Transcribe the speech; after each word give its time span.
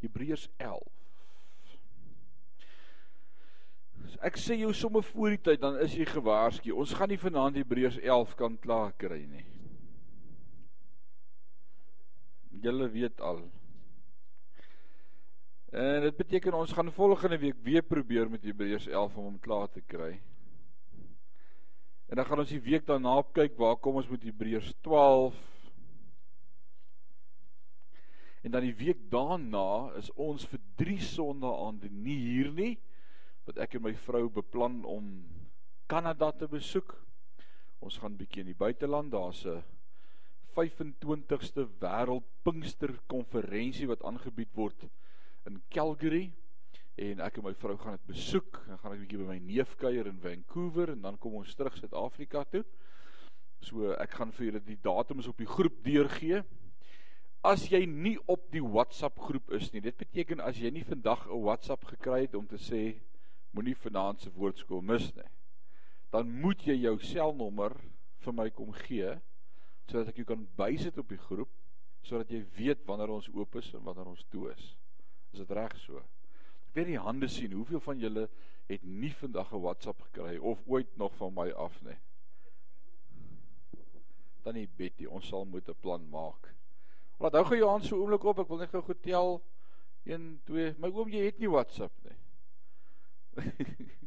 Hebreërs 0.00 0.48
11. 0.56 0.88
Ek 4.20 4.36
sê 4.36 4.56
jou 4.60 4.72
sommer 4.76 5.04
voor 5.12 5.32
die 5.32 5.40
tyd 5.48 5.62
dan 5.62 5.78
is 5.80 5.94
jy 5.96 6.04
gewaarsku. 6.08 6.72
Ons 6.76 6.92
gaan 6.96 7.08
nie 7.12 7.20
vanaand 7.20 7.56
Hebreërs 7.56 8.00
11 8.02 8.34
kan 8.36 8.58
klaar 8.60 8.92
kry 9.00 9.22
nie. 9.24 9.46
Julle 12.60 12.90
weet 12.92 13.20
al. 13.24 13.40
En 15.70 16.02
dit 16.02 16.16
beteken 16.16 16.56
ons 16.58 16.72
gaan 16.74 16.90
volgende 16.92 17.38
week 17.38 17.62
weer 17.62 17.82
probeer 17.86 18.28
met 18.30 18.44
Hebreërs 18.44 18.90
11 18.90 19.16
om 19.16 19.30
hom 19.30 19.38
klaar 19.40 19.70
te 19.70 19.80
kry. 19.80 20.18
En 22.10 22.18
dan 22.18 22.26
gaan 22.26 22.42
ons 22.42 22.50
die 22.50 22.60
week 22.60 22.84
daarna 22.88 23.20
kyk 23.32 23.54
waar 23.56 23.78
kom 23.78 24.00
ons 24.02 24.10
met 24.10 24.24
Hebreërs 24.26 24.74
12 24.82 25.38
En 28.40 28.50
dan 28.50 28.64
die 28.64 28.76
week 28.76 29.02
daarna 29.12 29.92
is 30.00 30.08
ons 30.16 30.46
vir 30.48 30.60
3 30.80 30.96
sondae 31.04 31.90
nie 31.90 32.16
hier 32.16 32.52
nie 32.56 32.72
wat 33.44 33.60
ek 33.60 33.76
en 33.76 33.84
my 33.84 33.92
vrou 34.06 34.28
beplan 34.32 34.80
om 34.88 35.10
Kanada 35.90 36.30
te 36.32 36.48
besoek. 36.48 36.94
Ons 37.84 37.98
gaan 38.00 38.16
bietjie 38.16 38.44
in 38.44 38.52
die 38.52 38.56
buiteland, 38.56 39.12
daar's 39.12 39.44
'n 39.44 39.62
25ste 40.56 41.66
wêreld 41.80 42.24
Pinkster 42.44 42.92
konferensie 43.06 43.88
wat 43.88 44.04
aangebied 44.04 44.54
word 44.54 44.88
in 45.46 45.60
Calgary 45.68 46.32
en 46.96 47.20
ek 47.20 47.38
en 47.38 47.44
my 47.44 47.54
vrou 47.54 47.76
gaan 47.76 47.96
dit 47.98 48.06
besoek. 48.06 48.62
Dan 48.66 48.78
gaan 48.78 48.92
ek 48.92 49.00
bietjie 49.00 49.18
by 49.18 49.28
my 49.28 49.38
neef 49.38 49.76
kuier 49.76 50.06
in 50.06 50.20
Vancouver 50.20 50.92
en 50.92 51.02
dan 51.02 51.18
kom 51.18 51.34
ons 51.34 51.54
terug 51.54 51.76
Suid-Afrika 51.76 52.44
toe. 52.44 52.64
So 53.60 53.92
ek 53.92 54.10
gaan 54.10 54.32
vir 54.32 54.46
julle 54.46 54.64
die 54.64 54.80
datums 54.80 55.28
op 55.28 55.36
die 55.36 55.46
groep 55.46 55.84
deurgee 55.84 56.42
as 57.42 57.64
jy 57.72 57.86
nie 57.88 58.18
op 58.28 58.50
die 58.52 58.62
WhatsApp 58.62 59.18
groep 59.18 59.52
is 59.56 59.70
nie. 59.72 59.80
Dit 59.80 59.96
beteken 60.00 60.42
as 60.44 60.58
jy 60.60 60.70
nie 60.70 60.84
vandag 60.84 61.26
'n 61.26 61.42
WhatsApp 61.42 61.84
gekry 61.84 62.22
het 62.26 62.34
om 62.34 62.46
te 62.46 62.58
sê 62.58 63.00
moenie 63.52 63.76
vanaand 63.76 64.20
se 64.20 64.30
woordskool 64.30 64.82
mis 64.82 65.14
nie. 65.16 65.30
Dan 66.10 66.40
moet 66.40 66.66
jy 66.66 66.74
jou 66.74 66.98
selnommer 66.98 67.76
vir 68.18 68.32
my 68.32 68.50
kom 68.50 68.72
gee 68.72 69.20
sodat 69.88 70.08
ek 70.08 70.16
jou 70.16 70.24
kan 70.24 70.46
bysit 70.56 70.98
op 70.98 71.08
die 71.08 71.18
groep 71.18 71.50
sodat 72.02 72.30
jy 72.30 72.44
weet 72.56 72.86
wanneer 72.86 73.10
ons 73.10 73.28
oop 73.34 73.56
is 73.56 73.74
en 73.74 73.84
wanneer 73.84 74.06
ons 74.06 74.24
toe 74.30 74.50
is. 74.52 74.76
Is 75.32 75.38
dit 75.38 75.50
reg 75.50 75.74
so? 75.78 75.98
Ek 76.68 76.74
weet 76.74 76.86
die 76.86 77.02
hande 77.02 77.28
sien, 77.28 77.52
hoeveel 77.52 77.80
van 77.80 77.98
julle 77.98 78.28
het 78.68 78.84
nie 78.84 79.12
vandag 79.12 79.52
'n 79.52 79.62
WhatsApp 79.62 80.00
gekry 80.00 80.36
of 80.38 80.62
ooit 80.66 80.96
nog 80.96 81.14
van 81.16 81.34
my 81.34 81.50
af 81.50 81.82
nie? 81.82 81.98
Dan 84.44 84.54
nie 84.54 84.68
Betty, 84.76 85.06
ons 85.06 85.26
sal 85.26 85.44
moet 85.44 85.68
'n 85.68 85.74
plan 85.80 86.08
maak. 86.10 86.54
Laat 87.20 87.34
hou 87.36 87.44
gou 87.50 87.56
jou 87.58 87.68
hand 87.68 87.84
so 87.84 87.98
oomblik 88.00 88.24
op. 88.24 88.38
Ek 88.40 88.48
wil 88.48 88.62
net 88.62 88.72
gou 88.72 88.80
goed 88.84 89.02
tel. 89.04 89.34
1 90.08 90.40
2. 90.48 90.74
My 90.80 90.88
oom, 90.88 91.10
jy 91.12 91.26
het 91.26 91.40
nie 91.42 91.50
WhatsApp 91.52 91.92
nie. 92.06 92.16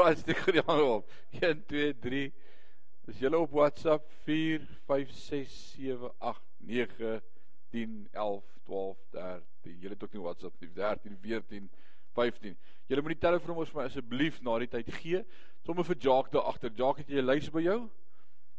Raai 0.00 0.16
steek 0.16 0.40
gou 0.40 0.54
die 0.56 0.64
hand 0.64 0.86
op. 0.86 1.12
1 1.36 1.66
2 1.68 1.92
3. 2.06 2.22
Is 3.12 3.20
julle 3.20 3.38
op 3.44 3.52
WhatsApp 3.52 4.08
4 4.24 4.64
5 4.88 5.12
6 5.18 5.58
7 5.76 6.10
8 6.32 6.42
9 6.72 7.20
10 7.76 8.08
11 8.12 8.44
12 8.64 8.98
13. 9.12 9.78
Julle 9.84 9.94
het 9.94 10.04
ook 10.08 10.16
nie 10.16 10.24
WhatsApp 10.24 10.60
nie. 10.64 10.72
13 10.80 11.18
14 11.20 11.70
15. 12.16 12.56
Julle 12.88 13.02
moet 13.04 13.18
die 13.18 13.24
telefoon 13.28 13.60
ons 13.62 13.72
vir 13.76 13.84
asseblief 13.84 14.40
na 14.46 14.56
die 14.64 14.72
tyd 14.72 14.88
gee. 14.96 15.20
Sommige 15.66 15.92
vir 15.92 16.00
Jacques 16.08 16.32
daar 16.32 16.48
agter. 16.48 16.72
Jacques, 16.72 17.04
het 17.04 17.12
jy 17.12 17.20
'n 17.20 17.28
lys 17.28 17.52
by 17.52 17.68
jou? 17.68 17.80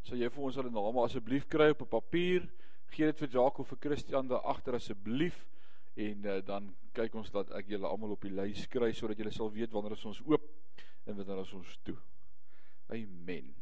Sal 0.07 0.17
jy 0.17 0.30
vir 0.33 0.44
ons 0.47 0.57
hulle 0.57 0.73
name 0.73 1.03
asseblief 1.05 1.47
kry 1.49 1.69
op 1.73 1.81
'n 1.85 1.91
papier? 1.91 2.47
Gee 2.91 3.05
dit 3.05 3.19
vir 3.19 3.30
Jaco 3.30 3.63
vir 3.63 3.77
Christian 3.81 4.27
daar 4.27 4.45
agter 4.53 4.75
asseblief 4.75 5.45
en 5.95 6.25
uh, 6.25 6.41
dan 6.45 6.73
kyk 6.94 7.16
ons 7.16 7.31
dat 7.31 7.52
ek 7.52 7.67
julle 7.67 7.88
almal 7.88 8.16
op 8.16 8.22
die 8.22 8.33
lys 8.33 8.66
kry 8.67 8.91
sodat 8.94 9.19
julle 9.19 9.31
sal 9.31 9.52
weet 9.52 9.72
wanneer 9.72 9.95
ons 10.05 10.22
oop 10.25 10.47
en 11.06 11.16
wanneer 11.16 11.44
ons 11.44 11.79
toe. 11.84 11.97
Amen. 12.90 13.53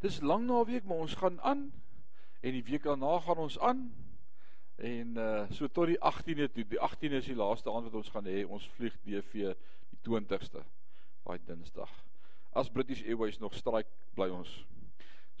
Dis 0.00 0.20
lang 0.22 0.46
naweek, 0.46 0.84
maar 0.84 1.02
ons 1.02 1.14
gaan 1.18 1.40
aan 1.40 1.72
en 2.40 2.52
die 2.52 2.64
week 2.64 2.86
daarna 2.86 3.18
gaan 3.20 3.42
ons 3.42 3.58
aan 3.58 3.88
en 4.78 5.16
uh 5.18 5.46
so 5.50 5.66
tot 5.66 5.90
die 5.90 5.98
18de 5.98 6.52
toe. 6.52 6.64
Die 6.64 6.78
18de 6.78 7.18
is 7.18 7.32
die 7.32 7.40
laaste 7.40 7.72
aand 7.72 7.90
wat 7.90 7.98
ons 8.04 8.12
gaan 8.14 8.30
hê. 8.30 8.44
Ons 8.46 8.68
vlieg 8.78 8.94
DV 9.02 9.50
die 9.90 9.98
20ste. 10.06 10.62
Daai 11.26 11.40
Dinsdag 11.44 12.07
as 12.58 12.68
British 12.68 13.02
Airways 13.06 13.38
nog 13.38 13.54
straik 13.54 13.86
bly 14.18 14.28
ons. 14.34 14.50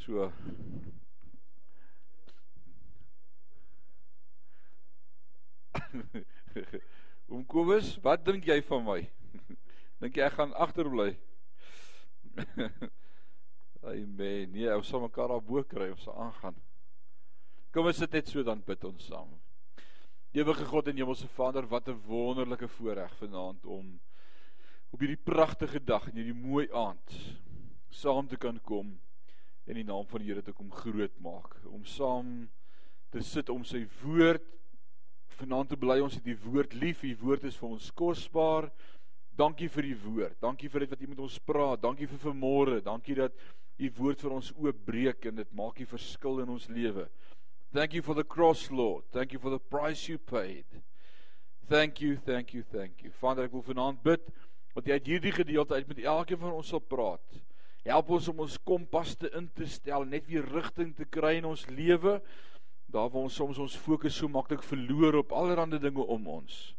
So 0.04 0.32
Oom 7.28 7.44
Kobus, 7.44 7.98
wat 8.02 8.24
dink 8.24 8.46
jy 8.48 8.60
van 8.68 8.84
my? 8.86 9.00
Dink 10.00 10.16
jy 10.16 10.24
ek 10.24 10.36
gaan 10.38 10.54
agterbly? 10.56 11.10
Amen. 13.88 14.52
Nee, 14.54 14.70
ons 14.74 14.88
sal 14.88 15.02
mekaar 15.02 15.28
daar 15.32 15.44
bo 15.44 15.62
kry, 15.66 15.90
ons 15.92 16.04
sal 16.06 16.16
aangaan. 16.22 16.56
Kom 17.74 17.88
ons 17.90 17.98
sit 18.00 18.14
net 18.16 18.30
so 18.30 18.44
dan 18.46 18.62
bid 18.64 18.84
ons 18.88 19.10
saam. 19.10 19.30
Ewige 20.36 20.64
God 20.68 20.88
en 20.90 20.98
Hemelse 21.00 21.28
Vader, 21.36 21.66
wat 21.68 21.88
'n 21.88 22.00
wonderlike 22.06 22.68
voorreg 22.78 23.12
vanaand 23.20 23.66
om 23.66 23.98
op 24.90 25.00
hierdie 25.00 25.20
pragtige 25.20 25.80
dag 25.84 26.08
en 26.08 26.20
hierdie 26.20 26.36
mooi 26.36 26.66
aand 26.72 27.16
saam 27.92 28.28
te 28.28 28.36
kan 28.40 28.60
kom 28.64 28.94
en 29.68 29.76
die 29.76 29.86
naam 29.86 30.06
van 30.08 30.22
die 30.22 30.30
Here 30.30 30.42
te 30.42 30.56
kom 30.56 30.70
groot 30.72 31.14
maak 31.24 31.58
om 31.68 31.84
saam 31.84 32.48
te 33.12 33.22
sit 33.24 33.48
om 33.52 33.64
sy 33.64 33.84
woord 34.02 34.44
vanaand 35.38 35.70
te 35.72 35.78
bly 35.78 36.00
ons 36.02 36.16
het 36.18 36.26
die 36.26 36.38
woord 36.42 36.74
lief 36.78 37.04
die 37.06 37.16
woord 37.18 37.46
is 37.48 37.56
vir 37.58 37.70
ons 37.70 37.90
kosbaar. 37.96 38.68
Dankie 39.38 39.68
vir 39.70 39.86
die 39.86 39.98
woord. 40.02 40.38
Dankie 40.42 40.70
vir 40.72 40.84
dit 40.84 40.94
wat 40.94 41.04
u 41.04 41.08
met 41.12 41.22
ons 41.28 41.38
praat. 41.46 41.82
Dankie 41.82 42.08
vir 42.10 42.20
vanmôre. 42.24 42.80
Dankie 42.82 43.14
dat 43.20 43.36
u 43.78 43.90
woord 44.00 44.24
vir 44.24 44.34
ons 44.34 44.50
oopbreek 44.56 45.28
en 45.30 45.38
dit 45.38 45.52
maak 45.54 45.78
die 45.78 45.86
verskil 45.86 46.42
in 46.42 46.50
ons 46.56 46.66
lewe. 46.74 47.06
Thank 47.72 47.94
you 47.94 48.02
for 48.02 48.18
the 48.18 48.26
cross 48.26 48.66
lord. 48.70 49.04
Thank 49.12 49.32
you 49.32 49.38
for 49.38 49.54
the 49.54 49.62
price 49.62 50.08
you 50.10 50.18
paid. 50.18 50.66
Thank 51.68 52.00
you 52.00 52.16
thank 52.16 52.54
you 52.54 52.64
thank 52.72 53.04
you. 53.04 53.12
Vader 53.20 53.46
ek 53.46 53.54
wil 53.54 53.66
vanaand 53.66 54.02
bid 54.02 54.24
wat 54.78 54.86
jy 54.86 54.98
uit 55.00 55.10
hierdie 55.10 55.34
gedeelte 55.34 55.74
uit 55.74 55.88
met 55.90 56.04
elkeen 56.06 56.38
van 56.38 56.54
ons 56.54 56.68
sal 56.70 56.82
praat. 56.82 57.40
Help 57.82 58.10
ons 58.14 58.28
om 58.30 58.44
ons 58.44 58.58
kompas 58.68 59.16
te 59.18 59.30
in 59.34 59.48
te 59.56 59.66
stel, 59.66 60.04
net 60.06 60.28
weer 60.30 60.46
rigting 60.54 60.92
te 60.94 61.06
kry 61.08 61.38
in 61.40 61.48
ons 61.50 61.64
lewe. 61.72 62.18
Daar 62.86 63.08
waar 63.10 63.26
ons 63.26 63.38
soms 63.40 63.58
ons 63.58 63.74
fokus 63.76 64.14
so 64.20 64.30
maklik 64.30 64.62
verloor 64.62 65.18
op 65.24 65.34
allerlei 65.34 65.80
dinge 65.82 66.04
om 66.04 66.28
ons. 66.30 66.76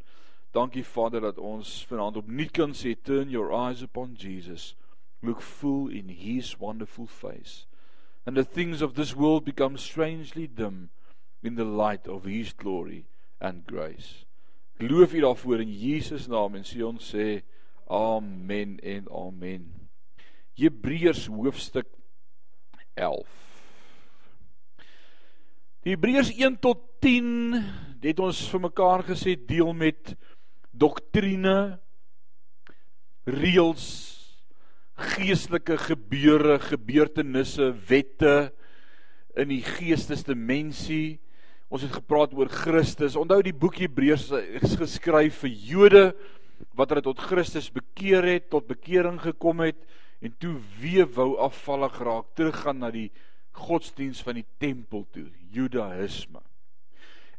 Dankie 0.55 0.85
Vader 0.85 1.27
dat 1.27 1.37
ons 1.37 1.73
vanaand 1.89 2.21
opnuut 2.23 2.53
kan 2.55 2.71
sê 2.73 2.95
turn 2.95 3.29
your 3.29 3.51
eyes 3.53 3.83
upon 3.85 4.15
Jesus. 4.17 4.75
Look 5.21 5.41
full 5.41 5.91
in 5.91 6.07
his 6.09 6.55
wonderful 6.57 7.05
face. 7.05 7.67
And 8.25 8.37
the 8.37 8.45
things 8.45 8.81
of 8.81 8.95
this 8.95 9.13
world 9.15 9.43
become 9.45 9.77
strangely 9.77 10.47
dim 10.47 10.89
in 11.43 11.55
the 11.55 11.67
light 11.67 12.07
of 12.07 12.23
his 12.23 12.53
glory 12.53 13.05
and 13.39 13.67
grace. 13.67 14.25
Geloof 14.79 15.13
U 15.13 15.21
daarvoor 15.21 15.61
in 15.61 15.73
Jesus 15.73 16.27
naam 16.27 16.55
en 16.55 16.63
sê 16.63 16.81
ons 16.87 17.03
sê 17.03 17.41
Amen 17.89 18.77
en 18.85 19.07
amen. 19.09 19.63
Hebreërs 20.53 21.25
hoofstuk 21.25 21.87
11. 22.93 23.25
Die 25.81 25.95
Hebreërs 25.95 26.29
1 26.35 26.59
tot 26.61 26.83
10 27.01 27.57
het 28.03 28.21
ons 28.21 28.43
vir 28.51 28.61
mekaar 28.67 29.01
gesê 29.09 29.33
deel 29.33 29.73
met 29.73 30.13
doktrine, 30.69 31.79
reëls, 33.25 33.87
geestelike 35.15 35.79
gebeure, 35.89 36.59
gebeurtenisse, 36.69 37.71
wette 37.89 38.51
in 39.33 39.49
die 39.49 39.63
geestesdimensie. 39.65 41.17
Ons 41.73 41.87
het 41.87 41.97
gepraat 41.97 42.37
oor 42.37 42.53
Christus. 42.53 43.17
Onthou 43.17 43.41
die 43.41 43.55
boek 43.55 43.81
Hebreërs 43.81 44.29
is 44.61 44.77
geskryf 44.77 45.41
vir 45.41 45.57
Jode 45.73 46.05
wat 46.77 46.91
hulle 46.91 47.05
tot 47.05 47.21
Christus 47.29 47.69
bekeer 47.71 48.25
het, 48.27 48.49
tot 48.49 48.67
bekering 48.67 49.19
gekom 49.21 49.63
het 49.63 49.79
en 50.19 50.35
toe 50.39 50.57
weer 50.79 51.07
wou 51.15 51.37
afvallig 51.39 51.95
raak, 52.03 52.31
teruggaan 52.35 52.81
na 52.83 52.91
die 52.91 53.09
godsdiens 53.55 54.21
van 54.23 54.39
die 54.39 54.47
tempel 54.61 55.05
toe, 55.15 55.27
Judaïsme. 55.51 56.41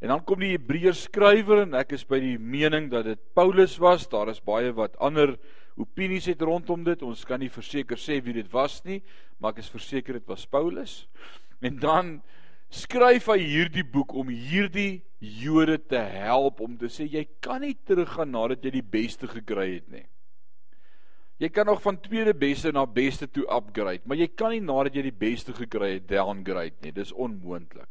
En 0.01 0.09
dan 0.09 0.23
kom 0.25 0.41
die 0.41 0.55
Hebreërs 0.55 1.05
skrywer 1.05 1.61
en 1.67 1.75
ek 1.77 1.93
is 1.93 2.03
by 2.09 2.17
die 2.23 2.37
mening 2.41 2.89
dat 2.89 3.05
dit 3.05 3.21
Paulus 3.37 3.75
was. 3.81 4.07
Daar 4.09 4.31
is 4.33 4.41
baie 4.41 4.71
wat 4.73 4.97
ander 4.97 5.35
opinies 5.77 6.25
het 6.31 6.41
rondom 6.41 6.81
dit. 6.87 7.03
Ons 7.05 7.21
kan 7.29 7.39
nie 7.41 7.51
verseker 7.53 8.01
sê 8.01 8.17
wie 8.25 8.33
dit 8.33 8.49
was 8.53 8.79
nie, 8.87 9.03
maar 9.37 9.53
ek 9.53 9.61
is 9.61 9.69
verseker 9.69 10.17
dit 10.17 10.25
was 10.29 10.47
Paulus. 10.49 11.03
En 11.61 11.77
dan 11.77 12.15
skryf 12.71 13.27
hy 13.33 13.39
hierdie 13.43 13.83
boek 13.83 14.13
om 14.15 14.31
hierdie 14.31 15.03
Jode 15.21 15.75
te 15.77 15.99
help 15.99 16.63
om 16.65 16.73
te 16.79 16.87
sê 16.89 17.05
jy 17.05 17.27
kan 17.43 17.61
nie 17.61 17.75
teruggaan 17.85 18.31
nadat 18.33 18.63
jy 18.65 18.71
die 18.79 18.87
beste 18.95 19.27
gekry 19.29 19.67
het 19.75 19.91
nie. 19.91 20.07
Jy 21.41 21.49
kan 21.53 21.67
nog 21.69 21.81
van 21.83 21.99
tweede 22.01 22.33
beste 22.37 22.71
na 22.73 22.87
beste 22.89 23.27
toe 23.29 23.43
upgrade, 23.49 24.01
maar 24.05 24.17
jy 24.17 24.29
kan 24.33 24.53
nie 24.53 24.63
nadat 24.63 24.97
jy 24.97 25.03
die 25.09 25.19
beste 25.23 25.53
gekry 25.57 25.95
het 25.99 26.07
downgrade 26.09 26.77
nie. 26.81 26.93
Dis 26.95 27.13
onmoontlik. 27.13 27.89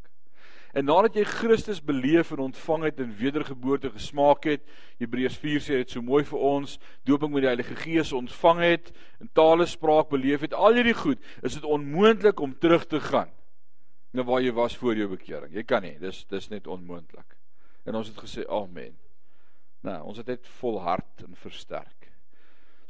En 0.74 0.86
nadat 0.86 1.18
jy 1.18 1.24
Christus 1.26 1.80
beleef 1.82 2.30
en 2.34 2.44
ontvang 2.46 2.86
het 2.86 3.00
en 3.02 3.14
wedergeboorte 3.18 3.90
gesmaak 3.94 4.46
het, 4.46 4.62
Hebreërs 5.02 5.38
4 5.42 5.64
sê 5.66 5.80
dit 5.82 5.94
so 5.94 6.02
mooi 6.02 6.22
vir 6.26 6.46
ons, 6.46 6.76
dooping 7.06 7.34
met 7.34 7.42
die 7.42 7.50
Heilige 7.50 7.78
Gees 7.78 8.14
ontvang 8.14 8.62
het, 8.62 8.92
en 9.18 9.30
tale 9.34 9.66
spraak 9.66 10.10
beleef 10.14 10.46
het, 10.46 10.54
al 10.54 10.78
hierdie 10.78 10.94
goed, 10.94 11.18
is 11.42 11.58
dit 11.58 11.66
onmoontlik 11.66 12.38
om 12.42 12.54
terug 12.58 12.86
te 12.86 13.02
gaan 13.02 13.34
na 14.10 14.24
waar 14.26 14.42
jy 14.42 14.52
was 14.52 14.76
voor 14.76 14.96
jou 14.98 15.08
bekering. 15.12 15.52
Jy 15.54 15.64
kan 15.66 15.84
nie, 15.86 15.96
dis 16.02 16.24
dis 16.30 16.48
net 16.50 16.66
onmoontlik. 16.66 17.36
En 17.86 17.96
ons 17.98 18.10
het 18.10 18.18
gesê 18.18 18.46
amen. 18.50 18.96
Nou, 19.86 19.98
ons 20.10 20.18
het 20.20 20.26
dit 20.26 20.48
volhard 20.60 21.24
en 21.24 21.36
versterk. 21.38 22.10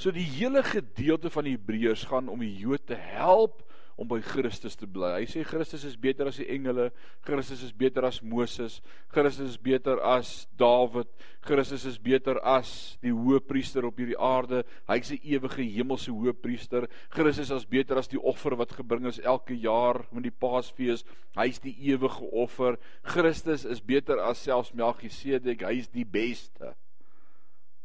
So 0.00 0.10
die 0.16 0.26
hele 0.26 0.62
gedeelte 0.64 1.30
van 1.30 1.44
Hebreërs 1.44 2.06
gaan 2.08 2.30
om 2.32 2.40
die 2.40 2.54
Jode 2.56 2.94
te 2.94 2.96
help 2.96 3.60
om 4.00 4.08
by 4.08 4.16
Christus 4.24 4.78
te 4.80 4.86
bly. 4.88 5.10
Hy 5.18 5.26
sê 5.28 5.42
Christus 5.44 5.82
is 5.84 5.96
beter 6.00 6.30
as 6.30 6.38
die 6.40 6.46
engele, 6.54 6.86
Christus 7.26 7.60
is 7.66 7.72
beter 7.76 8.06
as 8.08 8.22
Moses, 8.24 8.78
Christus 9.12 9.52
is 9.52 9.58
beter 9.60 9.98
as 10.00 10.46
Dawid, 10.56 11.10
Christus 11.44 11.84
is 11.84 11.98
beter 12.00 12.38
as 12.40 12.70
die 13.04 13.12
hoëpriester 13.12 13.84
op 13.84 13.98
hierdie 14.00 14.16
aarde. 14.16 14.62
Hy's 14.88 15.10
die 15.12 15.20
ewige 15.34 15.66
hemelse 15.66 16.14
hoëpriester. 16.14 16.86
Christus 17.12 17.52
is 17.52 17.66
beter 17.68 18.00
as 18.00 18.08
die 18.08 18.20
offer 18.20 18.56
wat 18.56 18.72
gebring 18.78 19.04
is 19.10 19.20
elke 19.20 19.56
jaar 19.60 20.00
met 20.14 20.24
die 20.24 20.32
Paasfees. 20.32 21.04
Hy's 21.36 21.60
die 21.60 21.74
ewige 21.92 22.24
offer. 22.32 22.78
Christus 23.04 23.66
is 23.68 23.82
beter 23.84 24.22
as 24.24 24.40
selfs 24.40 24.72
Melchisedek. 24.72 25.66
Hy's 25.68 25.90
die 25.92 26.06
beste. 26.08 26.72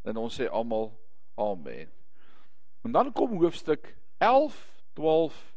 En 0.07 0.15
ons 0.21 0.39
sê 0.39 0.47
almal 0.47 0.93
amen. 1.35 1.91
En 2.87 2.95
dan 2.95 3.11
kom 3.11 3.35
hoofstuk 3.41 3.91
11, 4.23 4.55
12 4.95 5.54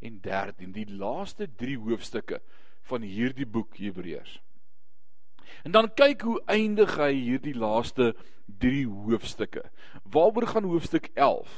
en 0.00 0.20
13, 0.24 0.72
die 0.72 0.86
laaste 0.88 1.48
3 1.60 1.76
hoofstukke 1.78 2.40
van 2.88 3.04
hierdie 3.04 3.46
boek 3.46 3.76
Hebreërs. 3.80 4.38
En 5.64 5.74
dan 5.74 5.90
kyk 5.94 6.22
hoe 6.24 6.38
eindig 6.48 6.96
hy 6.96 7.12
hierdie 7.14 7.56
laaste 7.58 8.14
3 8.62 8.86
hoofstukke. 8.86 9.64
Waaroor 10.02 10.46
gaan 10.46 10.68
hoofstuk 10.68 11.10
11? 11.14 11.50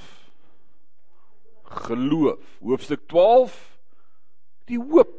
Geloof. 1.87 2.59
Hoofstuk 2.61 3.07
12 3.09 3.59
die 4.71 4.81
hoop. 4.81 5.19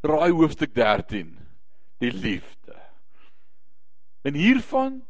Raai 0.00 0.30
hoofstuk 0.32 0.74
13 0.74 1.36
die 2.00 2.12
liefde. 2.12 2.76
En 4.24 4.34
hiervan 4.34 5.02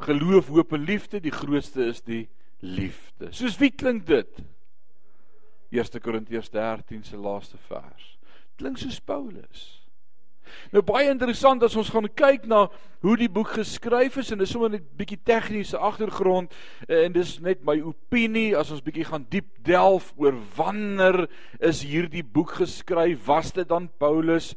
geloof, 0.00 0.48
hoop 0.48 0.72
en 0.72 0.84
liefde, 0.84 1.20
die 1.20 1.32
grootste 1.32 1.84
is 1.84 2.02
die 2.04 2.28
liefde. 2.60 3.30
Soos 3.36 3.58
wie 3.60 3.70
klink 3.70 4.06
dit? 4.08 4.40
1 5.70 6.00
Korintiërs 6.02 6.50
13 6.50 7.04
se 7.06 7.16
laaste 7.16 7.58
vers. 7.68 8.16
Klink 8.58 8.78
soos 8.78 9.00
Paulus. 9.00 9.80
Nou 10.74 10.82
baie 10.86 11.10
interessant 11.10 11.62
as 11.62 11.76
ons 11.78 11.90
gaan 11.94 12.08
kyk 12.18 12.46
na 12.50 12.64
hoe 13.04 13.14
die 13.18 13.30
boek 13.30 13.52
geskryf 13.58 14.18
is 14.20 14.32
en 14.34 14.40
dis 14.42 14.50
sommer 14.50 14.72
net 14.72 14.86
bietjie 14.98 15.20
tegniese 15.26 15.78
agtergrond 15.78 16.52
en 16.90 17.14
dis 17.14 17.36
net 17.44 17.62
my 17.66 17.76
opinie 17.86 18.56
as 18.58 18.72
ons 18.74 18.82
bietjie 18.84 19.06
gaan 19.08 19.28
diep 19.30 19.48
delf 19.66 20.10
oor 20.18 20.36
wanneer 20.56 21.24
is 21.70 21.84
hierdie 21.86 22.26
boek 22.26 22.56
geskryf? 22.58 23.22
Was 23.28 23.54
dit 23.56 23.68
dan 23.70 23.88
Paulus? 24.02 24.52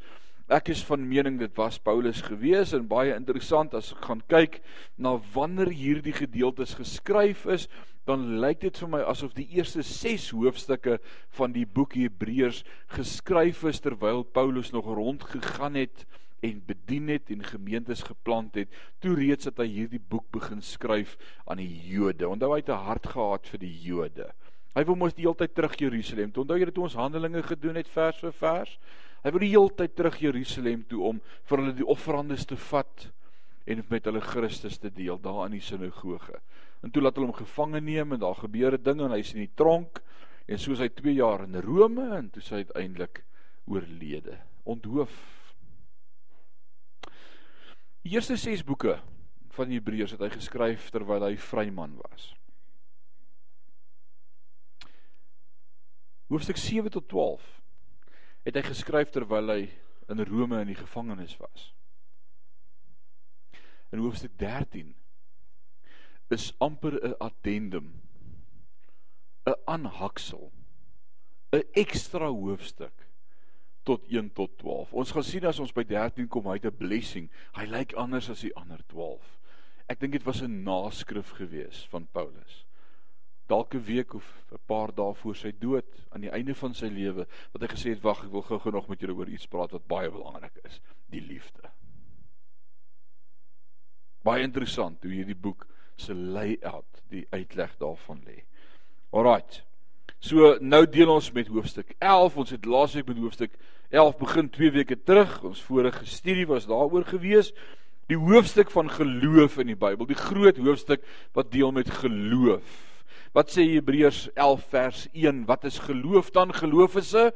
Ek 0.54 0.68
is 0.70 0.84
van 0.86 1.02
mening 1.10 1.40
dit 1.40 1.56
was 1.58 1.80
Paulus 1.82 2.20
gewees 2.22 2.76
en 2.78 2.84
baie 2.86 3.16
interessant 3.16 3.72
as 3.74 3.88
ek 3.96 4.04
gaan 4.06 4.20
kyk 4.30 4.60
na 5.02 5.16
wanneer 5.34 5.72
hierdie 5.74 6.14
gedeeltes 6.14 6.76
geskryf 6.78 7.48
is 7.50 7.66
dan 8.06 8.28
lyk 8.44 8.60
dit 8.62 8.78
vir 8.78 8.92
my 8.92 9.00
asof 9.10 9.34
die 9.34 9.48
eerste 9.56 9.82
6 9.82 10.28
hoofstukke 10.38 11.00
van 11.40 11.56
die 11.56 11.66
boek 11.66 11.96
Hebreërs 11.98 12.62
geskryf 12.94 13.64
is 13.72 13.82
terwyl 13.82 14.22
Paulus 14.38 14.70
nog 14.76 14.92
rondgegaan 14.94 15.80
het 15.80 16.06
en 16.46 16.62
bedien 16.68 17.10
het 17.10 17.32
en 17.34 17.42
gemeentes 17.48 18.04
geplant 18.06 18.60
het. 18.60 18.70
Toe 19.02 19.16
reeds 19.18 19.50
het 19.50 19.58
hy 19.64 19.70
hierdie 19.72 20.02
boek 20.12 20.28
begin 20.36 20.62
skryf 20.62 21.16
aan 21.48 21.64
die 21.64 21.72
Jode. 21.88 22.28
Onthou 22.30 22.52
hy 22.52 22.60
het 22.62 22.70
'n 22.70 22.86
hart 22.92 23.08
gehad 23.16 23.48
vir 23.48 23.60
die 23.64 23.78
Jode. 23.88 24.28
Hy 24.76 24.84
wou 24.84 24.96
mos 24.96 25.14
die 25.14 25.24
hele 25.24 25.40
tyd 25.40 25.56
terug 25.56 25.80
Jerusalem. 25.80 26.32
Toe 26.32 26.44
onthou 26.44 26.60
jy 26.60 26.66
dit 26.66 26.78
ons 26.78 26.94
Handelinge 26.94 27.44
gedoen 27.44 27.76
het 27.76 27.88
vers 27.88 28.20
vir 28.20 28.34
vers. 28.34 28.78
Hy 29.24 29.32
wou 29.32 29.40
die 29.40 29.54
hele 29.54 29.72
tyd 29.72 29.94
terug 29.96 30.18
Jerusalem 30.20 30.82
toe 30.92 31.04
om 31.08 31.20
vir 31.48 31.62
hulle 31.62 31.76
die 31.78 31.88
offerandes 31.88 32.44
te 32.48 32.58
vat 32.60 33.06
en 33.72 33.84
met 33.88 34.10
hulle 34.10 34.20
Christus 34.20 34.76
te 34.84 34.92
deel 34.92 35.20
daar 35.24 35.46
in 35.46 35.56
die 35.56 35.64
sinagoge. 35.64 36.42
En 36.84 36.92
toe 36.92 37.02
laat 37.02 37.16
hulle 37.16 37.30
hom 37.30 37.38
gevange 37.38 37.80
neem 37.80 38.12
en 38.12 38.20
daar 38.20 38.36
gebeur 38.36 38.76
'n 38.76 38.84
ding 38.84 39.00
en 39.02 39.16
hy's 39.16 39.34
in 39.34 39.46
die 39.46 39.56
tronk 39.56 40.02
en 40.48 40.60
soos 40.60 40.80
hy 40.80 40.90
2 40.90 41.14
jaar 41.16 41.44
in 41.44 41.56
Rome 41.62 42.10
en 42.18 42.30
toe 42.30 42.42
sy 42.42 42.56
uiteindelik 42.56 43.24
oorlede. 43.66 44.38
Onthoof. 44.64 45.16
Die 48.04 48.12
eerste 48.12 48.36
6 48.36 48.64
boeke 48.64 49.00
van 49.56 49.70
die 49.70 49.80
Hebreërs 49.80 50.12
het 50.12 50.20
hy 50.20 50.30
geskryf 50.30 50.90
terwyl 50.92 51.24
hy 51.24 51.38
vryman 51.38 51.96
was. 51.96 52.36
Hoofstuk 56.28 56.58
7 56.58 56.92
tot 56.92 57.08
12 57.08 57.63
het 58.44 58.56
hy 58.56 58.62
geskryf 58.62 59.10
terwyl 59.10 59.52
hy 59.54 59.62
in 60.12 60.24
Rome 60.28 60.60
in 60.62 60.74
die 60.74 60.80
gevangenis 60.80 61.38
was. 61.40 61.72
In 63.94 64.02
hoofstuk 64.04 64.36
13 64.38 64.96
is 66.34 66.54
amper 66.58 66.98
'n 67.00 67.16
addendum 67.20 68.02
'n 69.46 69.56
aanhaksel 69.66 70.52
'n 71.54 71.64
ekstra 71.74 72.28
hoofstuk 72.28 73.08
tot 73.84 74.08
1 74.08 74.32
tot 74.34 74.58
12. 74.58 74.94
Ons 74.94 75.12
gaan 75.12 75.24
sien 75.24 75.46
as 75.46 75.60
ons 75.60 75.74
by 75.76 75.84
13 75.84 76.28
kom, 76.28 76.48
hy 76.48 76.54
het 76.54 76.66
'n 76.66 76.78
blessing. 76.78 77.30
Hy 77.54 77.66
lyk 77.66 77.94
anders 77.94 78.30
as 78.30 78.42
die 78.42 78.56
ander 78.56 78.80
12. 78.88 79.40
Ek 79.88 80.00
dink 80.00 80.14
dit 80.14 80.24
was 80.24 80.42
'n 80.42 80.64
naskrif 80.64 81.32
gewees 81.32 81.88
van 81.92 82.08
Paulus. 82.12 82.66
Dalk 83.48 83.76
'n 83.76 83.84
week 83.84 84.14
of 84.14 84.26
'n 84.52 84.60
paar 84.66 84.94
dae 84.96 85.14
voor 85.14 85.36
sy 85.36 85.52
dood 85.60 85.86
aan 86.10 86.22
die 86.22 86.32
einde 86.32 86.56
van 86.56 86.74
sy 86.74 86.88
lewe 86.88 87.28
wat 87.52 87.62
hy 87.62 87.68
gesê 87.68 87.90
het, 87.90 88.02
"Wag, 88.02 88.24
ek 88.24 88.32
wil 88.32 88.42
gou-gou 88.42 88.72
nog 88.72 88.88
met 88.88 89.00
julle 89.00 89.14
oor 89.14 89.28
iets 89.28 89.48
praat 89.48 89.72
wat 89.72 89.88
baie 89.88 90.12
belangrik 90.12 90.60
is, 90.64 90.82
die 91.10 91.22
liefde." 91.22 91.70
Baie 94.24 94.44
interessant 94.44 95.04
hoe 95.04 95.12
hierdie 95.12 95.36
boek 95.36 95.68
se 95.96 96.14
layout 96.16 97.04
die 97.10 97.28
uitleg 97.30 97.78
daarvan 97.78 98.22
lê. 98.26 98.44
Alraight. 99.12 99.64
So 100.24 100.56
nou 100.64 100.86
deel 100.88 101.12
ons 101.12 101.32
met 101.36 101.50
hoofstuk 101.52 101.96
11. 102.00 102.38
Ons 102.38 102.54
het 102.56 102.66
laasweek 102.66 103.08
met 103.08 103.18
hoofstuk 103.18 103.58
11 103.92 104.18
begin 104.18 104.50
2 104.50 104.72
weke 104.72 104.98
terug. 105.04 105.44
Ons 105.44 105.62
vorige 105.68 106.06
studie 106.06 106.48
was 106.48 106.66
daaroor 106.70 107.06
gewees. 107.06 107.52
Die 108.08 108.18
hoofstuk 108.20 108.72
van 108.72 108.90
geloof 108.90 109.58
in 109.62 109.68
die 109.68 109.80
Bybel, 109.80 110.08
die 110.08 110.20
groot 110.20 110.58
hoofstuk 110.58 111.04
wat 111.36 111.52
deel 111.52 111.72
met 111.72 111.92
geloof. 111.92 112.64
Wat 113.34 113.50
sê 113.50 113.66
Hebreërs 113.66 114.28
11 114.38 114.66
vers 114.70 115.00
1? 115.10 115.46
Wat 115.50 115.64
is 115.66 115.80
geloof 115.82 116.30
dan? 116.32 116.54
Geloof 116.54 116.96
is 117.02 117.14
'n 117.16 117.32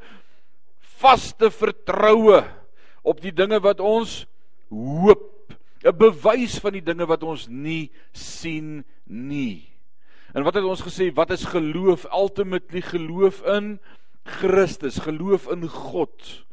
vaste 0.78 1.50
vertroue 1.50 2.44
op 3.02 3.20
die 3.20 3.32
dinge 3.32 3.58
wat 3.60 3.80
ons 3.80 4.26
hoop 4.70 5.54
'n 5.82 5.96
bewys 5.98 6.58
van 6.58 6.72
die 6.72 6.82
dinge 6.82 7.06
wat 7.06 7.22
ons 7.22 7.48
nie 7.48 7.90
sien 8.12 8.84
nie. 9.06 9.66
En 10.34 10.42
wat 10.42 10.54
het 10.54 10.64
ons 10.64 10.82
gesê? 10.82 11.10
Wat 11.14 11.30
is 11.30 11.44
geloof? 11.44 12.06
Ultimately 12.12 12.80
geloof 12.80 13.42
in 13.46 13.80
Christus, 14.24 14.98
geloof 14.98 15.48
in 15.50 15.68
God. 15.68 16.44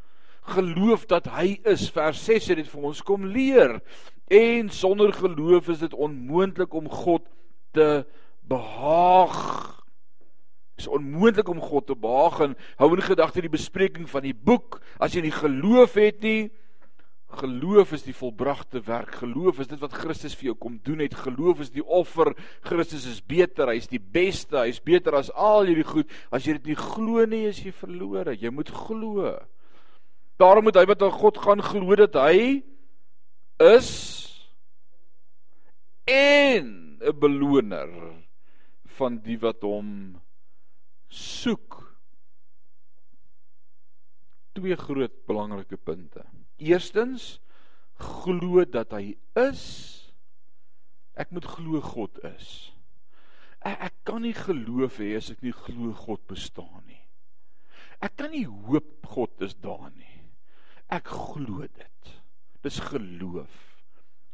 Geloof 0.42 1.06
dat 1.06 1.26
hy 1.26 1.60
is. 1.62 1.90
Vers 1.90 2.24
6 2.24 2.48
het 2.48 2.56
dit 2.56 2.68
vir 2.68 2.82
ons 2.82 3.02
kom 3.02 3.26
leer. 3.26 3.80
En 4.26 4.70
sonder 4.70 5.12
geloof 5.12 5.68
is 5.68 5.78
dit 5.78 5.94
onmoontlik 5.94 6.74
om 6.74 6.88
God 6.90 7.22
te 7.70 8.06
behaag. 8.48 9.40
Dit 10.76 10.84
is 10.84 10.92
onmoontlik 10.92 11.48
om 11.48 11.60
God 11.60 11.86
te 11.86 11.96
behaag 11.96 12.40
en 12.40 12.56
hou 12.80 12.90
in 12.94 13.02
gedagte 13.02 13.44
die 13.44 13.52
bespreking 13.52 14.08
van 14.10 14.26
die 14.26 14.36
boek 14.36 14.80
as 15.00 15.16
jy 15.16 15.24
nie 15.24 15.34
geloof 15.34 15.96
het 16.00 16.20
nie, 16.24 16.50
Geloof 17.26 17.90
is 17.92 18.04
die 18.06 18.14
volbragte 18.14 18.80
werk. 18.86 19.18
Geloof 19.20 19.58
is 19.58 19.68
dit 19.68 19.80
wat 19.82 19.94
Christus 19.98 20.36
vir 20.38 20.52
jou 20.52 20.54
kom 20.62 20.76
doen 20.86 21.02
het. 21.02 21.14
Geloof 21.26 21.64
is 21.64 21.72
die 21.74 21.82
offer. 21.82 22.30
Christus 22.64 23.04
is 23.10 23.18
beter. 23.20 23.72
Hy's 23.74 23.90
die 23.90 24.00
beste. 24.00 24.60
Hy's 24.62 24.78
beter 24.80 25.18
as 25.18 25.32
al 25.34 25.66
hierdie 25.66 25.84
goed. 25.86 26.12
As 26.30 26.46
jy 26.46 26.54
dit 26.56 26.70
nie 26.70 26.78
glo 26.78 27.26
nie, 27.26 27.42
is 27.50 27.58
jy 27.64 27.74
verlore. 27.74 28.36
Jy 28.38 28.52
moet 28.54 28.70
glo. 28.70 29.34
Daarom 30.40 30.68
moet 30.68 30.78
hy 30.78 30.86
wat 30.86 31.02
aan 31.02 31.16
God 31.18 31.42
gaan 31.42 31.64
glo 31.64 31.98
dat 31.98 32.16
hy 32.20 32.62
is 33.64 33.90
en 36.06 37.00
'n 37.02 37.18
beloner 37.18 37.90
van 38.96 39.18
die 39.24 39.38
wat 39.42 39.64
hom 39.66 39.90
soek. 41.12 41.80
Twee 44.56 44.76
groot 44.80 45.18
belangrike 45.28 45.76
punte. 45.76 46.24
Eerstens 46.56 47.36
glo 48.00 48.64
dat 48.64 48.94
hy 48.96 49.16
is. 49.40 49.66
Ek 51.16 51.32
moet 51.32 51.48
glo 51.48 51.80
God 51.84 52.18
is. 52.28 52.72
Ek, 53.64 53.88
ek 53.88 53.96
kan 54.08 54.22
nie 54.24 54.36
geloof 54.36 55.00
hê 55.02 55.14
as 55.18 55.30
ek 55.32 55.44
nie 55.44 55.54
glo 55.56 55.92
God 55.96 56.24
bestaan 56.28 56.84
nie. 56.86 57.02
Ek 58.04 58.16
kan 58.20 58.32
nie 58.32 58.44
hoop 58.44 59.06
God 59.08 59.44
is 59.44 59.56
daar 59.60 59.88
nie. 59.94 60.20
Ek 60.92 61.08
glo 61.08 61.64
dit. 61.64 62.12
Dis 62.64 62.78
geloof. 62.90 63.62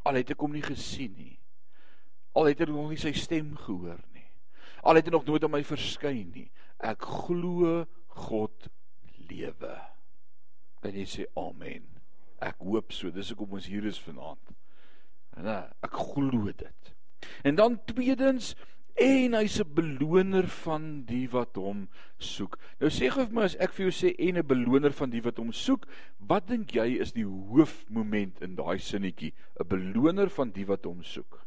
Al 0.09 0.19
het 0.19 0.33
ek 0.35 0.43
hom 0.43 0.55
nie 0.57 0.65
gesien 0.65 1.15
nie. 1.15 1.37
Al 2.39 2.51
het 2.51 2.63
ek 2.65 2.73
nog 2.73 2.91
nie 2.91 3.01
sy 3.01 3.13
stem 3.17 3.55
gehoor 3.61 4.01
nie. 4.11 4.12
Al 4.83 4.99
het 4.99 5.07
hy 5.07 5.15
nog 5.15 5.27
nooit 5.27 5.45
aan 5.45 5.55
my 5.55 5.63
verskyn 5.67 6.33
nie. 6.35 6.49
Ek 6.83 7.05
glo 7.27 7.85
God 8.27 8.69
lewe. 9.31 9.77
En 10.83 10.97
jy 10.99 11.07
sê 11.07 11.29
amen. 11.39 11.87
Ek 12.43 12.59
hoop 12.67 12.93
so. 12.95 13.11
Dis 13.15 13.31
hoekom 13.31 13.59
ons 13.59 13.71
hier 13.71 13.87
is 13.87 14.01
vanaand. 14.03 14.55
En 15.39 15.49
ek 15.55 15.95
glo 16.13 16.51
dit. 16.51 16.95
En 17.47 17.55
dan 17.55 17.79
tweedens 17.87 18.53
en 18.99 19.35
hy's 19.39 19.61
'n 19.61 19.75
beloner 19.75 20.49
van 20.49 21.05
die 21.05 21.29
wat 21.31 21.57
hom 21.57 21.89
soek. 22.19 22.59
Nou 22.81 22.91
sê 22.91 23.09
gou 23.09 23.25
vir 23.25 23.35
my 23.35 23.43
as 23.43 23.57
ek 23.57 23.73
vir 23.73 23.87
jou 23.87 23.93
sê 23.93 24.15
en 24.19 24.37
'n 24.37 24.47
beloner 24.47 24.93
van 24.93 25.11
die 25.11 25.23
wat 25.23 25.39
hom 25.39 25.53
soek, 25.53 25.87
wat 26.19 26.47
dink 26.47 26.75
jy 26.75 27.01
is 27.01 27.13
die 27.13 27.25
hoofmoment 27.25 28.43
in 28.43 28.55
daai 28.55 28.79
sinnetjie? 28.79 29.33
'n 29.61 29.69
Beloner 29.69 30.29
van 30.29 30.51
die 30.51 30.67
wat 30.67 30.85
hom 30.85 31.03
soek. 31.03 31.47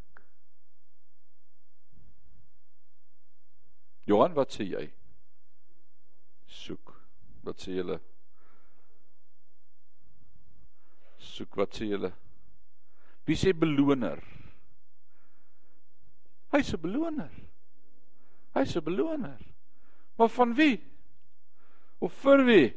Johan, 4.05 4.35
wat 4.37 4.53
sê 4.53 4.67
jy? 4.69 4.85
Soek. 6.45 6.93
Wat 7.45 7.61
sê 7.61 7.77
julle? 7.79 7.97
Soek, 11.17 11.57
wat 11.57 11.73
sê 11.73 11.89
julle? 11.89 12.11
Wie 13.25 13.37
sê 13.37 13.53
beloner? 13.53 14.21
Hy's 16.53 16.73
'n 16.73 16.81
beloner. 16.81 17.31
Hy's 18.53 18.75
'n 18.77 18.83
beloner. 18.85 19.41
Maar 20.17 20.29
van 20.29 20.53
wie? 20.55 20.79
Of 21.99 22.13
vir 22.13 22.45
wie? 22.45 22.73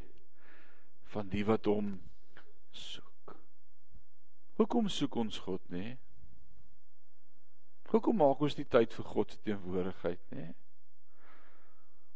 Van 1.12 1.28
die 1.28 1.44
wat 1.44 1.64
hom 1.66 2.00
soek. 2.72 3.36
Hoekom 4.56 4.88
soek 4.88 5.16
ons 5.16 5.38
God, 5.38 5.62
nê? 5.70 5.96
Hoekom 7.88 8.16
maak 8.16 8.40
ons 8.40 8.54
die 8.54 8.66
tyd 8.66 8.92
vir 8.92 9.04
God 9.04 9.30
se 9.30 9.38
teenwoordigheid, 9.44 10.20
nê? 10.32 10.54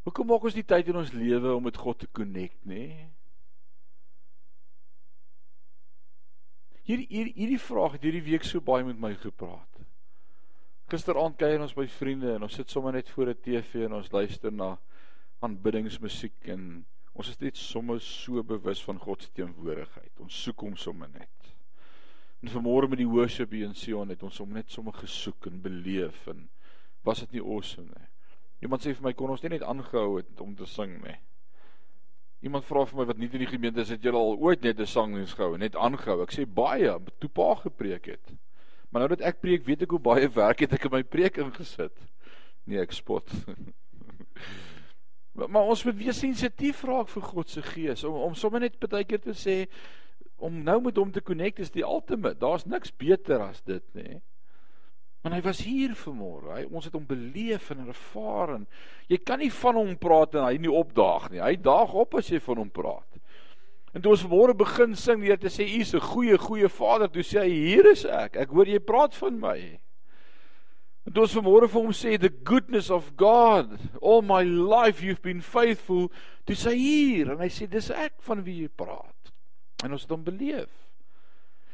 Hoekom 0.03 0.27
maak 0.27 0.47
ons 0.49 0.57
die 0.57 0.67
tyd 0.67 0.89
in 0.91 0.99
ons 0.99 1.13
lewe 1.15 1.55
om 1.55 1.63
met 1.63 1.79
God 1.79 2.01
te 2.03 2.09
connect, 2.11 2.59
nê? 2.67 2.87
Nee? 2.87 3.11
Hierdie 6.83 7.07
hierdie 7.07 7.35
hierdie 7.37 7.61
vraag 7.63 7.95
het 7.95 8.07
hierdie 8.09 8.25
week 8.27 8.43
so 8.43 8.61
baie 8.65 8.83
met 8.83 8.99
my 8.99 9.13
gepraat. 9.15 9.83
Gisteraand 10.91 11.39
kuier 11.39 11.63
ons 11.63 11.77
by 11.79 11.87
vriende 11.89 12.33
en 12.35 12.43
ons 12.49 12.57
sit 12.59 12.73
sommer 12.75 12.97
net 12.97 13.11
voor 13.15 13.31
'n 13.31 13.39
TV 13.45 13.87
en 13.87 13.95
ons 14.01 14.11
luister 14.13 14.53
na 14.53 14.75
aanbiddingsmusiek 15.47 16.51
en 16.55 16.85
ons 17.15 17.29
is 17.29 17.39
net 17.39 17.57
sommer 17.57 18.01
so 18.01 18.43
bewus 18.43 18.83
van 18.83 18.99
God 18.99 19.23
se 19.23 19.31
teenwoordigheid. 19.31 20.13
Ons 20.19 20.43
soek 20.43 20.61
hom 20.67 20.77
sommer 20.77 21.09
net. 21.09 21.55
En 22.43 22.51
vanmôre 22.51 22.89
met 22.89 22.99
die 22.99 23.09
worship 23.09 23.51
hier 23.51 23.69
in 23.69 23.75
Sion 23.75 24.09
het 24.09 24.23
ons 24.23 24.39
hom 24.39 24.53
net 24.53 24.71
sommer 24.71 24.93
gesoek 24.93 25.47
en 25.47 25.63
beleef 25.63 26.27
en 26.27 26.49
was 27.05 27.21
dit 27.21 27.33
nie 27.33 27.45
awesome 27.45 27.89
nie. 27.95 28.12
Iemand 28.63 28.85
sê 28.85 28.95
vir 28.95 29.09
my 29.09 29.13
kon 29.19 29.33
ons 29.35 29.43
net 29.43 29.65
aangehou 29.67 30.21
het 30.21 30.41
om 30.41 30.55
te 30.55 30.67
sing 30.71 30.95
nie. 31.03 31.17
Iemand 32.47 32.67
vra 32.67 32.85
vir 32.87 32.99
my 32.99 33.07
wat 33.11 33.19
nie 33.19 33.29
in 33.31 33.43
die 33.43 33.51
gemeente 33.51 33.83
is 33.83 33.91
het 33.95 34.03
jy 34.03 34.13
al 34.15 34.37
ooit 34.39 34.63
net 34.63 34.81
'n 34.81 34.87
sangdiens 34.87 35.35
gehou 35.35 35.59
net 35.59 35.77
aangehou. 35.77 36.23
Ek 36.23 36.35
sê 36.35 36.47
baie, 36.47 36.95
toe 37.19 37.31
pa 37.31 37.55
gepreek 37.55 38.07
het. 38.07 38.35
Maar 38.91 39.01
nou 39.01 39.09
dat 39.17 39.21
ek 39.21 39.41
preek, 39.41 39.65
weet 39.65 39.83
ek 39.83 39.91
hoe 39.91 39.99
baie 39.99 40.29
werk 40.29 40.61
het 40.61 40.73
ek 40.73 40.85
in 40.85 40.93
my 40.93 41.03
preek 41.03 41.37
ingesit. 41.37 41.97
Nee, 42.65 42.79
ek 42.79 42.93
spot. 42.93 43.31
maar, 45.35 45.51
maar 45.51 45.63
ons 45.63 45.85
moet 45.85 45.97
weer 45.97 46.13
sensitief 46.13 46.85
raak 46.85 47.09
vir 47.09 47.23
God 47.23 47.49
se 47.51 47.63
gees 47.63 48.05
om 48.05 48.15
om 48.15 48.35
sommer 48.35 48.61
net 48.61 48.79
baie 48.79 49.05
keer 49.05 49.21
te 49.21 49.35
sê 49.35 49.67
om 50.37 50.63
nou 50.63 50.81
met 50.83 50.97
hom 50.97 51.11
te 51.13 51.23
connect 51.23 51.59
is 51.59 51.71
die 51.71 51.87
ultimate. 51.87 52.39
Daar's 52.39 52.65
niks 52.67 52.93
beter 52.97 53.41
as 53.41 53.63
dit, 53.63 53.85
nê. 53.95 54.21
Want 55.23 55.37
hy 55.37 55.43
was 55.45 55.61
hier 55.63 55.95
vanmôre. 55.95 56.51
Hy 56.57 56.65
ons 56.67 56.89
het 56.89 56.95
hom 56.97 57.07
beleef 57.07 57.71
en 57.71 57.85
ervaar 57.87 58.57
en 58.57 58.65
jy 59.11 59.21
kan 59.23 59.39
nie 59.39 59.53
van 59.55 59.79
hom 59.79 59.93
praat 60.01 60.35
en 60.35 60.49
hy 60.49 60.57
nie 60.63 60.73
opdaag 60.73 61.29
nie. 61.31 61.43
Hy 61.43 61.55
daag 61.63 61.95
op 61.95 62.17
as 62.19 62.31
jy 62.33 62.41
van 62.43 62.65
hom 62.65 62.73
praat. 62.75 63.07
En 63.93 64.03
toe 64.03 64.15
ons 64.15 64.25
vanmôre 64.25 64.57
begin 64.57 64.97
sing, 64.97 65.23
Here 65.23 65.37
te 65.37 65.53
sê, 65.53 65.69
"U 65.69 65.81
is 65.81 65.95
'n 65.95 66.01
goeie, 66.01 66.39
goeie 66.39 66.69
Vader." 66.69 67.09
Toe 67.09 67.23
sê 67.23 67.41
hy, 67.41 67.49
"Hier 67.49 67.87
is 67.91 68.05
ek. 68.05 68.37
Ek 68.37 68.49
hoor 68.49 68.67
jy 68.67 68.79
praat 68.79 69.15
van 69.15 69.39
my." 69.39 69.79
En 71.07 71.13
toe 71.13 71.23
ons 71.23 71.35
vanmôre 71.35 71.69
vir 71.69 71.83
hom 71.83 71.93
sê, 71.93 72.19
"The 72.19 72.33
goodness 72.45 72.91
of 72.91 73.13
God, 73.17 73.79
all 74.01 74.23
my 74.23 74.43
life 74.43 75.05
you've 75.05 75.23
been 75.23 75.43
faithful." 75.43 76.11
Toe 76.47 76.57
sê 76.57 76.71
hy, 76.71 76.77
"Hier." 76.77 77.31
En 77.33 77.39
hy 77.39 77.49
sê, 77.49 77.69
"Dis 77.69 77.91
ek 77.91 78.15
van 78.21 78.43
wie 78.43 78.63
jy 78.63 78.69
praat." 78.69 79.33
En 79.85 79.93
ons 79.93 80.03
het 80.03 80.11
hom 80.11 80.25
beleef. 80.25 80.71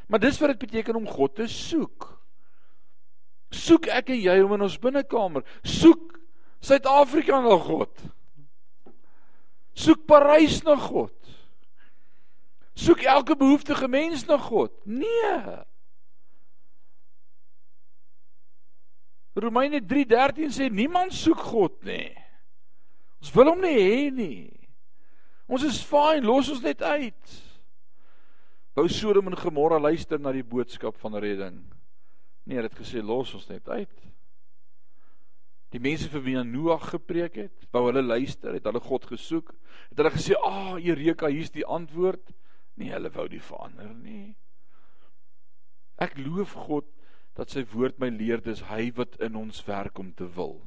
Maar 0.08 0.18
dis 0.20 0.38
wat 0.38 0.48
dit 0.48 0.58
beteken 0.58 0.96
om 0.96 1.06
God 1.06 1.34
te 1.34 1.46
soek. 1.46 2.17
Soek 3.54 3.88
ek 3.92 4.12
en 4.12 4.20
jy 4.20 4.36
hom 4.42 4.54
in 4.58 4.66
ons 4.66 4.78
binnekamer. 4.80 5.44
Soek 5.64 6.18
Suid-Afrika 6.60 7.38
na 7.40 7.56
God. 7.62 8.02
Soek 9.78 10.04
Parys 10.10 10.60
na 10.66 10.74
God. 10.74 11.14
Soek 12.78 13.02
elke 13.06 13.36
behoeftige 13.38 13.88
mens 13.90 14.24
na 14.26 14.38
God? 14.38 14.74
Nee. 14.86 15.58
Romeine 19.38 19.80
3:13 19.80 20.50
sê 20.50 20.68
niemand 20.70 21.14
soek 21.14 21.38
God 21.38 21.84
nie. 21.86 22.10
Ons 23.22 23.34
wil 23.34 23.52
hom 23.52 23.60
nie 23.62 23.78
hê 23.78 24.10
nie. 24.10 24.50
Ons 25.48 25.64
is 25.64 25.78
fyn, 25.82 26.26
los 26.26 26.50
ons 26.50 26.62
net 26.62 26.82
uit. 26.82 27.36
Bou 28.74 28.86
Sodom 28.90 29.30
en 29.30 29.38
Gomorra 29.38 29.78
luister 29.78 30.18
na 30.18 30.32
die 30.34 30.44
boodskap 30.44 30.98
van 31.00 31.16
redding. 31.18 31.62
Nee, 32.48 32.62
dit 32.64 32.76
gesê 32.80 33.02
los 33.04 33.34
ons 33.36 33.48
net 33.50 33.66
uit. 33.68 34.04
Die 35.74 35.80
mense 35.84 36.08
vir 36.08 36.22
wie 36.24 36.44
Noag 36.48 36.86
gepreek 36.94 37.34
het, 37.36 37.66
wou 37.74 37.82
hulle 37.90 38.00
luister, 38.00 38.54
het 38.56 38.64
hulle 38.64 38.80
God 38.80 39.04
gesoek. 39.10 39.52
Het 39.90 40.00
hulle 40.00 40.12
gesê, 40.14 40.32
"Ag, 40.32 40.78
ah, 40.78 40.78
Eureka, 40.80 41.28
hier's 41.28 41.50
die 41.50 41.66
antwoord." 41.66 42.32
Nee, 42.76 42.88
hulle 42.90 43.10
wou 43.10 43.28
nie 43.28 43.40
verander 43.40 43.94
nie. 43.94 44.36
Ek 45.98 46.16
loof 46.16 46.52
God 46.52 46.86
dat 47.34 47.50
sy 47.50 47.64
woord 47.64 47.98
my 47.98 48.08
leer 48.08 48.40
dis 48.40 48.62
hy 48.62 48.92
wat 48.96 49.20
in 49.20 49.36
ons 49.36 49.64
werk 49.66 49.98
om 49.98 50.14
te 50.14 50.32
wil. 50.34 50.62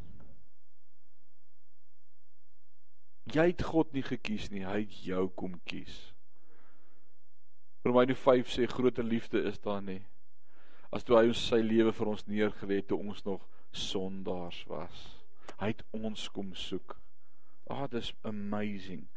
Jy 3.26 3.48
het 3.48 3.62
God 3.62 3.94
nie 3.94 4.04
gekies 4.04 4.52
nie, 4.52 4.66
hy 4.66 4.80
het 4.80 5.04
jou 5.06 5.30
kom 5.30 5.60
kies. 5.66 6.14
Romeine 7.84 8.16
5 8.16 8.48
sê 8.48 8.68
groter 8.68 9.04
liefde 9.04 9.44
is 9.44 9.60
daar 9.60 9.82
nie 9.82 10.11
as 10.92 11.04
toe 11.08 11.18
hy 11.18 11.28
ons 11.32 11.46
sy 11.48 11.62
lewe 11.64 11.94
vir 11.96 12.12
ons 12.12 12.28
neergelê 12.28 12.82
het 12.82 12.90
toe 12.92 13.00
ons 13.00 13.24
nog 13.26 13.46
sondaars 13.72 14.66
was. 14.68 15.06
Hy 15.62 15.72
het 15.72 15.84
ons 15.96 16.28
kom 16.36 16.52
soek. 16.58 16.98
Ah, 17.72 17.88
dis 17.88 18.12
amazing. 18.28 19.08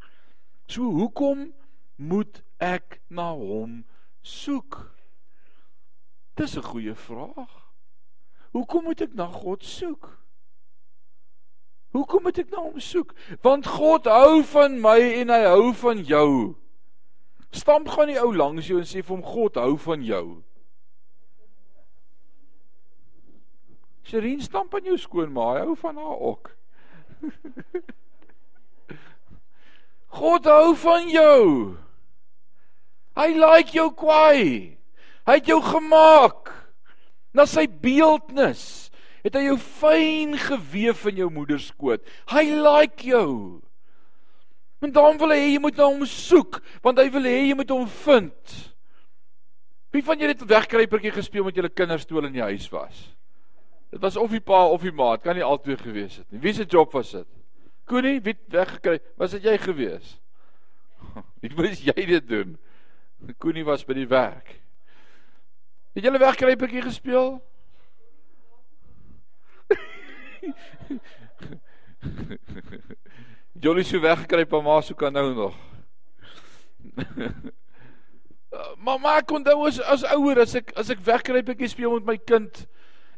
So 0.71 0.87
hoekom 0.95 1.49
moet 1.95 2.41
ek 2.63 3.01
na 3.09 3.33
hom 3.35 3.83
soek? 4.23 4.95
Dis 6.35 6.55
'n 6.57 6.63
goeie 6.63 6.95
vraag. 6.95 7.71
Hoekom 8.51 8.83
moet 8.83 9.01
ek 9.01 9.13
na 9.13 9.27
God 9.27 9.63
soek? 9.63 10.19
Hoekom 11.91 12.23
moet 12.23 12.37
ek 12.37 12.49
na 12.51 12.57
hom 12.57 12.79
soek? 12.79 13.13
Want 13.41 13.67
God 13.67 14.05
hou 14.05 14.43
van 14.43 14.81
my 14.81 14.99
en 14.99 15.29
hy 15.29 15.43
hou 15.43 15.73
van 15.73 16.03
jou. 16.03 16.55
Stamp 17.51 17.87
gaan 17.89 18.07
die 18.07 18.19
ou 18.19 18.35
langs 18.35 18.67
jou 18.67 18.79
en 18.79 18.87
sê 18.87 19.03
vir 19.03 19.15
hom 19.15 19.23
God 19.23 19.55
hou 19.55 19.77
van 19.77 20.03
jou. 20.03 20.43
Sherin 24.05 24.41
stamp 24.41 24.75
aan 24.77 24.85
jou 24.85 24.97
skoonma, 25.01 25.47
hy 25.55 25.65
hou 25.65 25.75
van 25.81 25.97
haar 25.97 26.19
ook. 26.29 26.51
God 30.15 30.45
hou 30.47 30.75
van 30.79 31.09
jou. 31.09 31.75
Hy 33.17 33.29
like 33.39 33.73
jou 33.75 33.89
kwai. 33.97 34.77
Hy 35.25 35.37
het 35.39 35.49
jou 35.49 35.59
gemaak 35.63 36.51
na 37.35 37.47
sy 37.49 37.65
beeldnis. 37.67 38.91
Het 39.25 39.39
hy 39.39 39.47
jou 39.47 39.57
fyn 39.57 40.35
gewewe 40.37 41.11
in 41.11 41.23
jou 41.23 41.31
moeder 41.33 41.59
se 41.59 41.71
skoot. 41.73 42.03
Hy 42.29 42.45
like 42.53 43.09
jou. 43.09 43.63
En 44.85 44.93
daarom 44.93 45.17
wil 45.17 45.33
hy 45.33 45.41
hê 45.41 45.51
jy 45.55 45.61
moet 45.63 45.79
na 45.79 45.89
hom 45.89 46.05
soek, 46.05 46.59
want 46.85 46.99
hy 47.01 47.07
wil 47.09 47.25
hê 47.25 47.39
jy 47.47 47.55
moet 47.57 47.71
hom 47.73 47.87
vind. 48.05 48.55
Wie 49.95 50.03
van 50.05 50.19
julle 50.19 50.35
het 50.35 50.43
wegkruipertjie 50.45 51.13
gespeel 51.15 51.47
met 51.47 51.57
julle 51.57 51.71
kinders 51.73 52.05
toe 52.05 52.19
hulle 52.19 52.29
in 52.29 52.37
die 52.37 52.45
huis 52.45 52.67
was? 52.69 52.99
Dit 53.95 54.03
was 54.03 54.17
of 54.19 54.27
die 54.29 54.41
pa 54.43 54.65
of 54.67 54.81
die 54.83 54.91
ma, 54.91 55.13
dit 55.15 55.23
kan 55.23 55.37
nie 55.37 55.43
albei 55.47 55.77
gewees 55.79 56.17
het 56.19 56.27
nie. 56.27 56.41
Wie 56.43 56.51
se 56.53 56.65
job 56.67 56.91
was 56.91 57.13
dit? 57.15 57.27
Koenie, 57.87 58.17
wie 58.25 58.33
het 58.35 58.51
weggekry? 58.51 58.99
Was 59.15 59.31
dit 59.37 59.45
jy 59.47 59.53
gewees? 59.63 60.19
Wie 61.39 61.51
moes 61.55 61.79
jy 61.79 62.03
dit 62.09 62.27
doen? 62.27 62.57
Koenie 63.39 63.63
was 63.63 63.85
by 63.87 63.95
die 63.95 64.07
werk. 64.11 64.59
Het 65.95 66.03
julle 66.09 66.19
wegkruipertjie 66.19 66.83
gespeel? 66.83 67.39
Jolly 73.63 73.87
so 73.87 74.03
weggekruip 74.03 74.51
maar 74.51 74.63
maar 74.67 74.83
so 74.83 74.93
kan 74.93 75.13
nou 75.15 75.33
nog. 75.39 75.55
maar 78.83 79.23
ek 79.23 79.31
onthou 79.31 79.71
as 79.71 80.03
ouer 80.11 80.43
as 80.43 80.55
ek 80.59 80.75
as 80.75 80.91
ek 80.91 80.99
ek 81.55 81.67
speel 81.71 81.95
met 81.95 82.05
my 82.11 82.19
kind. 82.19 82.67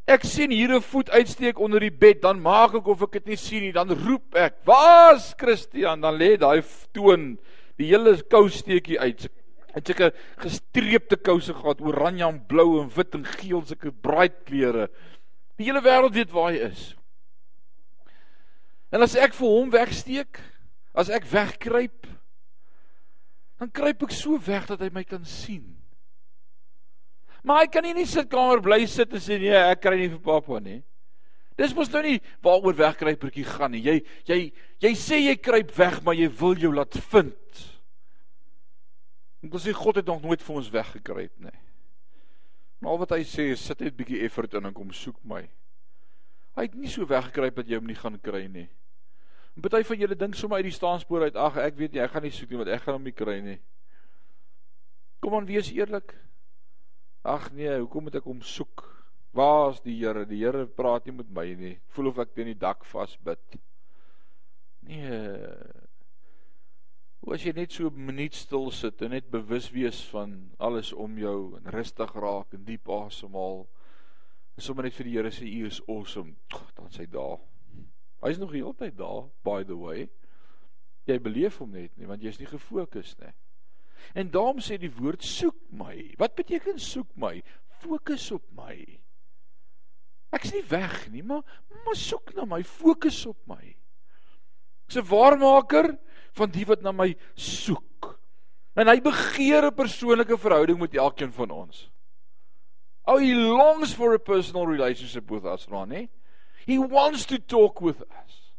Ek 0.07 0.23
sien 0.23 0.51
hier 0.55 0.71
'n 0.71 0.81
voet 0.81 1.09
uitsteek 1.09 1.59
onder 1.59 1.79
die 1.79 1.91
bed, 1.91 2.21
dan 2.21 2.39
maak 2.39 2.73
ek 2.75 2.87
of 2.87 3.01
ek 3.01 3.11
dit 3.11 3.25
nie 3.25 3.35
sien 3.35 3.61
nie, 3.61 3.73
dan 3.73 3.91
roep 3.91 4.35
ek, 4.35 4.63
"Waar's 4.63 5.33
Christian?" 5.37 6.01
Dan 6.01 6.15
lê 6.15 6.37
daai 6.37 6.63
toon 6.93 7.37
die 7.77 7.87
hele 7.87 8.23
kousteekie 8.23 8.99
uit. 8.99 9.29
Het 9.73 9.87
seker 9.87 10.13
gestreepte 10.37 11.17
kouse 11.17 11.53
gehad, 11.53 11.81
oranje 11.81 12.25
en 12.25 12.45
blou 12.47 12.81
en 12.81 12.89
wit 12.89 13.15
en 13.15 13.25
geel, 13.25 13.61
sulke 13.65 13.91
braai 13.91 14.29
kleure. 14.45 14.89
Die 15.57 15.65
hele 15.65 15.81
wêreld 15.81 16.13
weet 16.13 16.31
waar 16.31 16.51
hy 16.51 16.57
is. 16.57 16.95
En 18.91 19.01
as 19.01 19.15
ek 19.15 19.33
vir 19.33 19.47
hom 19.47 19.69
wegsteek, 19.69 20.39
as 20.95 21.09
ek 21.09 21.25
wegkruip, 21.25 22.07
dan 23.59 23.71
kruip 23.71 24.03
ek 24.03 24.11
so 24.11 24.39
weg 24.39 24.67
dat 24.67 24.79
hy 24.79 24.89
my 24.89 25.03
kan 25.03 25.25
sien. 25.25 25.76
Maar 27.47 27.63
hy 27.63 27.67
kan 27.71 27.85
nie 27.85 27.93
in 27.95 28.01
die 28.01 28.09
sitkamer 28.09 28.59
bly 28.63 28.81
sit 28.91 29.13
en 29.15 29.23
sê 29.23 29.37
nee, 29.39 29.55
ek 29.55 29.79
kry 29.85 29.95
nie 30.01 30.11
vir 30.11 30.23
pappa 30.23 30.59
nie. 30.59 30.81
Dis 31.57 31.73
mos 31.73 31.89
nou 31.93 32.03
nie 32.03 32.17
waaroor 32.45 32.75
wegkruipertjie 32.77 33.45
gaan 33.47 33.71
nie. 33.73 33.85
Jy 33.85 33.95
jy 34.27 34.39
jy 34.83 34.91
sê 34.99 35.21
jy 35.23 35.37
kruip 35.39 35.71
weg, 35.77 36.01
maar 36.05 36.17
jy 36.17 36.27
wil 36.41 36.59
jou 36.59 36.73
laat 36.75 36.97
vind. 37.13 37.63
Ek 39.47 39.53
wil 39.55 39.63
sê 39.63 39.73
God 39.73 40.01
het 40.01 40.11
nog 40.11 40.19
nooit 40.25 40.43
vir 40.43 40.59
ons 40.59 40.73
weggekruip 40.73 41.33
nie. 41.47 41.55
Maar 42.81 42.93
al 42.93 43.01
wat 43.05 43.15
hy 43.15 43.23
sê 43.25 43.47
is 43.55 43.63
sit 43.63 43.79
net 43.79 43.93
'n 43.93 43.97
bietjie 43.97 44.21
effort 44.27 44.53
in 44.53 44.65
en 44.65 44.73
kom 44.73 44.91
soek 44.91 45.17
my. 45.23 45.47
Hy 46.57 46.61
het 46.67 46.75
nie 46.75 46.89
so 46.89 47.05
weggekruip 47.05 47.55
dat 47.55 47.67
jy 47.67 47.79
hom 47.79 47.87
nie 47.87 47.95
gaan 47.95 48.19
kry 48.19 48.47
nie. 48.47 48.67
En 49.55 49.61
party 49.61 49.83
van 49.83 49.97
julle 49.97 50.15
dink 50.15 50.35
sommer 50.35 50.57
uit 50.57 50.69
die 50.69 50.75
staanspoor 50.75 51.23
uit, 51.23 51.35
ag 51.35 51.57
ek 51.57 51.77
weet 51.77 51.93
nie, 51.93 52.01
ek 52.01 52.11
gaan 52.11 52.23
nie 52.23 52.31
soek 52.31 52.49
nie 52.49 52.57
want 52.57 52.69
ek 52.69 52.81
gaan 52.81 52.93
hom 52.93 53.03
nie 53.03 53.15
kry 53.15 53.39
nie. 53.41 53.59
Kom 55.21 55.33
aan, 55.33 55.45
wees 55.45 55.71
eerlik. 55.71 56.13
Ag 57.27 57.49
nee, 57.51 57.73
hoekom 57.75 58.05
moet 58.07 58.15
ek 58.21 58.27
hom 58.29 58.39
soek? 58.39 58.85
Waar 59.35 59.73
is 59.73 59.81
die 59.83 59.97
Here? 59.99 60.23
Die 60.25 60.39
Here 60.45 60.63
praat 60.63 61.09
nie 61.09 61.17
met 61.17 61.31
my 61.35 61.43
nie. 61.59 61.73
Ek 61.75 61.95
voel 61.97 62.13
of 62.13 62.21
ek 62.23 62.31
teen 62.37 62.47
die 62.53 62.59
dak 62.61 62.85
vasbid. 62.87 63.57
Nee. 64.87 65.33
Hoe 67.19 67.33
as 67.35 67.43
jy 67.43 67.51
net 67.57 67.75
so 67.75 67.89
'n 67.89 68.05
minuut 68.07 68.33
stil 68.33 68.71
sit 68.71 69.01
en 69.03 69.11
net 69.11 69.27
bewus 69.27 69.67
wees 69.75 69.99
van 70.13 70.37
alles 70.57 70.93
om 70.93 71.17
jou 71.19 71.57
en 71.57 71.67
rustig 71.75 72.13
raak 72.15 72.53
en 72.55 72.63
diep 72.63 72.87
asemhaal. 72.87 73.67
En 74.55 74.63
sommer 74.63 74.87
net 74.87 74.95
vir 74.95 75.09
die 75.09 75.17
Here 75.17 75.31
sê 75.31 75.43
u 75.43 75.65
is 75.67 75.81
awesome. 75.87 76.37
Dan 76.79 76.87
sê 76.95 77.03
hy 77.03 77.11
daar. 77.11 77.43
Hy's 78.23 78.39
nog 78.39 78.55
heeltyd 78.55 78.95
daar, 78.97 79.27
by 79.43 79.63
the 79.63 79.75
way. 79.75 80.07
Jy 81.05 81.19
beleef 81.19 81.59
hom 81.59 81.71
net 81.71 81.91
nie 81.97 82.07
want 82.07 82.23
jy's 82.23 82.39
nie 82.39 82.47
gefokus 82.47 83.17
nie. 83.19 83.33
En 84.13 84.29
daarom 84.31 84.59
sê 84.63 84.77
die 84.79 84.91
woord 84.91 85.23
soek 85.23 85.57
my. 85.69 86.13
Wat 86.17 86.35
beteken 86.35 86.79
soek 86.79 87.09
my? 87.15 87.41
Fokus 87.81 88.31
op 88.31 88.43
my. 88.57 88.75
Ek's 90.35 90.51
nie 90.51 90.63
weg 90.69 91.07
nie, 91.13 91.23
maar 91.23 91.43
maar 91.85 91.95
soek 91.95 92.33
na 92.35 92.45
my, 92.45 92.63
fokus 92.63 93.25
op 93.29 93.39
my. 93.47 93.75
Ek's 94.87 94.97
'n 94.97 95.07
waarmaker 95.07 95.97
van 96.35 96.51
die 96.51 96.65
wat 96.65 96.81
na 96.81 96.91
my 96.91 97.15
soek. 97.35 98.19
En 98.75 98.87
hy 98.87 98.99
begeer 99.01 99.65
'n 99.65 99.73
persoonlike 99.73 100.37
verhouding 100.37 100.79
met 100.79 100.95
elkeen 100.95 101.33
van 101.33 101.51
ons. 101.51 101.89
Oh, 103.07 103.19
he 103.19 103.33
longs 103.33 103.93
for 103.93 104.13
a 104.13 104.19
personal 104.19 104.67
relationship 104.67 105.29
with 105.31 105.45
us, 105.45 105.65
Ronnie. 105.67 106.09
He 106.65 106.77
wants 106.77 107.25
to 107.25 107.37
talk 107.37 107.79
with 107.79 108.01
us. 108.01 108.53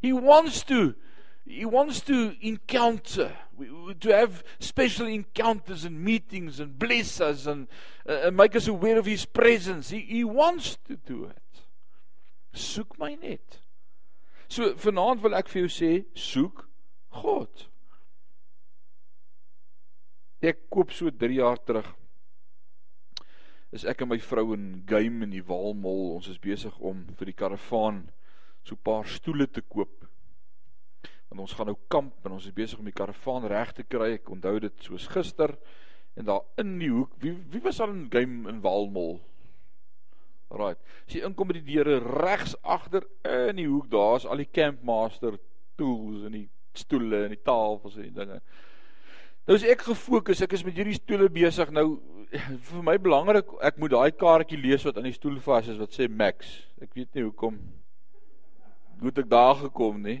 He 0.00 0.12
wants 0.12 0.64
to 0.64 0.94
he 1.44 1.64
wants 1.64 2.00
to 2.02 2.36
encounter. 2.40 3.36
To 4.00 4.08
have 4.14 4.42
special 4.58 5.06
encounters 5.06 5.84
and 5.84 6.02
meetings 6.02 6.58
and 6.58 6.78
bless 6.78 7.20
us 7.20 7.46
and, 7.46 7.68
uh, 8.08 8.22
and 8.24 8.36
make 8.36 8.56
us 8.56 8.66
aware 8.66 8.98
of 8.98 9.06
his 9.06 9.24
presence. 9.24 9.90
He, 9.90 10.00
he 10.00 10.24
wants 10.24 10.78
to 10.88 10.96
do 10.96 11.24
it. 11.24 11.62
Soek 12.54 12.98
my 12.98 13.14
net. 13.14 13.58
So 14.48 14.74
vanaand 14.74 15.22
wil 15.24 15.38
ek 15.38 15.48
vir 15.48 15.62
jou 15.64 15.70
sê 15.72 15.92
soek 16.18 16.66
God. 17.22 17.66
Ek 20.42 20.66
koop 20.72 20.92
so 20.92 21.08
3 21.08 21.38
jaar 21.38 21.60
terug 21.62 21.88
is 23.72 23.86
ek 23.88 24.02
en 24.04 24.10
my 24.10 24.18
vrou 24.20 24.52
in 24.52 24.82
game 24.88 25.24
in 25.24 25.32
die 25.32 25.44
Waalmol 25.48 26.18
ons 26.18 26.28
is 26.28 26.40
besig 26.42 26.74
om 26.84 27.06
vir 27.16 27.30
die 27.30 27.38
karavaan 27.38 28.02
so 28.60 28.74
'n 28.74 28.84
paar 28.84 29.08
stoele 29.08 29.46
te 29.46 29.62
koop 29.62 30.01
en 31.32 31.40
ons 31.42 31.54
gaan 31.56 31.70
nou 31.70 31.76
kamp 31.92 32.26
en 32.26 32.36
ons 32.36 32.46
is 32.46 32.54
besig 32.54 32.78
om 32.78 32.88
die 32.88 32.96
karavaan 32.96 33.48
reg 33.50 33.72
te 33.76 33.84
kry. 33.88 34.14
Ek 34.18 34.30
onthou 34.32 34.58
dit 34.62 34.86
soos 34.86 35.08
gister 35.12 35.56
en 36.18 36.28
daar 36.28 36.44
in 36.60 36.76
die 36.80 36.90
hoek, 36.92 37.14
wie 37.24 37.34
wie 37.52 37.62
was 37.64 37.80
al 37.80 37.94
in 37.94 38.08
game 38.12 38.48
in 38.50 38.60
Walmol? 38.64 39.16
Right. 40.52 40.76
As 41.06 41.14
jy 41.16 41.22
inkom 41.24 41.48
by 41.48 41.56
die 41.56 41.64
deure 41.70 41.96
regs 42.20 42.52
agter 42.60 43.06
in 43.24 43.56
die 43.56 43.68
hoek, 43.68 43.88
daar's 43.92 44.26
al 44.28 44.42
die 44.42 44.50
campmaster 44.52 45.38
tools 45.80 46.26
en 46.28 46.36
die 46.36 46.48
stoele 46.76 47.24
en 47.24 47.32
die 47.32 47.40
tafels 47.40 47.96
en 47.96 48.10
die 48.10 48.16
dinge. 48.18 48.42
Nou 49.48 49.56
is 49.56 49.64
ek 49.66 49.86
gefokus, 49.88 50.42
ek 50.44 50.52
is 50.54 50.64
met 50.66 50.76
hierdie 50.76 50.98
stoele 51.00 51.30
besig. 51.32 51.72
Nou 51.74 51.86
vir 52.68 52.84
my 52.84 52.98
belangrik, 53.00 53.48
ek 53.64 53.80
moet 53.80 53.96
daai 53.96 54.12
kaartjie 54.16 54.60
lees 54.60 54.84
wat 54.86 55.00
aan 55.00 55.08
die 55.08 55.16
stoel 55.16 55.40
vas 55.42 55.72
is 55.72 55.80
wat 55.80 55.96
sê 55.96 56.08
Max. 56.08 56.52
Ek 56.84 56.92
weet 56.96 57.16
nie 57.16 57.24
hoekom 57.26 57.56
goed 59.02 59.18
ek 59.18 59.32
daar 59.32 59.56
gekom 59.58 59.98
nie. 60.04 60.20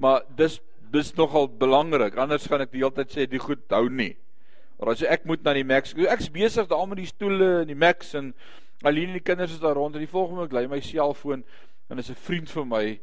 Maar 0.00 0.24
dis 0.36 0.60
dis 0.90 1.12
nogal 1.14 1.46
belangrik. 1.48 2.16
Anders 2.18 2.48
gaan 2.50 2.64
ek 2.64 2.72
die 2.72 2.80
hele 2.82 2.94
tyd 2.96 3.12
sê 3.14 3.26
die 3.30 3.38
goed 3.38 3.62
hou 3.70 3.86
nie. 3.92 4.16
Maar 4.80 4.94
as 4.94 5.04
ek 5.04 5.26
moet 5.28 5.44
na 5.44 5.52
die 5.54 5.66
Max, 5.66 5.92
ek's 5.94 6.30
besig 6.32 6.66
daar 6.70 6.86
met 6.88 6.98
die 7.02 7.10
stoele 7.10 7.60
en 7.60 7.68
die 7.70 7.78
Max 7.78 8.14
en 8.18 8.32
Aline 8.82 9.12
en 9.12 9.18
die 9.18 9.24
kinders 9.24 9.52
is 9.52 9.60
daar 9.60 9.76
rond 9.76 9.94
en 9.94 10.02
die 10.02 10.10
volgende 10.10 10.46
oomblik 10.46 10.56
lê 10.56 10.64
my 10.70 10.80
selfoon 10.80 11.44
en 11.90 12.00
is 12.00 12.10
'n 12.10 12.16
vriend 12.16 12.50
van 12.50 12.68
my 12.68 13.00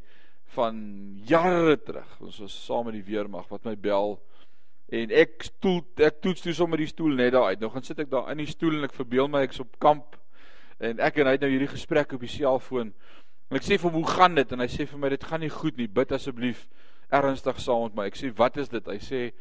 van 0.58 0.76
jare 1.28 1.78
terug. 1.78 2.22
Ons 2.22 2.40
was 2.40 2.66
saam 2.66 2.86
met 2.86 2.98
die 2.98 3.06
weermag 3.06 3.48
wat 3.50 3.64
my 3.64 3.76
bel 3.76 4.18
en 4.90 5.12
ek 5.12 5.44
stoel 5.44 5.84
ek 5.98 6.22
toets 6.22 6.42
toe 6.42 6.54
sommer 6.54 6.78
die 6.78 6.88
stoel 6.88 7.14
net 7.14 7.32
daar 7.32 7.54
uit. 7.54 7.60
Nou 7.60 7.70
gaan 7.70 7.84
sit 7.84 8.00
ek 8.00 8.10
daar 8.10 8.32
in 8.32 8.38
die 8.38 8.50
stoel 8.50 8.80
en 8.80 8.84
ek 8.84 8.94
verbeel 8.94 9.28
my 9.28 9.44
ek's 9.46 9.60
op 9.60 9.80
kamp 9.80 10.18
en 10.80 11.00
ek 11.00 11.18
en 11.18 11.26
hy 11.26 11.32
het 11.38 11.42
nou 11.42 11.52
hierdie 11.52 11.76
gesprek 11.76 12.14
op 12.14 12.22
die 12.26 12.32
selfoon. 12.32 12.94
En 13.50 13.56
ek 13.56 13.64
sê 13.64 13.78
vir 13.78 13.92
hom, 13.92 14.02
"Hoe 14.02 14.12
gaan 14.18 14.36
dit?" 14.36 14.52
En 14.52 14.60
hy 14.60 14.68
sê 14.68 14.88
vir 14.88 15.00
my, 15.00 15.10
"Dit 15.10 15.24
gaan 15.24 15.40
nie 15.40 15.50
goed 15.50 15.78
nie. 15.78 15.88
Bid 15.88 16.12
asseblief 16.12 16.68
ernstig 17.12 17.60
saam 17.60 17.84
met 17.84 17.96
my." 17.96 18.06
Ek 18.08 18.16
sê, 18.16 18.32
"Wat 18.38 18.58
is 18.58 18.70
dit?" 18.70 18.86
Hy 18.86 18.98
sê, 18.98 19.34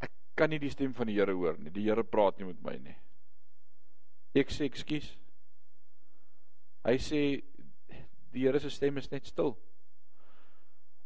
"Ek 0.00 0.10
kan 0.36 0.50
nie 0.50 0.58
die 0.58 0.70
stem 0.70 0.92
van 0.92 1.06
die 1.06 1.14
Here 1.14 1.32
hoor 1.32 1.56
nie. 1.58 1.70
Die 1.70 1.84
Here 1.84 2.04
praat 2.04 2.38
nie 2.38 2.46
met 2.46 2.62
my 2.62 2.76
nie." 2.78 2.96
Ek 4.34 4.48
sê, 4.48 4.64
"Ekskuus." 4.64 5.16
Hy 6.84 6.96
sê, 6.96 7.42
"Die 8.32 8.40
Here 8.40 8.58
se 8.60 8.70
stem 8.70 8.98
is 8.98 9.10
net 9.10 9.26
stil." 9.26 9.58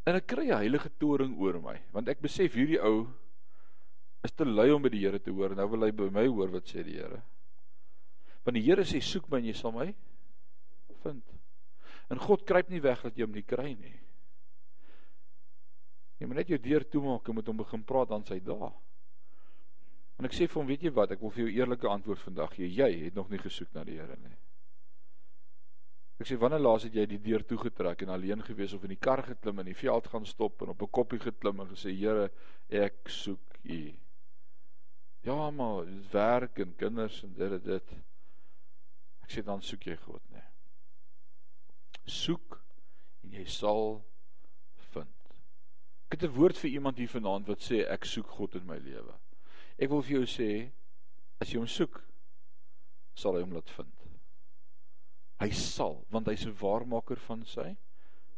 En 0.07 0.16
ek 0.16 0.26
kry 0.26 0.50
'n 0.50 0.59
heilige 0.59 0.90
toring 0.98 1.38
oor 1.40 1.61
my, 1.61 1.80
want 1.92 2.09
ek 2.09 2.20
besef 2.20 2.54
hierdie 2.54 2.80
ou 2.80 3.09
is 4.24 4.33
te 4.33 4.44
lui 4.44 4.70
om 4.70 4.83
by 4.83 4.88
die 4.88 5.00
Here 5.00 5.18
te 5.18 5.30
hoor. 5.30 5.54
Nou 5.54 5.66
wil 5.68 5.87
hy 5.87 5.90
by 5.90 6.11
my 6.11 6.26
hoor 6.26 6.48
wat 6.48 6.64
sê 6.64 6.85
die 6.85 6.98
Here. 6.98 7.22
Want 8.44 8.54
die 8.54 8.62
Here 8.62 8.83
sê, 8.83 9.00
"Soek 9.00 9.30
my 9.30 9.38
en 9.38 9.44
jy 9.44 9.54
sal 9.54 9.72
my 9.72 9.94
vind." 11.02 11.24
En 12.11 12.18
God 12.18 12.44
kruip 12.44 12.68
nie 12.68 12.80
weg 12.80 13.02
dat 13.02 13.16
jy 13.16 13.22
hom 13.22 13.33
nie 13.33 13.42
kry 13.42 13.74
nie. 13.74 14.00
Jy 16.20 16.29
moet 16.31 16.40
net 16.42 16.50
jou 16.53 16.59
deur 16.62 16.87
toemaak 16.88 17.29
en 17.29 17.38
met 17.38 17.50
hom 17.50 17.61
begin 17.61 17.85
praat 17.87 18.11
dan 18.12 18.24
sy 18.27 18.38
daar. 18.44 18.72
En 20.18 20.29
ek 20.29 20.37
sê 20.37 20.46
vir 20.46 20.61
hom, 20.61 20.68
weet 20.70 20.87
jy 20.87 20.92
wat, 20.94 21.12
ek 21.16 21.22
wil 21.24 21.33
vir 21.35 21.44
jou 21.44 21.55
eerlike 21.57 21.90
antwoord 21.90 22.22
vandag 22.22 22.55
gee. 22.55 22.70
Jy 22.70 22.90
het 23.07 23.18
nog 23.18 23.33
nie 23.33 23.40
gesoek 23.42 23.72
na 23.74 23.83
die 23.87 23.98
Here 23.98 24.16
nie. 24.22 24.37
Ek 26.22 26.31
sê 26.31 26.38
wanneer 26.38 26.62
laas 26.62 26.87
het 26.87 26.94
jy 26.94 27.09
die 27.11 27.18
deur 27.18 27.42
toegetrek 27.42 28.05
en 28.05 28.14
alleen 28.14 28.44
gewees 28.46 28.77
of 28.77 28.85
in 28.87 28.94
die 28.94 29.03
kar 29.03 29.24
geklim 29.27 29.59
en 29.59 29.66
in 29.66 29.72
die 29.72 29.81
veld 29.81 30.07
gaan 30.12 30.27
stop 30.31 30.62
en 30.62 30.70
op 30.70 30.83
'n 30.83 30.94
koppie 30.94 31.18
geklim 31.18 31.61
en 31.61 31.74
gesê 31.74 31.90
Here, 31.90 32.31
ek 32.70 33.09
soek 33.11 33.59
U. 33.64 33.83
Ja, 35.24 35.50
maar 35.50 35.85
werk 36.12 36.59
en 36.59 36.77
kinders 36.77 37.22
en 37.24 37.35
dit 37.35 37.50
dit 37.50 37.64
dit. 37.64 37.94
Ek 39.24 39.31
sê 39.31 39.42
dan 39.42 39.62
soek 39.62 39.87
jy 39.87 39.96
God, 39.96 40.22
nee 40.31 40.55
soek 42.07 42.59
en 43.24 43.33
jy 43.38 43.44
sal. 43.48 44.03
Ek 46.14 46.20
het 46.20 46.31
'n 46.31 46.38
woord 46.38 46.59
vir 46.59 46.70
iemand 46.70 46.98
hier 46.98 47.11
vanaand 47.11 47.48
wat 47.50 47.62
sê 47.66 47.81
ek 47.90 48.05
soek 48.05 48.29
God 48.38 48.55
in 48.55 48.66
my 48.66 48.77
lewe. 48.79 49.14
Ek 49.83 49.88
wil 49.90 50.03
vir 50.03 50.12
jou 50.18 50.27
sê 50.31 50.70
as 51.40 51.50
jy 51.50 51.59
hom 51.59 51.66
soek, 51.66 51.96
sal 53.18 53.35
hy 53.35 53.40
hom 53.42 53.57
laat 53.57 53.70
vind. 53.70 54.05
Hy 55.40 55.50
sal, 55.50 56.07
want 56.11 56.31
hy's 56.31 56.46
'n 56.46 56.55
waarmaker 56.61 57.18
van 57.18 57.42
sy 57.44 57.77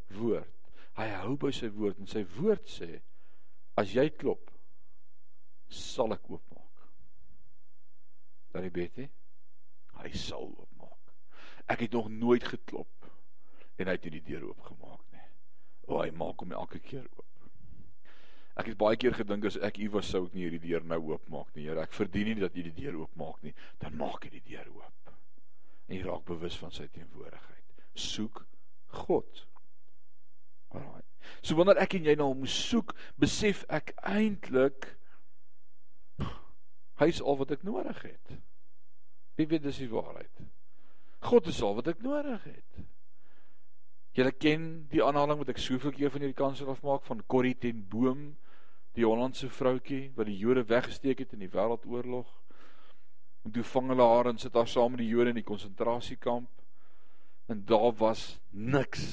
woord. 0.08 0.72
Hy 0.96 1.08
hou 1.20 1.36
by 1.36 1.50
sy 1.50 1.68
woord 1.68 1.98
en 1.98 2.06
sy 2.06 2.24
woord 2.38 2.64
sê 2.64 3.02
as 3.76 3.92
jy 3.92 4.08
klop, 4.08 4.50
sal 5.68 6.12
ek 6.12 6.30
oopmaak. 6.30 6.88
Dan 8.52 8.64
jy 8.64 8.70
weet, 8.72 9.10
hy 10.00 10.10
sal 10.12 10.48
oopmaak. 10.48 11.12
Ek 11.68 11.80
het 11.80 11.92
nog 11.92 12.08
nooit 12.08 12.44
geklop 12.44 13.12
en 13.76 13.86
hy 13.86 13.92
het 13.92 14.04
nie 14.04 14.20
die 14.20 14.32
deur 14.32 14.48
oopgemaak 14.48 15.12
nie. 15.12 15.28
O, 15.88 16.00
hy 16.00 16.10
maak 16.10 16.40
hom 16.40 16.52
elke 16.52 16.80
keer 16.80 17.04
oop. 17.04 17.35
Ek 18.56 18.70
het 18.70 18.78
baie 18.80 18.96
keer 18.96 19.12
gedink 19.16 19.44
as 19.48 19.58
ek 19.60 19.78
u 19.84 19.90
was 19.98 20.08
sou 20.08 20.24
ek 20.26 20.36
nie 20.36 20.46
hierdie 20.46 20.62
deur 20.62 20.84
nou 20.88 21.00
oopmaak 21.12 21.50
nie, 21.54 21.66
Here. 21.66 21.82
Ek 21.82 21.92
verdien 21.92 22.30
nie 22.30 22.38
dat 22.40 22.56
u 22.56 22.62
die 22.64 22.76
deur 22.76 23.02
oopmaak 23.02 23.42
nie. 23.44 23.52
Dan 23.82 23.98
maak 24.00 24.24
ek 24.24 24.38
die 24.38 24.46
deur 24.54 24.70
oop. 24.72 25.12
En 25.86 25.98
jy 25.98 26.02
raak 26.06 26.24
bewus 26.28 26.56
van 26.58 26.72
sy 26.74 26.88
teenwoordigheid. 26.94 27.84
Soek 27.94 28.46
God. 29.04 29.44
Alraai. 30.72 31.04
So 31.42 31.58
wanneer 31.58 31.82
ek 31.82 31.98
en 31.98 32.08
jy 32.08 32.14
na 32.16 32.24
nou 32.24 32.32
hom 32.32 32.48
soek, 32.50 32.94
besef 33.20 33.64
ek 33.72 33.92
eintlik 34.06 34.94
hy 36.96 37.08
is 37.12 37.20
al 37.20 37.36
wat 37.36 37.52
ek 37.52 37.64
nodig 37.66 37.98
het. 38.06 38.36
Wie 39.36 39.48
weet 39.50 39.66
dis 39.66 39.82
die 39.82 39.90
waarheid. 39.92 40.44
God 41.26 41.48
is 41.50 41.60
al 41.64 41.76
wat 41.76 41.90
ek 41.92 42.00
nodig 42.04 42.44
het. 42.48 42.84
Julle 44.16 44.32
ken 44.32 44.86
die 44.88 45.02
aanhaling 45.04 45.42
wat 45.42 45.52
ek 45.52 45.60
soveel 45.60 45.92
keer 45.92 46.12
van 46.12 46.24
hierdie 46.24 46.38
kansel 46.38 46.70
afmaak 46.72 47.04
van 47.04 47.20
Corrie 47.28 47.56
ten 47.60 47.82
Boom, 47.92 48.30
die 48.96 49.04
Hollandse 49.04 49.50
vroutjie 49.52 50.10
wat 50.16 50.28
die 50.30 50.38
Jode 50.40 50.64
weggesteek 50.64 51.20
het 51.20 51.34
in 51.36 51.44
die 51.44 51.52
Wêreldoorlog. 51.52 52.28
En 53.44 53.52
toe 53.52 53.64
vang 53.64 53.92
hulle 53.92 54.08
haar 54.08 54.30
en 54.32 54.40
sit 54.40 54.56
haar 54.56 54.68
saam 54.68 54.94
met 54.96 55.04
die 55.04 55.10
Jode 55.12 55.34
in 55.34 55.40
die 55.40 55.46
konsentrasiekamp. 55.46 56.48
En 57.52 57.62
daar 57.68 57.92
was 58.00 58.38
niks. 58.50 59.04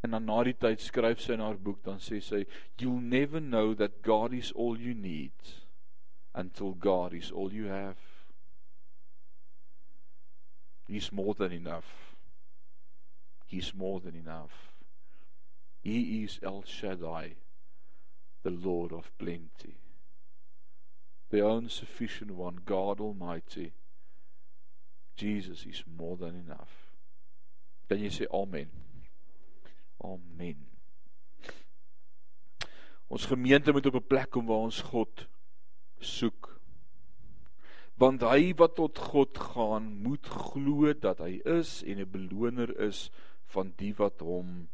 En 0.00 0.10
dan 0.16 0.24
na 0.24 0.42
die 0.44 0.56
tyd 0.56 0.80
skryf 0.80 1.20
sy 1.20 1.36
in 1.36 1.44
haar 1.44 1.60
boek 1.60 1.84
dan 1.84 2.00
sê 2.02 2.18
sy 2.20 2.42
you'll 2.80 3.00
never 3.00 3.40
know 3.40 3.72
that 3.78 4.02
God 4.02 4.34
is 4.36 4.52
all 4.52 4.76
you 4.76 4.92
need 4.94 5.54
until 6.34 6.74
God 6.74 7.14
is 7.14 7.30
all 7.32 7.52
you 7.52 7.68
have. 7.68 8.00
He's 10.88 11.10
more 11.10 11.34
than 11.34 11.52
enough. 11.52 12.16
He's 13.46 13.72
more 13.72 14.00
than 14.00 14.14
enough. 14.14 14.73
He 15.84 16.24
is 16.24 16.40
El 16.42 16.62
Shaddai, 16.66 17.34
the 18.42 18.50
Lord 18.50 18.90
of 18.90 19.12
plenty. 19.18 19.76
The 21.28 21.42
own 21.42 21.68
sufficient 21.68 22.30
one, 22.30 22.60
God 22.64 23.00
Almighty. 23.00 23.74
Jesus 25.14 25.66
is 25.66 25.84
more 25.86 26.16
than 26.16 26.34
enough. 26.34 26.72
Kan 27.86 28.00
jy 28.00 28.08
sê 28.08 28.26
amen? 28.32 28.72
Amen. 30.00 30.64
Ons 33.12 33.28
gemeente 33.28 33.72
moet 33.72 33.86
op 33.86 34.00
'n 34.00 34.08
plek 34.08 34.30
kom 34.30 34.48
waar 34.48 34.64
ons 34.64 34.80
God 34.80 35.28
soek. 36.00 36.48
Want 38.00 38.24
hy 38.24 38.54
wat 38.56 38.74
tot 38.74 38.98
God 38.98 39.38
gaan, 39.38 40.00
moet 40.02 40.26
glo 40.26 40.92
dat 40.96 41.20
hy 41.20 41.44
is 41.44 41.82
en 41.84 42.00
'n 42.00 42.10
beloner 42.10 42.72
is 42.80 43.10
van 43.52 43.74
die 43.76 43.92
wat 43.94 44.24
hom 44.24 44.72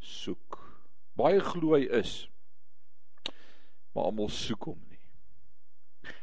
soek. 0.00 0.58
Baie 1.16 1.40
glo 1.40 1.76
hy 1.76 1.86
is. 2.00 2.26
Maar 3.94 4.10
almal 4.10 4.30
soek 4.32 4.68
hom 4.70 4.78
nie. 4.90 5.00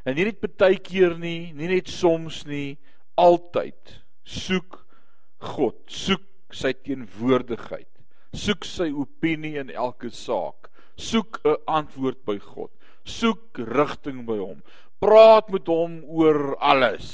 En 0.08 0.16
nie 0.18 0.28
net 0.28 0.42
partykeer 0.44 1.18
nie, 1.20 1.54
nie 1.58 1.70
net 1.72 1.90
soms 1.92 2.44
nie, 2.48 2.78
altyd 3.20 3.98
soek 4.24 4.80
God, 5.44 5.76
soek 5.92 6.56
sy 6.56 6.72
teenwoordigheid, 6.86 7.90
soek 8.32 8.64
sy 8.68 8.92
opinie 8.94 9.60
in 9.60 9.74
elke 9.74 10.12
saak, 10.14 10.70
soek 10.96 11.42
'n 11.44 11.58
antwoord 11.68 12.22
by 12.26 12.38
God, 12.38 12.72
soek 13.04 13.58
rigting 13.58 14.24
by 14.30 14.38
hom, 14.38 14.62
praat 15.02 15.50
met 15.50 15.68
hom 15.68 16.00
oor 16.06 16.56
alles. 16.62 17.10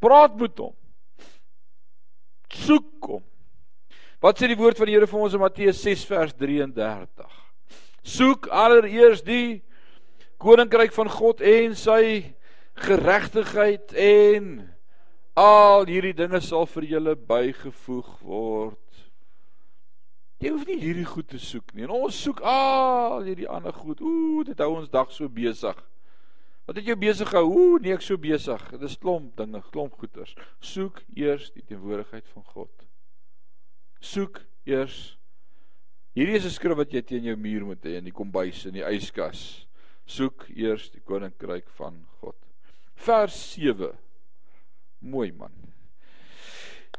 Praat 0.00 0.34
met 0.40 0.58
hom 0.58 0.74
soek 2.68 3.08
hom. 3.08 3.24
Wat 4.18 4.40
sê 4.40 4.48
die 4.50 4.58
woord 4.58 4.74
van 4.80 4.88
die 4.90 4.96
Here 4.96 5.06
vir 5.06 5.20
ons 5.22 5.34
in 5.36 5.42
Matteus 5.42 5.78
6 5.84 6.00
vers 6.10 6.32
33? 6.34 7.34
Soek 8.02 8.48
allereers 8.50 9.20
die 9.22 9.60
koninkryk 10.42 10.90
van 10.96 11.10
God 11.12 11.42
en 11.46 11.76
sy 11.78 12.02
geregtigheid 12.82 13.94
en 13.94 14.48
al 15.38 15.86
hierdie 15.86 16.16
dinge 16.18 16.40
sal 16.42 16.66
vir 16.66 16.88
julle 16.96 17.14
bygevoeg 17.30 18.08
word. 18.26 19.04
Jy 20.42 20.50
hoef 20.50 20.66
nie 20.66 20.80
hierdie 20.82 21.06
goed 21.06 21.30
te 21.30 21.38
soek 21.42 21.70
nie. 21.74 21.86
En 21.86 21.94
ons 22.00 22.18
soek 22.26 22.42
al 22.42 23.22
hierdie 23.26 23.46
ander 23.50 23.74
goed. 23.74 24.02
Ooh, 24.02 24.42
dit 24.46 24.58
hou 24.62 24.72
ons 24.80 24.90
dag 24.90 25.14
so 25.14 25.30
besig. 25.30 25.78
Wat 26.66 26.78
het 26.78 26.90
jou 26.90 26.98
besig 26.98 27.30
gehou? 27.30 27.54
Ooh, 27.54 27.78
nee, 27.78 27.94
ek 27.94 28.02
so 28.06 28.18
besig. 28.18 28.66
Dit 28.74 28.82
is 28.90 28.98
klomp 28.98 29.30
dinge, 29.38 29.62
klomp 29.70 29.94
goeters. 29.98 30.34
Soek 30.58 31.04
eers 31.14 31.52
die 31.54 31.62
teenwoordigheid 31.62 32.26
van 32.34 32.46
God. 32.50 32.87
Soek 34.00 34.42
eers 34.68 35.18
Hierdie 36.18 36.34
is 36.34 36.46
'n 36.46 36.50
skrif 36.50 36.76
wat 36.76 36.90
jy 36.90 37.02
teen 37.02 37.24
jou 37.24 37.36
muur 37.36 37.64
moet 37.64 37.84
hê 37.84 37.98
in 37.98 38.04
die 38.08 38.14
kombuis 38.14 38.64
en 38.66 38.74
die 38.74 38.82
yskas. 38.82 39.66
Soek 40.06 40.48
eers 40.50 40.90
die 40.90 41.00
koninkryk 41.00 41.68
van 41.78 42.06
God. 42.18 42.34
Vers 42.96 43.36
7. 43.54 43.92
Mooi 44.98 45.30
man. 45.30 45.54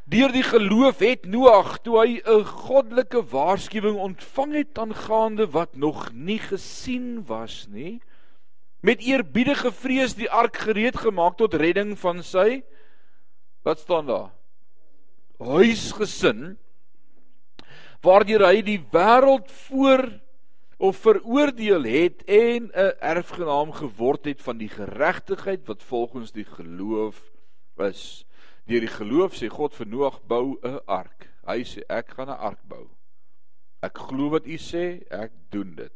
Deur 0.07 0.31
die 0.31 0.43
geloof 0.43 1.03
het 1.03 1.25
Noag 1.25 1.81
toe 1.83 1.99
hy 1.99 2.21
'n 2.23 2.45
goddelike 2.45 3.21
waarskuwing 3.27 3.97
ontvang 3.97 4.53
het 4.53 4.79
aangaande 4.79 5.51
wat 5.51 5.75
nog 5.75 6.13
nie 6.13 6.39
gesien 6.39 7.25
was 7.25 7.67
nie, 7.67 7.99
met 8.81 9.03
eerbiedige 9.03 9.71
vrees 9.71 10.15
die 10.15 10.29
ark 10.31 10.55
gereed 10.57 10.95
gemaak 10.95 11.37
tot 11.37 11.53
redding 11.53 11.97
van 11.99 12.23
sy 12.23 12.63
wat 13.67 13.79
staan 13.79 14.07
daar 14.07 14.31
huisgesin 15.39 16.57
waardeur 18.01 18.45
hy 18.47 18.61
die 18.63 18.79
wêreld 18.91 19.51
voor 19.67 20.07
of 20.79 20.97
veroordeel 21.03 21.83
het 21.83 22.23
en 22.23 22.71
'n 22.71 22.95
erfgenaam 22.99 23.71
geword 23.71 24.25
het 24.25 24.41
van 24.41 24.57
die 24.57 24.69
geregtigheid 24.69 25.67
wat 25.67 25.83
volgens 25.83 26.31
die 26.31 26.45
geloof 26.45 27.31
is. 27.77 28.25
Deur 28.65 28.79
die 28.79 28.95
geloof 28.95 29.35
sê 29.35 29.47
God 29.47 29.75
vir 29.75 29.87
Noag 29.87 30.21
bou 30.27 30.57
'n 30.63 30.79
ark. 30.85 31.27
Hy 31.47 31.63
sê 31.63 31.83
ek 31.89 32.09
gaan 32.15 32.29
'n 32.29 32.39
ark 32.39 32.63
bou. 32.63 32.87
Ek 33.81 33.97
glo 33.97 34.29
wat 34.29 34.45
u 34.45 34.57
sê 34.57 35.03
ek 35.09 35.31
doen 35.49 35.75
dit. 35.75 35.93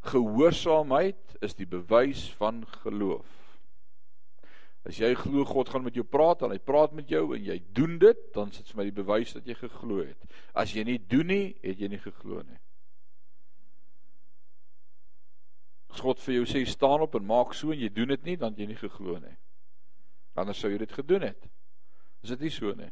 Gehoorsaamheid 0.00 1.36
is 1.40 1.54
die 1.54 1.66
bewys 1.66 2.32
van 2.36 2.66
geloof. 2.82 3.39
As 4.88 4.96
jy 4.96 5.10
glo 5.18 5.44
God 5.44 5.68
gaan 5.68 5.84
met 5.84 5.96
jou 5.98 6.06
praat 6.08 6.40
en 6.46 6.54
hy 6.54 6.58
praat 6.58 6.94
met 6.96 7.10
jou 7.12 7.26
en 7.36 7.44
jy 7.44 7.58
doen 7.76 7.98
dit, 8.00 8.20
dan 8.34 8.48
is 8.48 8.62
dit 8.62 8.70
vir 8.72 8.78
my 8.78 8.86
die 8.88 8.96
bewys 8.96 9.34
dat 9.36 9.48
jy 9.48 9.56
geglo 9.58 10.00
het. 10.00 10.38
As 10.56 10.72
jy 10.72 10.86
nie 10.88 10.98
doen 11.10 11.28
nie, 11.28 11.46
het 11.60 11.82
jy 11.82 11.90
nie 11.92 12.00
geglo 12.00 12.40
nie. 12.40 12.56
As 15.90 16.00
God 16.00 16.22
vir 16.22 16.38
jou 16.38 16.46
sê 16.48 16.62
staan 16.64 17.04
op 17.04 17.18
en 17.18 17.26
maak 17.28 17.52
so 17.58 17.74
en 17.74 17.82
jy 17.82 17.90
doen 17.92 18.14
dit 18.14 18.24
nie, 18.30 18.38
dan 18.40 18.54
het 18.54 18.62
jy 18.62 18.70
nie 18.70 18.80
geglo 18.80 19.18
nie. 19.20 19.36
Anders 20.38 20.62
sou 20.62 20.70
jy 20.72 20.80
dit 20.80 20.96
gedoen 20.96 21.28
het. 21.28 21.50
Is 22.24 22.32
dit 22.32 22.46
nie 22.46 22.54
so 22.54 22.72
nie? 22.78 22.88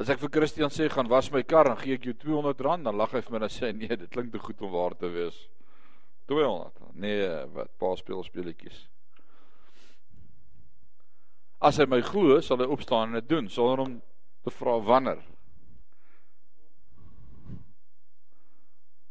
As 0.00 0.10
ek 0.12 0.20
vir 0.22 0.32
Christian 0.32 0.72
sê 0.72 0.88
gaan 0.92 1.08
was 1.08 1.30
my 1.32 1.42
kar, 1.44 1.68
dan 1.68 1.80
gee 1.80 1.96
ek 1.96 2.06
jou 2.08 2.14
R200, 2.16 2.84
dan 2.84 2.96
lag 2.96 3.12
hy 3.16 3.20
vir 3.24 3.36
my 3.36 3.42
en 3.46 3.52
sê 3.52 3.72
nee, 3.76 3.88
dit 3.88 4.12
klink 4.12 4.32
te 4.32 4.40
goed 4.40 4.60
om 4.64 4.72
waar 4.72 4.96
te 4.98 5.08
wees. 5.12 5.40
200. 6.30 6.92
Nee, 7.00 7.26
wat 7.56 7.72
pa 7.78 7.90
speel 7.98 8.22
speletjies. 8.24 8.84
As 11.60 11.76
hy 11.76 11.84
my 11.84 12.00
glo, 12.00 12.38
sal 12.40 12.62
hy 12.62 12.68
opstaan 12.72 13.10
en 13.10 13.20
dit 13.20 13.28
doen 13.28 13.48
sonder 13.52 13.84
om 13.84 13.96
te 14.44 14.52
vra 14.54 14.78
wanneer. 14.80 15.20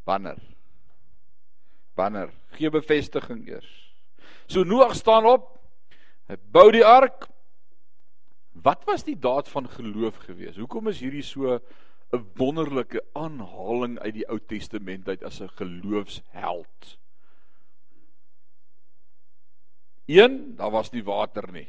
Wanneer? 0.09 0.39
Wanneer? 1.99 2.33
Gee 2.57 2.71
bevestiging 2.73 3.43
eers. 3.51 3.69
So 4.49 4.65
Noag 4.65 4.95
staan 4.97 5.29
op. 5.29 5.51
Hy 6.29 6.37
bou 6.53 6.69
die 6.73 6.85
ark. 6.85 7.27
Wat 8.65 8.81
was 8.89 9.05
die 9.05 9.17
daad 9.17 9.49
van 9.49 9.69
geloof 9.69 10.17
gewees? 10.25 10.57
Hoekom 10.57 10.89
is 10.89 11.01
hierdie 11.05 11.25
so 11.25 11.59
'n 12.13 12.25
wonderlike 12.35 13.01
aanhaling 13.13 13.99
uit 13.99 14.13
die 14.13 14.29
Ou 14.29 14.39
Testament 14.39 15.07
uit 15.07 15.23
as 15.23 15.41
'n 15.41 15.53
geloofsheld? 15.61 16.97
Een, 20.09 20.55
daar 20.57 20.71
was 20.71 20.91
nie 20.91 21.03
water 21.03 21.51
nie. 21.51 21.67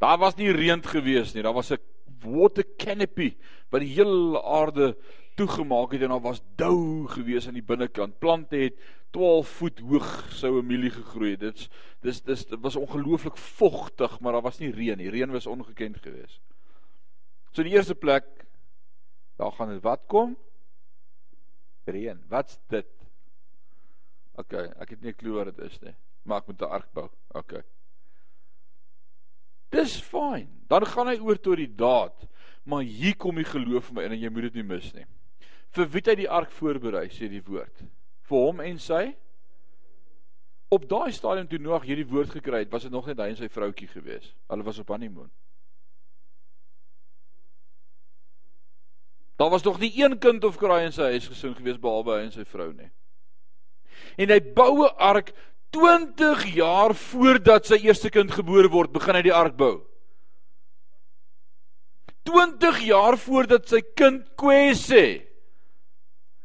Daar 0.00 0.18
was 0.18 0.36
nie 0.38 0.52
reën 0.52 0.82
gewees 0.82 1.34
nie. 1.34 1.42
Daar 1.44 1.56
was 1.56 1.70
'n 1.72 1.78
water 2.20 2.64
canopy 2.76 3.36
wat 3.70 3.80
die 3.80 3.94
hele 3.94 4.42
aarde 4.42 4.96
toegemaak 5.36 5.92
het 5.92 6.02
en 6.02 6.08
daar 6.08 6.20
was 6.20 6.42
dou 6.56 7.06
gewees 7.08 7.46
aan 7.46 7.54
die 7.54 7.62
binnekant. 7.62 8.18
Plante 8.18 8.56
het 8.56 8.74
12 9.10 9.48
voet 9.48 9.78
hoog 9.78 10.32
sou 10.32 10.58
'n 10.58 10.66
mielie 10.66 10.90
gegroei 10.90 11.30
het. 11.30 11.40
Dit's 11.40 11.68
dis 12.00 12.22
dis 12.22 12.46
dit 12.46 12.60
was 12.60 12.76
ongelooflik 12.76 13.36
vogtig, 13.36 14.20
maar 14.20 14.32
daar 14.32 14.42
was 14.42 14.58
nie 14.58 14.70
reën 14.70 14.96
nie. 14.96 15.10
Reën 15.10 15.30
was 15.30 15.46
ongekend 15.46 15.96
gewees. 16.02 16.40
So 17.52 17.62
in 17.62 17.68
die 17.68 17.76
eerste 17.76 17.94
plek 17.94 18.24
daar 19.36 19.52
gaan 19.52 19.68
dit 19.68 19.82
wat 19.82 20.00
kom? 20.06 20.36
Reën. 21.84 22.20
Wat's 22.28 22.58
dit? 22.68 22.86
OK, 24.34 24.52
ek 24.52 24.90
het 24.90 25.00
nie 25.00 25.10
'n 25.10 25.16
klou 25.16 25.34
wat 25.34 25.56
dit 25.56 25.70
is 25.70 25.80
nie 25.80 25.94
maar 26.22 26.38
ek 26.40 26.46
moet 26.46 26.62
'n 26.62 26.74
ark 26.76 26.92
bou. 26.92 27.08
OK. 27.28 27.52
Dis 29.70 30.00
fyn. 30.02 30.48
Dan 30.68 30.86
gaan 30.86 31.08
hy 31.08 31.18
oor 31.18 31.38
tot 31.38 31.56
die 31.56 31.70
daad. 31.70 32.26
Maar 32.68 32.82
hier 32.82 33.16
kom 33.16 33.38
die 33.40 33.48
geloof 33.48 33.88
vir 33.88 33.96
my 33.96 34.04
in 34.08 34.18
en 34.18 34.22
jy 34.24 34.30
moet 34.30 34.50
dit 34.50 34.60
nie 34.60 34.68
mis 34.74 34.92
nie. 34.94 35.06
Vir 35.74 35.88
wie 35.88 36.02
het 36.02 36.12
hy 36.12 36.16
die 36.24 36.30
ark 36.30 36.52
voorberei, 36.52 37.06
sê 37.14 37.28
die 37.30 37.42
woord? 37.46 37.84
Vir 38.28 38.46
hom 38.46 38.62
en 38.64 38.78
sy 38.82 39.04
Op 40.70 40.84
daai 40.86 41.10
stadium 41.10 41.48
toe 41.50 41.58
Noag 41.58 41.82
hierdie 41.82 42.06
woord 42.06 42.30
gekry 42.30 42.60
het, 42.62 42.70
was 42.70 42.84
dit 42.86 42.92
nog 42.94 43.08
net 43.10 43.18
hy 43.18 43.32
en 43.32 43.38
sy 43.40 43.48
vroutjie 43.50 43.88
gewees. 43.90 44.28
Hulle 44.46 44.62
was 44.62 44.78
op 44.78 44.92
honeymoon. 44.94 45.30
Daar 49.40 49.50
was 49.50 49.64
nog 49.66 49.80
nie 49.80 49.90
een 49.98 50.18
kind 50.18 50.44
of 50.44 50.60
kraai 50.60 50.84
in 50.84 50.94
sy 50.94 51.08
huis 51.16 51.26
gesin 51.26 51.56
gewees 51.58 51.80
behalwe 51.80 52.20
hy 52.20 52.28
en 52.28 52.34
sy 52.36 52.46
vrou 52.46 52.68
nie. 52.76 52.86
En 54.20 54.30
hy 54.30 54.38
bou 54.54 54.84
'n 54.84 54.94
ark 54.94 55.32
20 55.70 56.44
jaar 56.56 56.94
voordat 56.94 57.68
sy 57.70 57.78
eerste 57.84 58.10
kind 58.10 58.32
gebore 58.34 58.70
word, 58.72 58.92
begin 58.92 59.18
hy 59.18 59.22
die 59.26 59.34
ark 59.34 59.56
bou. 59.58 59.76
20 62.28 62.82
jaar 62.84 63.16
voordat 63.18 63.68
sy 63.70 63.80
kind 63.96 64.26
kwes 64.38 64.86
sê 64.90 65.04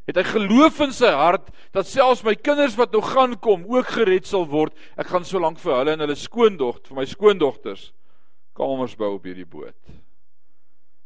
het 0.06 0.20
hy 0.20 0.24
geloof 0.28 0.80
in 0.86 0.94
sy 0.94 1.10
hart 1.18 1.50
dat 1.74 1.90
selfs 1.90 2.22
my 2.26 2.36
kinders 2.38 2.78
wat 2.78 2.94
nog 2.94 3.08
gaan 3.14 3.34
kom 3.42 3.66
ook 3.74 3.90
gered 3.98 4.28
sal 4.30 4.46
word. 4.50 4.74
Ek 5.02 5.10
gaan 5.10 5.26
so 5.26 5.42
lank 5.42 5.58
vir 5.62 5.80
hulle 5.80 5.96
en 5.96 6.04
hulle 6.06 6.18
skoondogter, 6.20 6.92
vir 6.92 7.00
my 7.00 7.08
skoondogters 7.10 7.90
kamers 8.56 8.96
bou 8.96 9.16
op 9.18 9.26
hierdie 9.28 9.48
boot. 9.50 9.76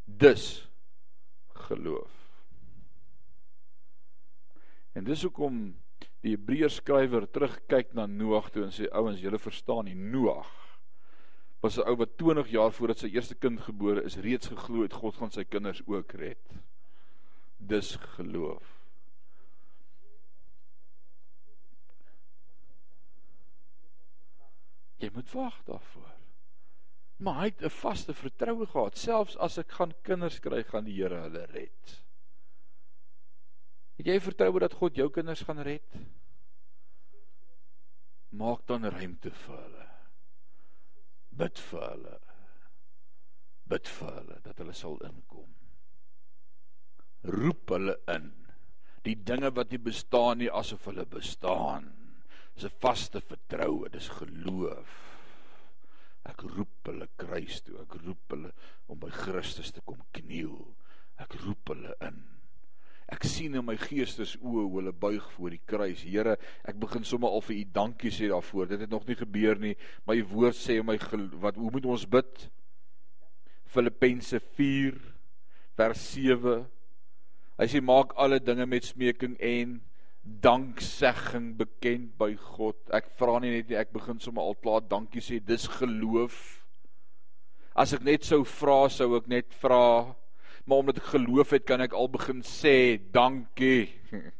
Dis 0.05 0.67
geloof. 1.69 2.11
En 4.93 5.07
dis 5.07 5.23
hoekom 5.23 5.61
die 6.21 6.35
Hebreërs 6.35 6.79
skrywer 6.81 7.27
terugkyk 7.31 7.93
na 7.93 8.05
Noag 8.07 8.49
toe 8.51 8.65
en 8.65 8.73
sê 8.75 8.89
ouens, 8.91 9.21
julle 9.21 9.39
verstaan 9.39 9.85
nie 9.85 9.95
Noag 9.95 10.49
was 11.61 11.77
'n 11.77 11.87
ou 11.87 11.95
wat 11.95 12.17
20 12.17 12.47
jaar 12.49 12.71
voordat 12.71 12.99
sy 12.99 13.09
eerste 13.11 13.35
kind 13.35 13.59
gebore 13.59 14.03
is 14.03 14.17
reeds 14.17 14.47
geglo 14.47 14.83
het 14.83 14.93
God 14.93 15.15
gaan 15.15 15.31
sy 15.31 15.43
kinders 15.43 15.81
ook 15.87 16.11
red. 16.11 16.53
Dis 17.57 17.95
geloof. 18.15 18.79
Jy 24.99 25.09
moet 25.13 25.31
wag 25.31 25.63
daarvoor. 25.63 26.15
Maar 27.17 27.35
hy 27.35 27.45
het 27.45 27.63
'n 27.63 27.69
vaste 27.69 28.13
vertroue 28.13 28.65
gehad, 28.65 28.97
selfs 28.97 29.37
as 29.37 29.57
ek 29.57 29.71
gaan 29.71 29.93
kinders 30.01 30.39
kry, 30.39 30.63
gaan 30.63 30.85
die 30.85 30.95
Here 30.95 31.21
hulle 31.21 31.45
red. 31.45 32.03
Het 33.99 34.07
jy 34.13 34.19
vertroue 34.23 34.61
dat 34.63 34.77
God 34.79 34.95
jou 34.95 35.09
kinders 35.11 35.41
gaan 35.43 35.59
red? 35.59 35.95
Maak 38.39 38.61
dan 38.69 38.87
ruimte 38.87 39.31
vir 39.41 39.57
hulle. 39.57 39.87
Bid 41.41 41.59
vir 41.67 41.83
hulle. 41.83 42.13
Bid 43.67 43.91
vir 43.97 44.13
hulle 44.21 44.37
dat 44.45 44.63
hulle 44.63 44.77
sal 44.77 44.95
inkom. 45.03 45.51
Roep 47.27 47.75
hulle 47.75 47.97
in. 48.15 48.31
Die 49.03 49.17
dinge 49.19 49.51
wat 49.59 49.75
nie 49.75 49.83
bestaan 49.83 50.39
nie 50.39 50.49
asof 50.61 50.87
hulle 50.87 51.03
bestaan. 51.03 51.91
Dis 52.55 52.71
'n 52.71 52.79
vaste 52.79 53.19
vertroue, 53.19 53.89
dis 53.89 54.07
geloof. 54.07 54.95
Ek 56.23 56.41
roep 56.55 56.87
hulle 56.87 57.07
kruis 57.17 57.61
toe, 57.61 57.81
ek 57.81 57.99
roep 58.05 58.31
hulle 58.31 58.53
om 58.87 58.99
by 58.99 59.09
Christus 59.09 59.71
te 59.71 59.81
kom 59.81 60.01
kniel. 60.11 60.75
Ek 61.17 61.33
roep 61.43 61.67
hulle 61.67 61.95
in. 61.99 62.38
Ek 63.09 63.25
sien 63.25 63.55
in 63.57 63.65
my 63.65 63.73
geestes 63.79 64.35
oë 64.37 64.63
hoe 64.67 64.75
hulle 64.75 64.93
buig 64.93 65.25
voor 65.33 65.53
die 65.55 65.61
kruis. 65.65 66.03
Here, 66.05 66.35
ek 66.69 66.77
begin 66.81 67.05
sommer 67.07 67.33
al 67.33 67.41
vir 67.41 67.57
u 67.57 67.63
dankie 67.73 68.11
sê 68.13 68.29
daarvoor. 68.29 68.69
Dit 68.69 68.83
het 68.85 68.93
nog 68.93 69.07
nie 69.07 69.17
gebeur 69.17 69.57
nie, 69.61 69.75
maar 70.05 70.19
u 70.19 70.25
woord 70.29 70.57
sê 70.59 70.77
my 70.85 70.99
wat 71.41 71.57
hoe 71.57 71.71
moet 71.73 71.87
ons 71.89 72.05
bid? 72.05 72.45
Filippense 73.69 74.39
4 74.57 74.99
vers 75.79 76.05
7. 76.13 76.61
Hy 77.59 77.67
sê 77.67 77.81
maak 77.81 78.13
alle 78.15 78.39
dinge 78.39 78.65
met 78.69 78.85
smeking 78.85 79.35
en 79.41 79.79
danksegging 80.43 81.55
bekend 81.57 82.13
by 82.19 82.33
God. 82.37 82.77
Ek 82.93 83.09
vra 83.17 83.39
nie 83.41 83.55
net 83.55 83.71
nie, 83.71 83.79
ek 83.79 83.93
begin 83.95 84.21
sommer 84.21 84.45
al 84.45 84.57
klaar 84.61 84.85
dankie 84.85 85.23
sê. 85.23 85.41
Dis 85.41 85.65
geloof. 85.79 86.37
As 87.73 87.93
ek 87.95 88.05
net 88.05 88.27
sou 88.27 88.43
vra, 88.45 88.83
sou 88.91 89.15
ek 89.17 89.29
net 89.31 89.55
vra. 89.63 90.13
Maar 90.65 90.77
omdat 90.77 90.97
ek 90.97 91.13
geloof 91.13 91.49
het, 91.55 91.65
kan 91.65 91.81
ek 91.81 91.93
al 91.93 92.09
begin 92.09 92.43
sê 92.45 92.99
dankie. 93.11 93.89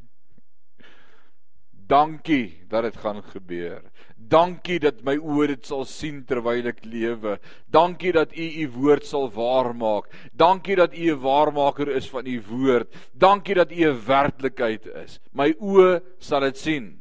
Dankie 1.89 2.67
dat 2.69 2.84
dit 2.86 2.97
gaan 3.01 3.23
gebeur. 3.25 3.82
Dankie 4.13 4.77
dat 4.84 4.99
my 5.01 5.15
oë 5.17 5.47
dit 5.55 5.65
sal 5.65 5.88
sien 5.89 6.19
terwyl 6.29 6.67
ek 6.69 6.84
lewe. 6.86 7.39
Dankie 7.65 8.12
dat 8.13 8.36
U 8.38 8.45
U 8.45 8.67
woord 8.75 9.08
sal 9.10 9.25
waarmaak. 9.34 10.05
Dankie 10.38 10.77
dat 10.77 10.93
U 10.93 11.08
'n 11.15 11.19
waarmaker 11.23 11.89
is 11.89 12.10
van 12.10 12.27
U 12.29 12.38
woord. 12.49 12.93
Dankie 13.13 13.55
dat 13.55 13.71
U 13.71 13.82
'n 13.89 14.05
werklikheid 14.05 14.86
is. 14.86 15.19
My 15.34 15.49
oë 15.58 16.03
sal 16.19 16.45
dit 16.45 16.58
sien. 16.58 16.99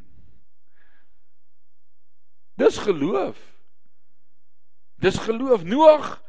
Dis 2.56 2.78
geloof. 2.78 3.36
Dis 4.98 5.18
geloof. 5.18 5.64
Noag, 5.64 6.22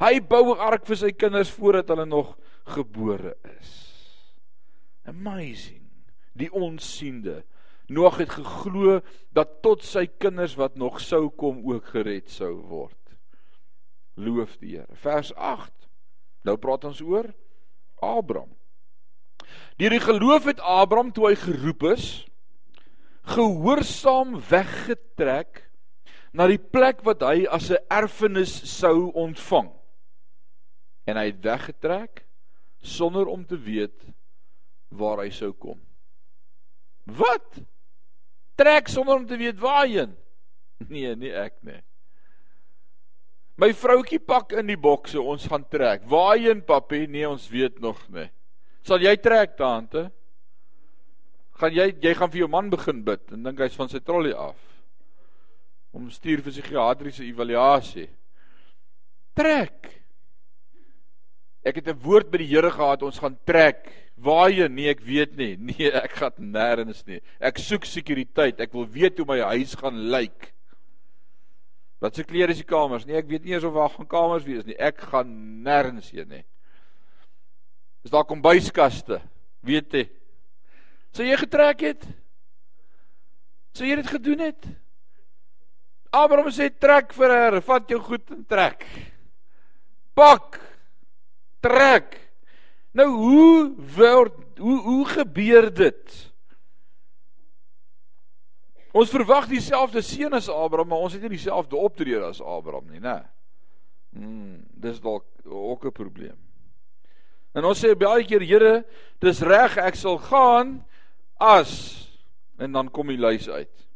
hy 0.00 0.20
bou 0.20 0.54
'n 0.54 0.58
ark 0.58 0.86
vir 0.86 0.96
sy 0.96 1.12
kinders 1.12 1.50
voordat 1.50 1.88
hulle 1.88 2.06
nog 2.06 2.36
gebore 2.64 3.36
is. 3.58 3.72
Amazing. 5.04 5.84
Die 6.34 6.52
onsiende 6.52 7.44
Noag 7.86 8.18
het 8.18 8.32
geglo 8.34 9.00
dat 9.34 9.60
tot 9.62 9.84
sy 9.86 10.08
kinders 10.18 10.56
wat 10.58 10.74
nog 10.74 10.98
sou 11.00 11.28
kom 11.30 11.60
ook 11.62 11.92
gered 11.94 12.30
sou 12.34 12.56
word. 12.66 12.98
Loof 14.18 14.56
die 14.58 14.74
Here. 14.74 14.90
Vers 15.04 15.30
8. 15.34 15.70
Nou 16.46 16.56
praat 16.58 16.86
ons 16.88 17.02
oor 17.04 17.28
Abraham. 18.02 18.50
Deur 19.78 19.94
die 19.94 20.02
geloof 20.02 20.48
het 20.50 20.60
Abraham 20.60 21.12
toe 21.14 21.28
hy 21.28 21.36
geroep 21.38 21.84
is, 21.92 22.26
gehoorsaam 23.36 24.34
weggetrek 24.50 25.62
na 26.34 26.48
die 26.50 26.58
plek 26.58 27.04
wat 27.06 27.22
hy 27.22 27.46
as 27.46 27.70
'n 27.70 27.78
erfenis 27.90 28.50
sou 28.66 29.12
ontvang. 29.14 29.70
En 31.06 31.18
hy 31.18 31.28
het 31.30 31.40
weggetrek 31.44 32.24
sonder 32.82 33.30
om 33.30 33.44
te 33.46 33.58
weet 33.58 34.06
waar 34.94 35.22
hy 35.22 35.30
sou 35.34 35.52
kom. 35.52 35.80
Wat? 37.06 37.62
trek 38.56 38.88
sonder 38.88 39.16
om 39.16 39.26
te 39.26 39.36
weet 39.36 39.60
waarheen. 39.60 40.16
Nee, 40.92 41.14
nie 41.16 41.30
ek 41.32 41.54
nie. 41.64 41.78
My 43.56 43.70
vroutjie 43.72 44.18
pak 44.20 44.50
in 44.60 44.68
die 44.68 44.76
bokse, 44.76 45.16
ons 45.16 45.46
gaan 45.48 45.62
trek. 45.72 46.02
Waarheen, 46.04 46.60
papie? 46.60 47.06
Nee, 47.08 47.24
ons 47.24 47.46
weet 47.48 47.78
nog 47.80 48.02
nie. 48.12 48.26
Sal 48.84 49.00
jy 49.00 49.14
trek 49.16 49.54
daante? 49.56 50.10
Gaan 51.56 51.72
jy 51.72 51.86
jy 52.04 52.12
gaan 52.18 52.32
vir 52.34 52.42
jou 52.42 52.50
man 52.52 52.68
begin 52.68 53.00
bid 53.06 53.32
en 53.32 53.48
dink 53.48 53.62
hy's 53.64 53.78
van 53.78 53.88
sy 53.88 54.02
trollie 54.04 54.36
af. 54.36 54.58
Om 55.96 56.10
stuur 56.12 56.44
vir 56.44 56.52
psigiatriese 56.52 57.24
evaluasie. 57.24 58.10
Trek. 59.36 59.88
Ek 61.66 61.80
het 61.80 61.88
'n 61.90 61.98
woord 61.98 62.30
by 62.30 62.38
die 62.38 62.52
Here 62.54 62.70
gehad, 62.70 63.02
ons 63.02 63.18
gaan 63.18 63.38
trek. 63.44 63.90
Waarheen? 64.16 64.74
Nee, 64.74 64.88
ek 64.88 65.00
weet 65.00 65.36
nie. 65.36 65.56
Nee, 65.68 65.90
ek 65.90 66.12
gaan 66.22 66.36
nêrens 66.38 67.02
nie. 67.06 67.20
Ek 67.40 67.58
soek 67.58 67.84
sekuriteit. 67.84 68.60
Ek 68.60 68.72
wil 68.72 68.86
weet 68.86 69.18
hoe 69.18 69.26
my 69.26 69.40
huis 69.40 69.74
gaan 69.74 69.98
lyk. 70.10 70.52
Wat 72.00 72.14
se 72.14 72.24
klere 72.24 72.52
is 72.52 72.60
die 72.60 72.68
kamers? 72.68 73.06
Nee, 73.06 73.16
ek 73.18 73.28
weet 73.28 73.44
nie 73.44 73.54
eens 73.56 73.64
of 73.64 73.74
daar 73.74 73.90
gaan 73.90 74.06
kamers 74.06 74.44
wees 74.44 74.64
nie. 74.64 74.76
Ek 74.78 75.00
gaan 75.10 75.32
nêrens 75.64 76.10
heen 76.12 76.28
nie. 76.28 76.44
Is 78.04 78.12
daar 78.12 78.24
kombuiskaste? 78.28 79.20
Weet 79.66 79.92
jy? 79.92 80.04
Sou 81.16 81.24
jy 81.26 81.36
getrek 81.40 81.80
het? 81.82 82.04
Sou 83.74 83.88
jy 83.88 83.96
dit 83.98 84.12
gedoen 84.12 84.44
het? 84.44 84.68
Abraham 86.14 86.52
sê 86.54 86.68
trek 86.70 87.10
vir 87.16 87.32
her, 87.34 87.58
vat 87.64 87.90
jou 87.90 87.98
goed 88.00 88.30
en 88.30 88.44
trek. 88.48 88.86
Pak. 90.16 90.60
Trek. 91.60 92.18
Nou 92.96 93.08
hoe 93.12 93.74
word 93.96 94.58
hoe 94.58 94.80
hoe 94.82 95.04
gebeur 95.06 95.68
dit? 95.74 96.14
Ons 98.96 99.12
verwag 99.12 99.48
dieselfde 99.50 100.00
seun 100.00 100.32
as 100.38 100.48
Abraham, 100.48 100.88
maar 100.88 101.04
ons 101.04 101.12
het 101.12 101.20
nie 101.26 101.34
dieselfde 101.34 101.76
optrede 101.76 102.24
as 102.24 102.40
Abraham 102.40 102.88
nie, 102.88 103.02
né? 103.04 103.18
Hmm, 104.16 104.62
dis 104.72 105.00
dalk 105.04 105.26
ook 105.44 105.84
'n 105.84 105.92
probleem. 105.92 106.38
En 107.52 107.64
ons 107.64 107.84
sê 107.84 107.96
baie 107.96 108.24
keer, 108.24 108.40
Here, 108.40 108.84
dis 109.20 109.40
reg, 109.40 109.76
ek 109.76 109.94
sal 109.94 110.18
gaan 110.18 110.84
as 111.36 112.08
en 112.58 112.72
dan 112.72 112.88
kom 112.90 113.06
die 113.08 113.20
lys 113.20 113.48
uit. 113.48 113.88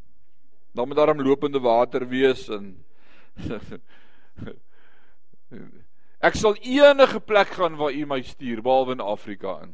Dan 0.75 0.89
moet 0.89 0.97
daar 0.97 1.15
'n 1.15 1.25
lopende 1.25 1.61
water 1.61 2.09
wees 2.09 2.49
en 2.49 2.85
Ek 6.21 6.37
sal 6.37 6.59
enige 6.61 7.21
plek 7.25 7.55
gaan 7.57 7.79
waar 7.81 7.95
u 7.97 8.05
my 8.07 8.21
stuur 8.23 8.61
behalwe 8.63 8.93
in 8.93 9.01
Afrika 9.01 9.55
in. 9.65 9.73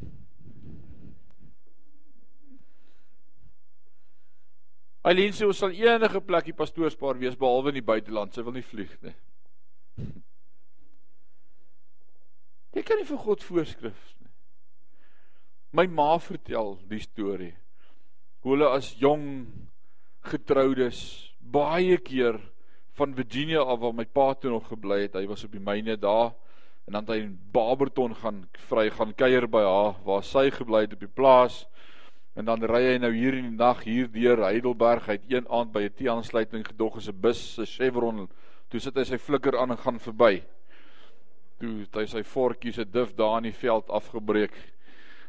Alleen 5.06 5.34
sê 5.34 5.46
ons 5.46 5.58
sal 5.58 5.74
enige 5.74 6.20
plek 6.26 6.48
die 6.48 6.54
pastoorspaar 6.54 7.18
wees 7.18 7.38
behalwe 7.38 7.70
in 7.70 7.80
die 7.80 7.88
buiteland. 7.90 8.34
Sy 8.34 8.42
wil 8.46 8.54
nie 8.54 8.66
vlieg 8.66 8.94
nie. 9.02 9.14
Jy 12.76 12.82
kan 12.86 12.98
nie 13.00 13.08
vir 13.08 13.22
God 13.22 13.44
voorskrif 13.46 14.00
nie. 14.20 14.32
My 15.78 15.86
ma 15.90 16.18
vertel 16.22 16.76
die 16.90 17.02
storie. 17.02 17.54
Hoe 18.42 18.54
hulle 18.54 18.68
as 18.74 18.92
jong 19.00 19.46
getroudes 20.26 21.00
baie 21.38 21.98
keer 22.02 22.38
van 22.96 23.14
Virginia 23.14 23.60
af 23.60 23.80
waar 23.80 23.94
my 23.94 24.04
pa 24.04 24.34
toe 24.34 24.50
nog 24.50 24.68
gebly 24.68 25.02
het. 25.04 25.16
Hy 25.18 25.26
was 25.28 25.44
op 25.44 25.52
die 25.52 25.60
myne 25.60 25.96
daar 26.00 26.32
en 26.86 26.94
dan 26.94 27.02
het 27.02 27.10
hy 27.10 27.18
in 27.24 27.34
Barberton 27.52 28.14
gaan 28.14 28.44
vry 28.68 28.88
gaan 28.94 29.12
kuier 29.18 29.48
by 29.50 29.64
haar 29.66 29.96
waar 30.06 30.22
sy 30.24 30.48
gebly 30.54 30.84
het 30.86 30.94
op 30.94 31.02
die 31.02 31.10
plaas. 31.10 31.64
En 32.36 32.46
dan 32.48 32.64
ry 32.68 32.82
hy 32.84 32.96
nou 33.02 33.10
hier 33.12 33.34
in 33.34 33.50
die 33.50 33.58
nag 33.58 33.82
hier 33.84 34.08
deur 34.12 34.44
Heidelberg 34.44 35.08
uit 35.08 35.24
een 35.28 35.48
aand 35.48 35.72
by 35.72 35.86
'n 35.88 35.94
T-aansluiting 35.98 36.66
gedog 36.66 36.96
is 36.96 37.08
'n 37.08 37.20
bus, 37.20 37.58
'n 37.58 37.66
Chevron. 37.66 38.28
Toe 38.68 38.80
sit 38.80 38.96
hy 38.96 39.04
sy 39.04 39.18
flikker 39.18 39.58
aan 39.58 39.70
en 39.70 39.78
gaan 39.78 39.98
verby. 39.98 40.42
Toe 41.58 41.80
het 41.80 41.94
hy 41.94 42.06
sy 42.06 42.22
vortjie 42.22 42.72
se 42.72 42.84
dif 42.84 43.14
daar 43.14 43.36
in 43.38 43.50
die 43.50 43.60
veld 43.60 43.88
afgebreek. 43.90 44.54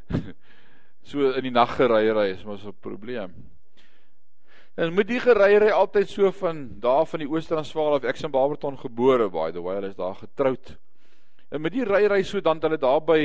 so 1.10 1.32
in 1.32 1.44
die 1.44 1.52
nag 1.52 1.76
gery 1.76 2.12
ry 2.12 2.32
is 2.32 2.44
mos 2.44 2.66
'n 2.66 2.74
probleem. 2.82 3.57
En 4.78 4.94
met 4.94 5.08
die 5.10 5.18
geryery 5.18 5.72
altyd 5.74 6.10
so 6.10 6.30
van 6.38 6.68
daar 6.82 7.08
van 7.10 7.24
die 7.24 7.30
Oos-Transvaal 7.30 7.96
af 7.98 8.04
ek 8.06 8.20
in 8.22 8.34
Barberton 8.34 8.76
gebore 8.78 9.26
by 9.34 9.50
the 9.52 9.62
way, 9.66 9.80
hulle 9.80 9.90
is 9.90 9.98
daar 9.98 10.14
getroud. 10.20 10.76
En 11.50 11.64
met 11.64 11.74
die 11.74 11.86
ryery 11.88 12.22
so 12.22 12.44
dan 12.46 12.62
hulle 12.62 12.78
daar 12.78 13.02
by 13.02 13.22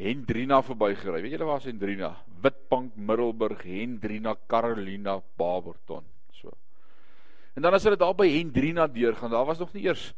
Hendrina 0.00 0.62
verbygery. 0.64 1.20
Weet 1.20 1.34
julle 1.36 1.48
waar 1.50 1.60
is 1.60 1.68
Hendrina? 1.68 2.14
Witbank, 2.40 2.96
Middelburg, 2.96 3.60
Hendrina, 3.68 4.32
Carolina, 4.48 5.18
Barberton. 5.36 6.06
So. 6.40 6.48
En 7.52 7.66
dan 7.66 7.76
as 7.76 7.84
hulle 7.84 8.00
daar 8.00 8.16
by 8.16 8.30
Hendrina 8.32 8.88
deurgaan, 8.88 9.30
daar 9.30 9.44
was 9.46 9.60
nog 9.60 9.74
nie 9.76 9.84
eers 9.90 10.08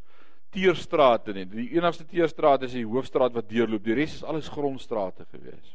teerstrate 0.55 1.35
nie. 1.35 1.49
Die 1.51 1.73
enigste 1.75 2.07
teerstraat 2.07 2.63
is 2.69 2.77
die 2.79 2.87
hoofstraat 2.87 3.35
wat 3.35 3.51
deurloop. 3.51 3.83
Die 3.83 3.99
res 3.99 4.21
is 4.21 4.23
alles 4.23 4.53
grondstrate 4.55 5.27
gewees. 5.35 5.75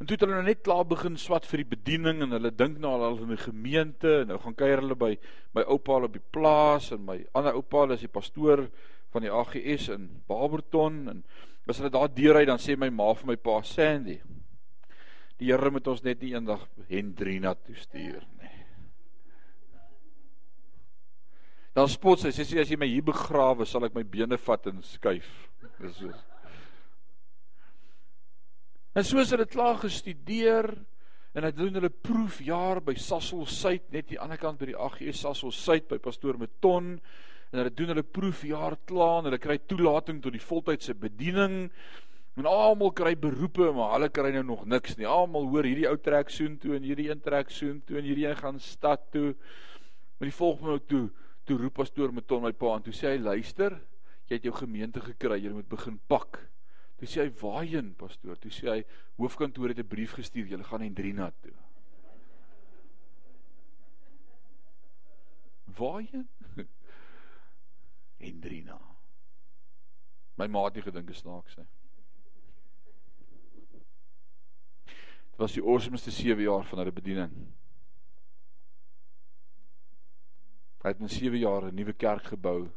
En 0.00 0.06
toe 0.06 0.16
het 0.16 0.24
hulle 0.24 0.34
nou 0.34 0.46
net 0.46 0.64
klaar 0.66 0.86
begin 0.88 1.16
swat 1.20 1.46
vir 1.46 1.62
die 1.62 1.70
bediening 1.76 2.24
en 2.24 2.34
hulle 2.34 2.50
dink 2.50 2.80
nou 2.82 2.94
al 2.96 3.20
in 3.22 3.34
die 3.34 3.42
gemeente 3.44 4.20
en 4.22 4.32
nou 4.32 4.38
gaan 4.42 4.56
kuier 4.58 4.82
hulle 4.82 4.98
by 4.98 5.12
my 5.54 5.66
oupa 5.70 6.00
op 6.02 6.16
die 6.16 6.24
plaas 6.34 6.90
en 6.94 7.04
my 7.06 7.20
ander 7.38 7.54
oupa 7.58 7.86
is 7.94 8.02
die 8.02 8.10
pastoor 8.10 8.66
van 9.12 9.26
die 9.26 9.30
AGS 9.30 9.92
in 9.94 10.08
Barberton 10.26 11.02
en 11.12 11.24
as 11.68 11.78
hulle 11.78 11.92
daar 11.94 12.10
deurry 12.10 12.44
dan 12.48 12.58
sê 12.58 12.74
my 12.76 12.90
ma 12.90 13.12
vir 13.14 13.30
my 13.30 13.38
pa 13.38 13.60
Sandy 13.62 14.18
die 15.42 15.50
Here 15.50 15.70
moet 15.74 15.88
ons 15.90 16.02
net 16.06 16.20
nie 16.22 16.34
eendag 16.36 16.62
Hendrina 16.90 17.54
toe 17.58 17.74
stuur 17.78 18.22
nie. 18.38 18.50
Dan 21.74 21.88
spot 21.88 22.22
sy 22.22 22.30
sê 22.36 22.60
as 22.60 22.70
jy 22.70 22.78
my 22.78 22.86
hier 22.86 23.06
begrawe 23.06 23.66
sal 23.66 23.88
ek 23.88 23.96
my 23.96 24.04
bene 24.04 24.38
vat 24.38 24.68
en 24.70 24.82
skuif. 24.86 25.30
Dis 25.80 25.96
so. 25.98 26.12
En 28.92 29.06
soos 29.08 29.30
hulle 29.32 29.46
klaar 29.48 29.78
gestudeer 29.80 30.66
en 31.32 31.40
hulle 31.40 31.56
doen 31.56 31.78
hulle 31.78 31.88
proefjaar 31.88 32.82
by 32.84 32.92
Sasol 33.00 33.46
Suid 33.48 33.86
net 33.94 34.10
die 34.10 34.18
ander 34.20 34.36
kant 34.36 34.60
by 34.60 34.68
die 34.68 34.76
AGS 34.76 35.22
Sasol 35.24 35.54
Suid 35.56 35.86
by 35.88 35.96
pastoor 36.04 36.36
Meton 36.36 36.98
en 36.98 37.56
hulle 37.62 37.72
doen 37.72 37.94
hulle 37.94 38.04
proefjaar 38.04 38.76
klaar 38.90 39.22
en 39.22 39.30
hulle 39.30 39.40
kry 39.40 39.56
toelating 39.64 40.20
tot 40.20 40.36
die 40.36 40.44
voltydse 40.44 40.92
bediening 41.00 41.56
en 42.36 42.50
almal 42.52 42.92
kry 42.96 43.14
beroepe 43.16 43.70
maar 43.72 43.96
hulle 43.96 44.12
kry 44.12 44.34
nou 44.36 44.44
nog 44.50 44.68
niks 44.68 45.00
nie. 45.00 45.08
Almal 45.08 45.48
hoor 45.48 45.70
hierdie 45.70 45.88
ou 45.88 45.96
trek 45.96 46.28
soen 46.32 46.60
toe 46.60 46.76
en 46.76 46.84
hierdie 46.84 47.08
een 47.08 47.24
trek 47.24 47.48
soen 47.48 47.80
toe 47.88 47.96
en 47.96 48.04
hierdie 48.04 48.28
een 48.28 48.40
gaan 48.44 48.60
stad 48.60 49.08
toe. 49.16 49.32
Maar 50.20 50.28
die 50.28 50.36
volgende 50.36 50.76
nou 50.76 50.86
toe 50.92 51.04
toe 51.48 51.62
roep 51.64 51.80
pastoor 51.80 52.12
Meton 52.12 52.44
my 52.44 52.52
pa 52.52 52.76
en 52.76 52.84
toe 52.84 52.92
sê 52.92 53.16
hy 53.16 53.24
luister, 53.24 53.72
jy 54.28 54.36
het 54.36 54.44
jou 54.46 54.52
gemeente 54.60 55.00
gekry, 55.02 55.40
jy 55.40 55.56
moet 55.56 55.72
begin 55.72 55.96
pak. 56.12 56.44
Toe 57.02 57.10
sê 57.10 57.24
hy 57.24 57.30
waarheen 57.34 57.88
pastoor? 57.98 58.36
Toe 58.38 58.50
sê 58.54 58.68
hy 58.70 58.82
hoofkantoor 59.18 59.72
het 59.72 59.80
'n 59.82 59.88
brief 59.90 60.12
gestuur, 60.14 60.46
julle 60.46 60.62
gaan 60.62 60.84
Hendrina 60.86 61.32
toe. 61.42 61.54
Waarheen? 65.66 66.28
Hendrina. 68.22 68.78
My 70.38 70.46
ma 70.46 70.62
het 70.64 70.78
nie 70.78 70.84
gedink 70.86 71.10
dit 71.10 71.16
snaaks 71.18 71.56
nie. 71.58 71.66
Dit 74.86 75.42
was 75.42 75.58
die 75.58 75.64
awesomeste 75.66 76.14
7 76.14 76.42
jaar 76.42 76.62
van 76.70 76.78
hulle 76.78 76.94
bediening. 76.94 77.34
Hy 80.86 80.94
het 80.94 81.02
in 81.02 81.10
7 81.10 81.38
jaar 81.38 81.66
'n 81.66 81.74
nuwe 81.74 81.98
kerk 81.98 82.30
gebou 82.30 82.70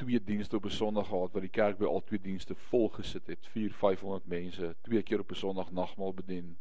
twee 0.00 0.20
dienste 0.24 0.56
op 0.56 0.64
'n 0.64 0.70
Sondag 0.70 1.08
gehad 1.08 1.32
wat 1.32 1.42
die 1.42 1.50
kerk 1.50 1.78
by 1.78 1.84
al 1.84 2.00
twee 2.04 2.20
dienste 2.20 2.54
vol 2.54 2.88
gesit 2.88 3.26
het. 3.26 3.46
4 3.46 3.72
500 3.72 4.26
mense, 4.26 4.76
twee 4.80 5.02
keer 5.02 5.20
op 5.20 5.30
'n 5.30 5.34
Sondag 5.34 5.70
nagmaal 5.70 6.14
bedien. 6.14 6.58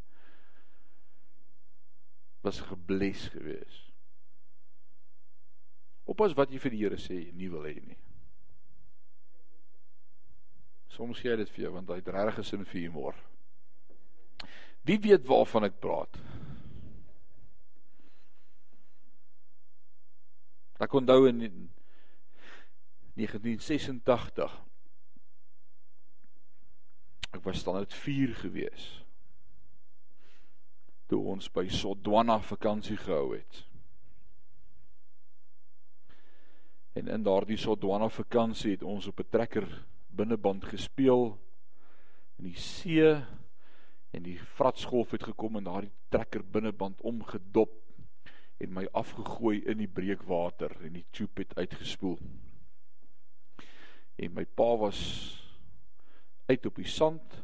Was 2.42 2.60
gebles 2.60 3.28
gewees. 3.28 3.92
Oppas 6.04 6.34
wat 6.34 6.52
jy 6.52 6.60
vir 6.60 6.72
die 6.72 6.84
Here 6.84 6.98
sê 6.98 7.34
nie 7.34 7.50
wil 7.50 7.64
hê 7.64 7.80
nie. 7.86 7.98
Soms 10.88 11.22
hy 11.22 11.36
dit 11.36 11.50
vir 11.50 11.64
jou 11.64 11.74
want 11.74 11.90
hy 11.90 11.96
het 11.96 12.08
regtig 12.08 12.36
gesin 12.36 12.66
vir 12.66 12.82
humor. 12.82 13.16
Wie 14.82 15.00
weet 15.00 15.28
waarvan 15.28 15.64
ek 15.64 15.80
praat? 15.80 16.18
Ek 20.80 20.94
onthou 20.94 21.28
in 21.28 21.70
1986. 23.20 24.66
Ek 27.36 27.44
was 27.44 27.64
dan 27.64 27.76
uit 27.76 27.94
4 27.94 28.36
gewees. 28.36 28.86
Toe 31.12 31.20
ons 31.34 31.50
by 31.52 31.66
Sodwana 31.68 32.40
vakansie 32.40 32.98
gehou 32.98 33.34
het. 33.36 33.66
En 36.96 37.12
in 37.12 37.24
daardie 37.24 37.60
Sodwana 37.60 38.08
vakansie 38.10 38.78
het 38.78 38.84
ons 38.84 39.08
op 39.08 39.20
'n 39.20 39.30
trekker 39.30 39.68
binneband 40.08 40.66
gespeel. 40.66 41.38
In 42.38 42.46
die 42.46 42.58
see 42.58 43.12
en 44.12 44.24
die 44.24 44.40
vratsgolf 44.40 45.12
het 45.12 45.24
gekom 45.24 45.56
en 45.56 45.64
daardie 45.64 45.92
trekker 46.10 46.44
binneband 46.46 47.02
omgedop 47.02 47.76
en 48.58 48.74
my 48.74 48.88
afgegooi 48.92 49.62
in 49.66 49.78
die 49.78 49.88
breekwater 49.88 50.72
en 50.82 50.94
die 50.94 51.06
tube 51.12 51.42
het 51.42 51.56
uitgespoel 51.56 52.18
en 54.20 54.34
my 54.36 54.46
pa 54.46 54.74
was 54.78 55.00
uit 56.50 56.66
op 56.66 56.80
die 56.82 56.90
sand 56.90 57.38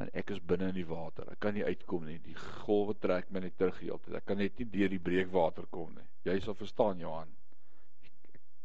en 0.00 0.10
ek 0.12 0.34
is 0.34 0.42
binne 0.44 0.68
in 0.70 0.76
die 0.76 0.88
water. 0.88 1.28
Ek 1.32 1.40
kan 1.40 1.54
nie 1.56 1.64
uitkom 1.64 2.04
nie. 2.04 2.18
Die 2.24 2.36
golwe 2.36 2.94
trek 3.00 3.30
my 3.32 3.40
net 3.44 3.56
terug 3.56 3.78
heeltyd. 3.80 4.18
Ek 4.18 4.26
kan 4.28 4.38
net 4.40 4.58
nie 4.60 4.68
deur 4.72 4.92
die 4.92 5.02
breekwater 5.02 5.68
kom 5.72 5.94
nie. 5.96 6.04
Jy 6.28 6.36
sal 6.44 6.56
verstaan 6.58 7.00
Johan. 7.00 7.30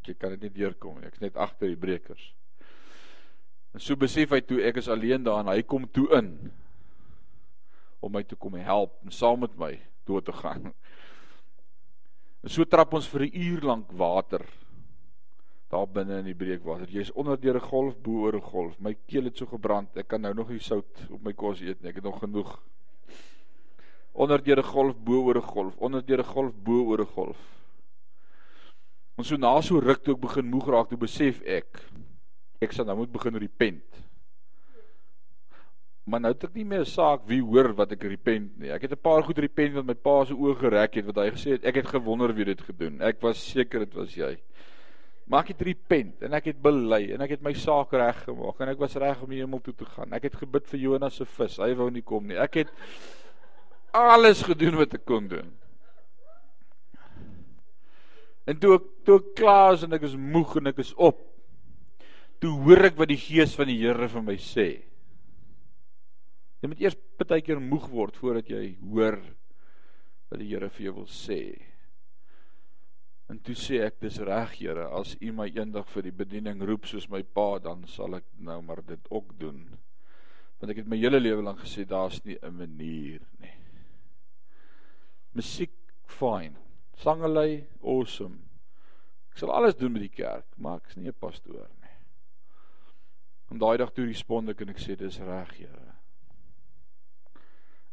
Ek 0.04 0.18
kan 0.20 0.34
dit 0.36 0.48
nie 0.48 0.54
deurkom 0.60 1.00
nie. 1.00 1.08
Ek's 1.08 1.24
net 1.24 1.40
agter 1.40 1.72
die 1.72 1.80
breekers. 1.80 2.24
En 3.72 3.80
so 3.80 3.96
besef 3.96 4.34
hy 4.36 4.42
toe 4.44 4.60
ek 4.68 4.82
is 4.82 4.90
alleen 4.92 5.24
daar 5.24 5.46
en 5.46 5.54
hy 5.54 5.62
kom 5.64 5.88
toe 5.96 6.10
in 6.18 6.34
om 8.02 8.12
my 8.12 8.24
te 8.28 8.36
kom 8.36 8.58
help 8.60 8.98
en 9.06 9.14
saam 9.14 9.44
met 9.46 9.56
my 9.62 9.72
dood 10.10 10.26
te 10.28 10.36
gaan. 10.36 10.72
En 12.42 12.50
so 12.52 12.66
trap 12.66 12.94
ons 12.98 13.08
vir 13.08 13.28
'n 13.28 13.36
uur 13.38 13.62
lank 13.62 13.92
water 13.94 14.44
daar 15.72 15.88
binne 15.88 16.20
in 16.20 16.28
die 16.28 16.36
breekwater. 16.36 16.90
Jy's 16.92 17.14
onder 17.16 17.40
deur 17.40 17.56
'n 17.56 17.68
golf, 17.70 17.96
bo 18.02 18.26
oor 18.26 18.36
'n 18.36 18.42
golf. 18.42 18.80
My 18.80 18.96
keel 19.08 19.24
het 19.24 19.38
so 19.38 19.46
gebrand. 19.46 19.98
Ek 19.98 20.08
kan 20.08 20.22
nou 20.22 20.34
nog 20.34 20.50
nie 20.50 20.60
sout 20.60 21.08
op 21.10 21.24
my 21.24 21.34
kos 21.34 21.62
eet 21.62 21.82
nie. 21.82 21.90
Ek 21.90 21.96
het 21.96 22.04
nog 22.04 22.20
genoeg. 22.20 22.60
Onder 24.12 24.44
deur 24.44 24.58
'n 24.58 24.64
golf, 24.64 24.98
bo 24.98 25.24
oor 25.24 25.38
'n 25.38 25.42
golf. 25.42 25.78
Onder 25.78 26.06
deur 26.06 26.20
'n 26.20 26.34
golf, 26.34 26.54
bo 26.56 26.84
oor 26.84 27.00
'n 27.00 27.06
golf. 27.06 27.38
Ons 29.18 29.28
so 29.28 29.38
na 29.38 29.62
so 29.62 29.80
ruk 29.80 30.04
toe 30.04 30.16
ek 30.16 30.22
begin 30.22 30.46
moeg 30.46 30.68
raak, 30.68 30.90
toe 30.90 30.98
besef 30.98 31.42
ek 31.42 31.82
ek 32.62 32.72
sal 32.72 32.86
nou 32.86 32.98
moet 32.98 33.12
begin 33.12 33.38
repent. 33.38 34.02
Maar 36.04 36.20
nou 36.20 36.32
het 36.34 36.44
ek 36.44 36.56
nie 36.56 36.66
meer 36.66 36.82
'n 36.82 36.86
saak 36.86 37.22
wie 37.28 37.42
hoor 37.42 37.74
wat 37.74 37.92
ek 37.92 38.04
repent 38.04 38.58
nie. 38.60 38.72
Ek 38.72 38.82
het 38.82 38.92
'n 38.92 39.02
paar 39.02 39.24
goed 39.24 39.38
repent 39.38 39.74
wat 39.74 39.86
my 39.86 39.94
pa 39.94 40.26
se 40.26 40.34
oë 40.34 40.56
gereg 40.60 40.94
het 40.94 41.06
wat 41.06 41.16
hy 41.16 41.30
gesê 41.32 41.52
het 41.52 41.66
ek 41.66 41.76
het 41.76 41.88
gewonder 41.88 42.34
wie 42.34 42.46
dit 42.46 42.62
gedoen. 42.62 43.02
Ek 43.02 43.22
was 43.22 43.38
seker 43.38 43.80
dit 43.80 43.94
was 43.94 44.14
jy. 44.16 44.38
Maar 45.32 45.46
ek 45.46 45.54
het 45.54 45.62
repent 45.64 46.26
en 46.28 46.34
ek 46.36 46.50
het 46.50 46.58
bely 46.60 47.06
en 47.16 47.22
ek 47.24 47.38
het 47.38 47.44
my 47.46 47.54
saak 47.56 47.94
reg 47.96 48.18
gemaak 48.26 48.58
en 48.60 48.74
ek 48.74 48.82
was 48.82 48.98
reg 49.00 49.22
om 49.24 49.32
hemel 49.32 49.62
toe 49.64 49.74
te 49.80 49.88
gaan. 49.88 50.12
Ek 50.12 50.28
het 50.28 50.36
gebid 50.42 50.68
vir 50.68 50.82
Jonas 50.84 51.22
se 51.22 51.28
vis. 51.38 51.56
Hy 51.64 51.72
wou 51.80 51.88
nie 51.88 52.04
kom 52.04 52.28
nie. 52.28 52.36
Ek 52.36 52.58
het 52.60 52.74
alles 53.96 54.44
gedoen 54.44 54.76
wat 54.82 54.98
ek 55.00 55.06
kon 55.08 55.32
doen. 55.32 55.54
En 58.52 58.60
toe 58.60 58.76
ek 58.76 58.92
toe 59.08 59.22
ek 59.22 59.32
klaar 59.40 59.78
is 59.78 59.88
en 59.88 59.96
ek 59.96 60.04
is 60.10 60.20
moeg 60.20 60.58
en 60.60 60.68
ek 60.74 60.84
is 60.84 60.92
op. 61.00 61.24
Toe 62.44 62.52
hoor 62.66 62.90
ek 62.92 63.00
wat 63.00 63.14
die 63.14 63.22
gees 63.22 63.56
van 63.56 63.72
die 63.72 63.80
Here 63.80 64.12
vir 64.12 64.28
my 64.28 64.36
sê. 64.36 64.70
Jy 66.60 66.74
moet 66.74 66.84
eers 66.84 67.00
baie 67.22 67.40
keer 67.46 67.64
moeg 67.64 67.88
word 67.88 68.20
voordat 68.20 68.52
jy 68.52 68.74
hoor 68.84 69.22
wat 70.28 70.42
die 70.44 70.52
Here 70.52 70.68
vir 70.76 70.90
jou 70.90 71.00
wil 71.00 71.08
sê. 71.08 71.71
En 73.32 73.38
toe 73.40 73.54
sê 73.56 73.78
ek 73.86 74.02
dis 74.04 74.18
reg 74.28 74.58
Here, 74.60 74.90
as 74.92 75.14
U 75.24 75.32
my 75.32 75.46
eendag 75.56 75.88
vir 75.94 76.04
die 76.10 76.18
bediening 76.22 76.60
roep 76.68 76.88
soos 76.90 77.08
my 77.08 77.22
pa, 77.24 77.62
dan 77.64 77.86
sal 77.88 78.18
ek 78.18 78.26
nou 78.44 78.58
maar 78.68 78.82
dit 78.84 79.06
ook 79.08 79.32
doen. 79.40 79.62
Want 80.60 80.74
ek 80.74 80.82
het 80.82 80.90
my 80.92 81.00
hele 81.00 81.22
lewe 81.22 81.46
lank 81.46 81.62
gesê 81.64 81.86
daar's 81.88 82.20
nie 82.26 82.36
'n 82.42 82.58
manier 82.58 83.22
nie. 83.40 83.54
Musiek 85.34 85.72
fyn. 86.06 86.58
Sangelei 86.98 87.68
awesome. 87.82 88.42
Ek 89.32 89.38
sal 89.38 89.52
alles 89.52 89.80
doen 89.80 89.94
met 89.94 90.02
die 90.02 90.16
kerk, 90.24 90.46
maar 90.58 90.82
ek's 90.84 90.98
nie 90.98 91.08
'n 91.08 91.20
pastoor 91.20 91.70
nie. 91.82 91.96
En 93.50 93.58
daai 93.58 93.78
dag 93.78 93.94
toe 93.94 94.06
respond 94.06 94.50
ek 94.50 94.62
en 94.62 94.70
ek 94.70 94.80
sê 94.80 94.98
dis 94.98 95.20
reg, 95.20 95.56
Here. 95.58 95.96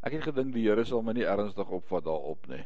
Ek 0.03 0.13
het 0.13 0.23
gedink 0.23 0.53
die 0.53 0.67
Here 0.67 0.85
sal 0.85 1.03
my 1.03 1.13
nie 1.13 1.27
ernstig 1.27 1.71
opvat 1.71 2.05
daarop 2.05 2.49
nie. 2.49 2.65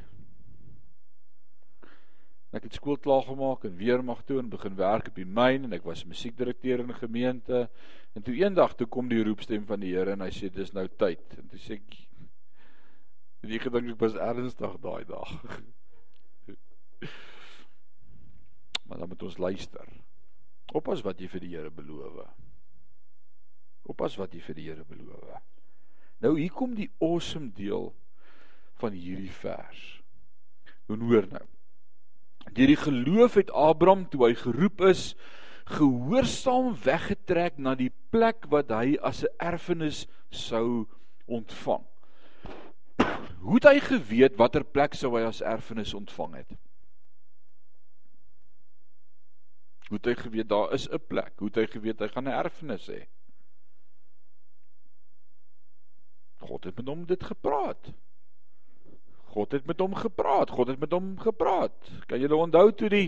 Ek 2.53 2.67
het 2.67 2.75
skool 2.77 2.99
klaar 3.01 3.23
gemaak 3.25 3.63
en 3.65 3.79
weer 3.81 4.03
mag 4.05 4.21
toe 4.29 4.37
en 4.39 4.51
begin 4.53 4.75
werk 4.77 5.07
op 5.09 5.17
die 5.17 5.25
myn 5.25 5.65
en 5.65 5.73
ek 5.73 5.87
was 5.89 6.05
musiekdirekteur 6.05 6.85
in 6.85 6.91
'n 6.93 7.01
gemeente. 7.01 7.71
En 8.13 8.23
toe 8.23 8.35
eendag 8.35 8.75
toe 8.77 8.87
kom 8.87 9.09
die 9.09 9.25
roepstem 9.25 9.65
van 9.67 9.81
die 9.81 9.95
Here 9.95 10.13
en 10.13 10.21
hy 10.21 10.31
sê 10.31 10.53
dis 10.53 10.73
nou 10.73 10.89
tyd. 10.89 11.39
En 11.39 11.49
toe 11.49 11.59
sê 11.59 11.73
ek 11.81 11.97
die 13.41 13.59
gedink 13.59 13.89
ek 13.89 14.01
was 14.01 14.15
ernstig 14.15 14.81
daai 14.81 15.05
dag. 15.05 15.31
maar 18.87 18.99
dan 18.99 19.09
moet 19.09 19.23
ons 19.23 19.39
luister. 19.39 19.89
Oppas 20.73 21.03
wat 21.03 21.21
jy 21.21 21.29
vir 21.29 21.41
die 21.41 21.57
Here 21.57 21.71
beloof. 21.71 22.29
Oppas 23.83 24.17
wat 24.17 24.35
jy 24.35 24.41
vir 24.41 24.55
die 24.55 24.69
Here 24.69 24.85
beloof. 24.85 25.41
Nou 26.21 26.39
hier 26.39 26.53
kom 26.53 26.75
die 26.75 26.91
awesome 27.01 27.53
deel 27.57 27.95
van 28.79 28.93
hierdie 28.93 29.33
vers. 29.41 30.03
Hoe 30.87 30.99
hoor 31.01 31.27
nou? 31.33 31.52
Deur 32.51 32.67
die 32.67 32.77
geloof 32.77 33.35
het 33.39 33.51
Abraham 33.51 34.09
toe 34.11 34.27
hy 34.27 34.35
geroep 34.35 34.83
is, 34.91 35.15
gehoorsaam 35.71 36.73
weggetrek 36.85 37.59
na 37.59 37.75
die 37.79 37.93
plek 38.11 38.49
wat 38.51 38.73
hy 38.75 38.99
as 39.01 39.23
'n 39.23 39.35
erfenis 39.39 40.07
sou 40.31 40.89
ontvang. 41.27 41.87
Hoe 43.43 43.55
het 43.55 43.65
hy 43.65 43.79
geweet 43.81 44.37
watter 44.37 44.65
plek 44.65 44.95
sou 44.95 45.17
hy 45.17 45.25
as 45.27 45.41
erfenis 45.41 45.95
ontvang 45.95 46.35
het? 46.35 46.53
Hoe 49.89 49.99
het 49.99 50.07
hy 50.07 50.15
geweet 50.15 50.49
daar 50.49 50.73
is 50.73 50.89
'n 50.89 50.99
plek? 51.09 51.33
Hoe 51.39 51.49
het 51.49 51.57
hy 51.57 51.67
geweet 51.67 52.01
hy 52.01 52.09
gaan 52.09 52.29
'n 52.29 52.39
erfenis 52.45 52.89
hê? 52.89 53.07
God 56.41 56.65
het 56.65 56.77
met 56.77 56.87
hom 56.87 57.07
dit 57.07 57.23
gepraat. 57.23 57.93
God 59.33 59.53
het 59.53 59.67
met 59.67 59.81
hom 59.81 59.95
gepraat. 59.97 60.51
God 60.51 60.69
het 60.69 60.81
met 60.81 60.93
hom 60.93 61.15
gepraat. 61.21 61.73
Kan 62.07 62.21
julle 62.21 62.37
onthou 62.37 62.71
toe 62.77 62.91
die 62.93 63.07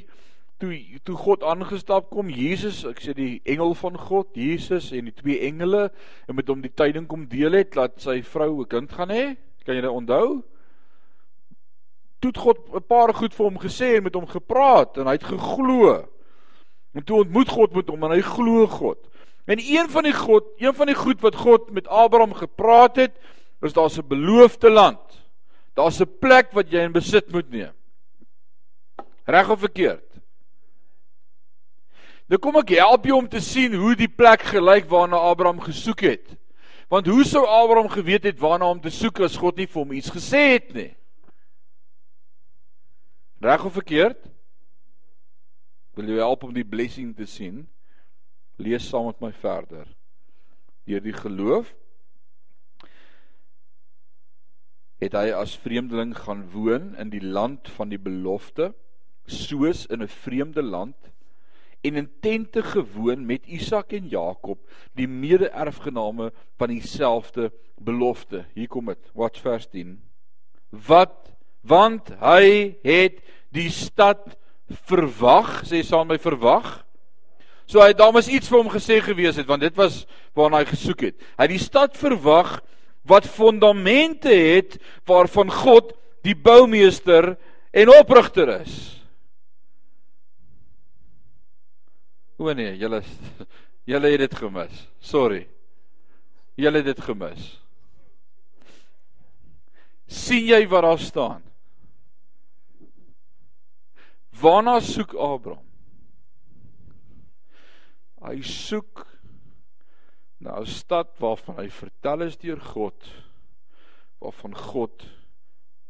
toe 0.63 0.77
toe 1.05 1.17
God 1.19 1.43
aangestap 1.45 2.09
kom, 2.15 2.31
Jesus, 2.31 2.85
ek 2.89 3.03
sê 3.03 3.13
die 3.17 3.41
engel 3.51 3.75
van 3.77 3.99
God, 3.99 4.31
Jesus 4.39 4.93
en 4.95 5.11
die 5.11 5.17
twee 5.17 5.41
engele 5.49 5.89
en 6.29 6.39
met 6.39 6.49
hom 6.49 6.63
die 6.63 6.73
tyding 6.73 7.09
kom 7.11 7.27
deel 7.29 7.59
het 7.59 7.75
dat 7.75 7.99
sy 8.01 8.21
vrou 8.23 8.63
'n 8.63 8.69
kind 8.69 8.93
gaan 8.93 9.11
hê? 9.11 9.37
Kan 9.67 9.75
julle 9.75 9.91
onthou? 9.91 10.43
Toe 12.21 12.31
het 12.31 12.39
God 12.39 12.59
'n 12.73 12.87
paar 12.89 13.13
goed 13.15 13.35
vir 13.35 13.45
hom 13.45 13.59
gesê 13.59 13.97
en 13.97 14.05
met 14.05 14.15
hom 14.15 14.27
gepraat 14.27 14.97
en 14.99 15.07
hy 15.07 15.13
het 15.13 15.25
geglo. 15.25 16.09
En 16.95 17.05
toe 17.05 17.19
ontmoet 17.25 17.49
God 17.49 17.75
met 17.75 17.89
hom 17.89 18.05
en 18.05 18.11
hy 18.11 18.23
glo 18.23 18.67
God. 18.67 18.99
En 19.47 19.59
een 19.59 19.91
van 19.91 20.03
die 20.03 20.13
God, 20.13 20.45
een 20.57 20.75
van 20.75 20.87
die 20.87 20.95
goed 20.97 21.21
wat 21.21 21.35
God 21.35 21.71
met 21.71 21.89
Abraham 21.89 22.33
gepraat 22.33 22.97
het, 22.97 23.13
is 23.61 23.73
daar's 23.73 23.99
'n 23.99 24.09
beloofde 24.09 24.71
land. 24.71 25.24
Daar's 25.75 26.01
'n 26.01 26.19
plek 26.21 26.53
wat 26.53 26.71
jy 26.71 26.85
in 26.87 26.93
besit 26.93 27.33
moet 27.33 27.51
neem. 27.51 27.75
Reg 29.25 29.49
of 29.51 29.59
verkeerd? 29.59 30.15
Nou 32.27 32.39
kom 32.39 32.57
ek 32.57 32.69
help 32.69 33.05
jou 33.05 33.19
om 33.19 33.29
te 33.29 33.41
sien 33.41 33.75
hoe 33.75 33.95
die 33.95 34.09
plek 34.09 34.43
gelyk 34.43 34.89
waarna 34.89 35.17
Abraham 35.17 35.61
gesoek 35.61 36.01
het. 36.01 36.37
Want 36.89 37.07
hoe 37.07 37.25
sou 37.25 37.47
Abraham 37.47 37.89
geweet 37.89 38.25
het 38.25 38.39
waarna 38.39 38.71
om 38.71 38.81
te 38.81 38.91
soek 38.91 39.21
as 39.21 39.37
God 39.37 39.57
nie 39.57 39.67
vir 39.67 39.83
hom 39.83 39.93
iets 39.93 40.13
gesê 40.13 40.55
het 40.55 40.73
nie? 40.75 40.95
Reg 43.41 43.65
of 43.65 43.73
verkeerd? 43.73 44.21
Wil 45.95 46.09
jy 46.09 46.19
help 46.23 46.45
om 46.45 46.55
die 46.55 46.65
blessing 46.65 47.13
te 47.17 47.27
sien? 47.27 47.67
Lees 48.57 48.89
saam 48.89 49.07
met 49.07 49.21
my 49.21 49.33
verder. 49.33 49.87
Deur 50.89 51.03
die 51.05 51.17
geloof 51.17 51.75
het 55.03 55.17
hy 55.19 55.31
as 55.35 55.57
vreemdeling 55.63 56.15
gaan 56.17 56.45
woon 56.53 56.95
in 57.01 57.11
die 57.11 57.23
land 57.25 57.69
van 57.77 57.89
die 57.89 57.99
belofte 57.99 58.73
soos 59.27 59.87
in 59.87 60.03
'n 60.03 60.09
vreemde 60.09 60.63
land 60.63 60.97
en 61.85 61.97
in 61.97 62.11
tente 62.21 62.63
gewoon 62.63 63.27
met 63.27 63.47
Isak 63.47 63.93
en 63.93 64.09
Jakob 64.09 64.59
die 64.93 65.09
mede-erfgename 65.09 66.33
van 66.57 66.69
dieselfde 66.69 67.53
belofte. 67.77 68.45
Hier 68.55 68.69
kom 68.69 68.87
dit 68.87 69.11
wat 69.13 69.39
vers 69.39 69.67
10 69.67 70.01
wat? 70.87 71.31
Want 71.61 72.11
hy 72.21 72.77
het 72.83 73.21
die 73.55 73.71
stad 73.71 74.37
verwag 74.89 75.63
sê 75.69 75.83
saam 75.85 76.09
my 76.11 76.19
verwag. 76.19 76.83
So 77.67 77.81
hy 77.81 77.95
daar 77.97 78.13
was 78.13 78.29
iets 78.29 78.51
vir 78.51 78.61
hom 78.61 78.73
gesê 78.73 79.01
gewees 79.05 79.39
het 79.41 79.49
want 79.49 79.65
dit 79.65 79.77
was 79.77 80.05
waarna 80.37 80.63
hy 80.63 80.69
gesoek 80.69 81.07
het. 81.09 81.21
Hy 81.39 81.47
die 81.53 81.63
stad 81.63 81.97
verwag 81.97 82.59
wat 83.05 83.27
fondamente 83.29 84.33
het 84.33 84.79
waarvan 85.05 85.53
God 85.53 85.93
die 86.25 86.37
boumeester 86.37 87.35
en 87.71 87.93
oprigter 87.99 88.61
is. 88.61 88.77
O 92.37 92.53
nee, 92.53 92.77
julle 92.81 93.03
julle 93.85 94.15
het 94.15 94.25
dit 94.25 94.35
gemis. 94.41 94.87
Sorry. 94.99 95.45
Julle 96.57 96.81
het 96.81 96.93
dit 96.95 97.05
gemis. 97.05 97.53
sien 100.15 100.47
jy 100.47 100.63
wat 100.69 100.85
daar 100.87 101.01
staan? 101.03 101.43
Waarna 104.41 104.79
soek 104.81 105.15
Abraham? 105.15 105.63
Hy 108.25 108.41
soek 108.47 109.05
na 110.45 110.61
'n 110.61 110.67
stad 110.69 111.15
waarvan 111.19 111.57
hy 111.57 111.69
vertel 111.73 112.23
is 112.29 112.37
deur 112.37 112.61
God 112.61 113.07
waarvan 114.21 114.57
God 114.57 115.07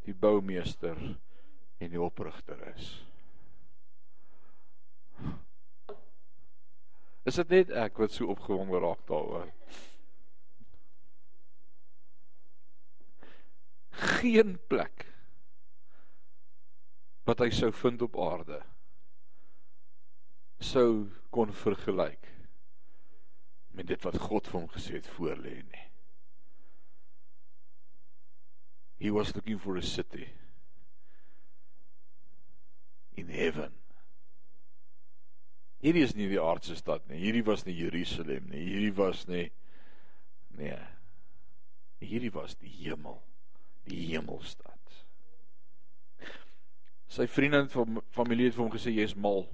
die 0.07 0.15
boumeester 0.15 0.99
en 1.79 1.91
die 1.91 2.01
oprigter 2.01 2.61
is. 2.75 2.87
Is 7.25 7.41
dit 7.41 7.49
net 7.49 7.73
ek 7.87 7.99
wat 7.99 8.13
so 8.13 8.29
opgewonde 8.31 8.79
raak 8.79 9.03
daaroor? 9.09 9.51
Geen 14.21 14.59
plek 14.69 15.07
wat 17.25 17.41
hy 17.41 17.51
sou 17.51 17.73
vind 17.73 18.03
op 18.05 18.19
aarde 18.21 18.61
sou 20.65 21.09
kon 21.35 21.53
vergelyk 21.53 22.34
met 23.75 23.89
dit 23.91 24.07
wat 24.07 24.19
God 24.23 24.49
vir 24.49 24.61
hom 24.61 24.71
gesê 24.71 24.99
het 24.99 25.09
voor 25.17 25.37
lê 25.43 25.59
nie. 25.63 25.85
He 29.03 29.11
was 29.11 29.35
looking 29.35 29.59
for 29.61 29.77
a 29.77 29.83
city 29.83 30.29
in 33.19 33.29
heaven. 33.29 33.75
Hierdie 35.85 36.05
is 36.07 36.15
nie 36.17 36.31
die 36.31 36.41
aardse 36.41 36.77
stad 36.79 37.05
nie. 37.11 37.21
Hierdie 37.21 37.45
was 37.45 37.67
nie 37.67 37.77
Jerusalem 37.77 38.47
nie. 38.49 38.63
Hierdie 38.71 38.95
was 38.97 39.27
nie 39.29 39.49
nee. 40.57 40.79
Hierdie 42.05 42.33
was 42.33 42.55
die 42.61 42.71
hemel, 42.79 43.19
die 43.89 44.01
hemelstad. 44.13 44.73
Sy 47.15 47.27
vriende 47.31 47.63
en 47.63 48.01
familie 48.15 48.49
het 48.49 48.57
vir 48.57 48.65
hom 48.65 48.73
gesê 48.73 48.95
jy's 48.95 49.15
mal. 49.15 49.45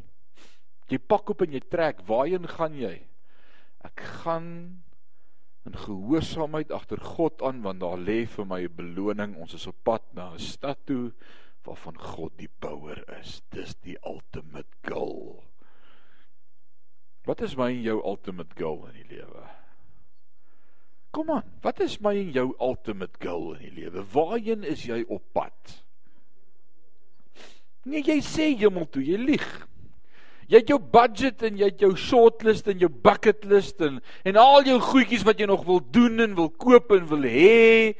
Jy 0.90 0.98
pak 1.10 1.30
op 1.34 1.44
en 1.44 1.54
jy 1.54 1.60
trek. 1.70 2.00
Waarheen 2.08 2.46
gaan 2.50 2.76
jy? 2.78 2.94
Ek 3.84 4.00
gaan 4.22 4.48
in 5.68 5.76
gehoorsaamheid 5.76 6.72
agter 6.72 7.00
God 7.00 7.42
aan 7.42 7.62
want 7.64 7.80
daar 7.80 8.00
lê 8.00 8.24
vir 8.26 8.46
my 8.46 8.62
'n 8.64 8.76
beloning. 8.76 9.36
Ons 9.36 9.54
is 9.54 9.66
op 9.66 9.76
pad 9.84 10.02
na 10.12 10.32
'n 10.32 10.38
stad 10.38 10.78
toe 10.86 11.12
waarvan 11.64 11.98
God 11.98 12.32
die 12.38 12.50
bouer 12.60 13.04
is. 13.20 13.42
Dis 13.50 13.74
die 13.84 13.96
ultimate 14.04 14.76
goal. 14.88 15.44
Wat 17.24 17.40
is 17.40 17.56
my 17.56 17.68
en 17.70 17.82
jou 17.82 18.00
ultimate 18.04 18.56
goal 18.56 18.86
in 18.86 18.94
die 19.02 19.16
lewe? 19.16 19.44
Kom 21.10 21.30
aan, 21.30 21.46
wat 21.60 21.80
is 21.80 21.98
my 22.00 22.14
en 22.16 22.30
jou 22.32 22.54
ultimate 22.60 23.18
goal 23.20 23.54
in 23.54 23.60
die 23.60 23.82
lewe? 23.82 24.04
Waarheen 24.12 24.64
is 24.64 24.84
jy 24.86 25.02
op 25.08 25.24
pad? 25.32 25.84
Nee, 27.84 28.02
jy 28.04 28.20
sê 28.24 28.50
hemel 28.60 28.86
toe, 28.92 29.02
jy 29.04 29.18
lieg. 29.18 29.46
Jy 30.50 30.58
het 30.58 30.70
jou 30.72 30.80
budget 30.82 31.44
en 31.46 31.58
jy 31.60 31.68
het 31.68 31.82
jou 31.84 31.92
shortlist 31.94 32.66
en 32.70 32.80
jou 32.82 32.90
bucket 32.90 33.44
list 33.46 33.78
en 33.86 34.00
en 34.26 34.38
al 34.40 34.64
jou 34.66 34.80
goedjies 34.82 35.22
wat 35.26 35.38
jy 35.38 35.46
nog 35.46 35.62
wil 35.68 35.78
doen 35.94 36.18
en 36.24 36.34
wil 36.34 36.50
koop 36.50 36.90
en 36.96 37.04
wil 37.06 37.22
hê. 37.22 37.94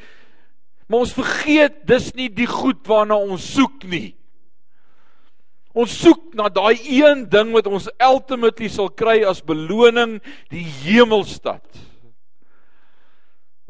Maar 0.91 1.05
ons 1.07 1.15
vergeet 1.15 1.85
dis 1.87 2.09
nie 2.19 2.27
die 2.35 2.49
goed 2.51 2.83
waarna 2.91 3.21
ons 3.23 3.45
soek 3.55 3.87
nie. 3.87 4.17
Ons 5.79 5.95
soek 6.03 6.35
na 6.35 6.49
daai 6.51 6.75
een 6.83 7.29
ding 7.31 7.53
wat 7.55 7.69
ons 7.71 7.87
ultimately 8.03 8.67
sal 8.73 8.91
kry 8.91 9.21
as 9.23 9.45
beloning, 9.47 10.19
die 10.51 10.67
hemelstad. 10.83 11.63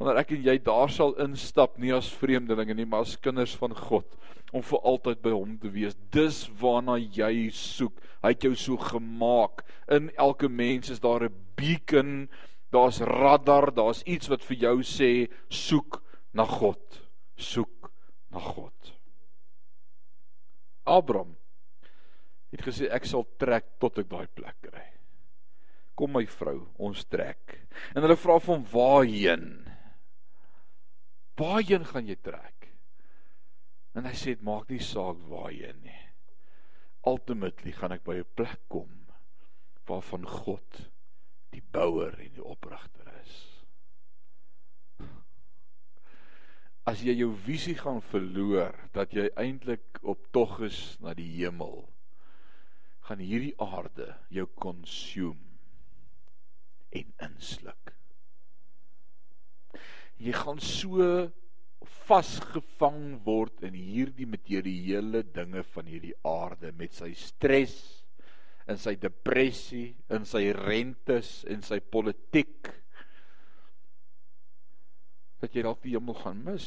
wanneer 0.01 0.23
ek 0.23 0.31
en 0.33 0.47
jy 0.47 0.55
daar 0.65 0.89
sal 0.89 1.11
instap 1.21 1.75
nie 1.77 1.93
as 1.93 2.09
vreemdelinge 2.09 2.73
nie, 2.73 2.87
maar 2.89 3.05
as 3.05 3.19
kinders 3.21 3.53
van 3.61 3.75
God 3.77 4.09
om 4.53 4.63
vir 4.67 4.87
altyd 4.93 5.23
by 5.23 5.33
hom 5.35 5.57
te 5.63 5.71
wees. 5.73 5.97
Dis 6.15 6.45
waarna 6.61 6.97
jy 6.99 7.51
soek. 7.55 8.01
Hy 8.23 8.35
het 8.35 8.47
jou 8.47 8.55
so 8.59 8.77
gemaak. 8.77 9.65
In 9.89 10.11
elke 10.19 10.49
mens 10.49 10.91
is 10.91 11.01
daar 11.01 11.25
'n 11.25 11.35
beacon, 11.57 12.29
daar's 12.71 13.01
radar, 13.01 13.71
daar's 13.75 14.03
iets 14.07 14.29
wat 14.29 14.43
vir 14.43 14.57
jou 14.57 14.83
sê 14.83 15.31
soek 15.49 16.03
na 16.33 16.45
God. 16.45 17.01
Soek 17.37 17.91
na 18.31 18.39
God. 18.39 18.95
Abraham 20.87 21.37
het 22.51 22.63
gesê 22.67 22.89
ek 22.91 23.07
sal 23.07 23.27
trek 23.39 23.79
tot 23.79 23.99
ek 23.99 24.09
daai 24.11 24.27
plek 24.35 24.57
kry. 24.61 24.87
Kom 25.95 26.15
my 26.17 26.25
vrou, 26.27 26.67
ons 26.79 27.05
trek. 27.13 27.61
En 27.95 28.03
hulle 28.03 28.17
vra 28.17 28.39
van 28.41 28.65
waarheen? 28.73 29.47
Waarheen 31.41 31.85
gaan 31.85 32.09
jy 32.09 32.17
trek? 32.17 32.60
En 33.99 34.07
hy 34.07 34.15
sê 34.15 34.35
dit 34.37 34.47
maak 34.47 34.71
nie 34.71 34.83
saak 34.83 35.19
waarheen 35.31 35.81
nie. 35.83 36.01
Ultimately 37.07 37.73
gaan 37.75 37.97
ek 37.97 38.05
by 38.07 38.21
'n 38.21 38.35
plek 38.39 38.61
kom 38.69 38.91
waarvan 39.89 40.27
God 40.27 40.91
die 41.51 41.63
bouer 41.75 42.15
en 42.21 42.35
die 42.37 42.45
oprigter 42.45 43.09
is. 43.23 43.37
As 46.87 47.03
jy 47.03 47.15
jou 47.19 47.33
visie 47.47 47.77
gaan 47.79 48.01
verloor 48.01 48.77
dat 48.95 49.13
jy 49.13 49.29
eintlik 49.39 50.01
op 50.03 50.31
tog 50.33 50.61
is 50.67 50.97
na 51.01 51.15
die 51.15 51.29
hemel, 51.41 51.89
gaan 53.07 53.19
hierdie 53.19 53.55
aarde 53.59 54.15
jou 54.31 54.47
consume 54.55 55.51
en 56.95 57.13
insluk. 57.27 57.95
Jy 60.21 60.33
gaan 60.37 60.61
so 60.61 61.31
vasgevang 62.11 63.21
word 63.23 63.63
in 63.69 63.77
hierdie 63.79 64.27
materiële 64.27 65.23
dinge 65.31 65.63
van 65.75 65.87
hierdie 65.87 66.17
aarde 66.27 66.73
met 66.75 66.97
sy 66.97 67.13
stres 67.15 67.77
en 68.71 68.79
sy 68.81 68.97
depressie 68.99 69.93
en 70.11 70.27
sy 70.27 70.49
rentes 70.57 71.41
en 71.51 71.63
sy 71.67 71.79
politiek 71.81 72.73
dat 75.41 75.55
jy 75.55 75.63
dalk 75.65 75.81
die 75.87 75.95
hemel 75.95 76.19
gaan 76.19 76.43
mis. 76.45 76.67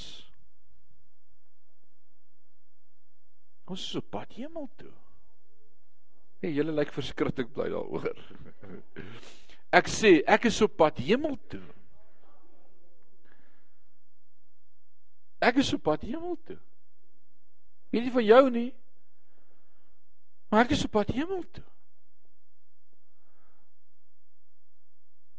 Ons 3.70 3.84
is 3.86 4.00
op 4.00 4.10
pad 4.16 4.34
hemel 4.40 4.66
toe. 4.80 4.92
Nee, 6.42 6.56
julle 6.56 6.74
lyk 6.76 6.92
verskriklik 6.96 7.54
bly 7.54 7.70
daaroor. 7.72 8.18
Ek 9.78 9.88
sê, 9.90 10.20
ek 10.30 10.50
is 10.50 10.60
op 10.62 10.76
pad 10.78 11.00
hemel 11.02 11.38
toe. 11.50 11.64
Ek 15.44 15.60
is 15.64 15.74
op 15.76 15.84
pad 15.90 16.06
hemel 16.08 16.38
toe. 16.48 16.60
Weet 17.94 18.08
nie 18.08 18.16
van 18.16 18.26
jou 18.26 18.44
nie. 18.54 18.70
Maar 20.50 20.66
ek 20.66 20.76
is 20.78 20.86
op 20.88 20.96
pad 20.96 21.12
hemel 21.14 21.44
toe. 21.52 21.66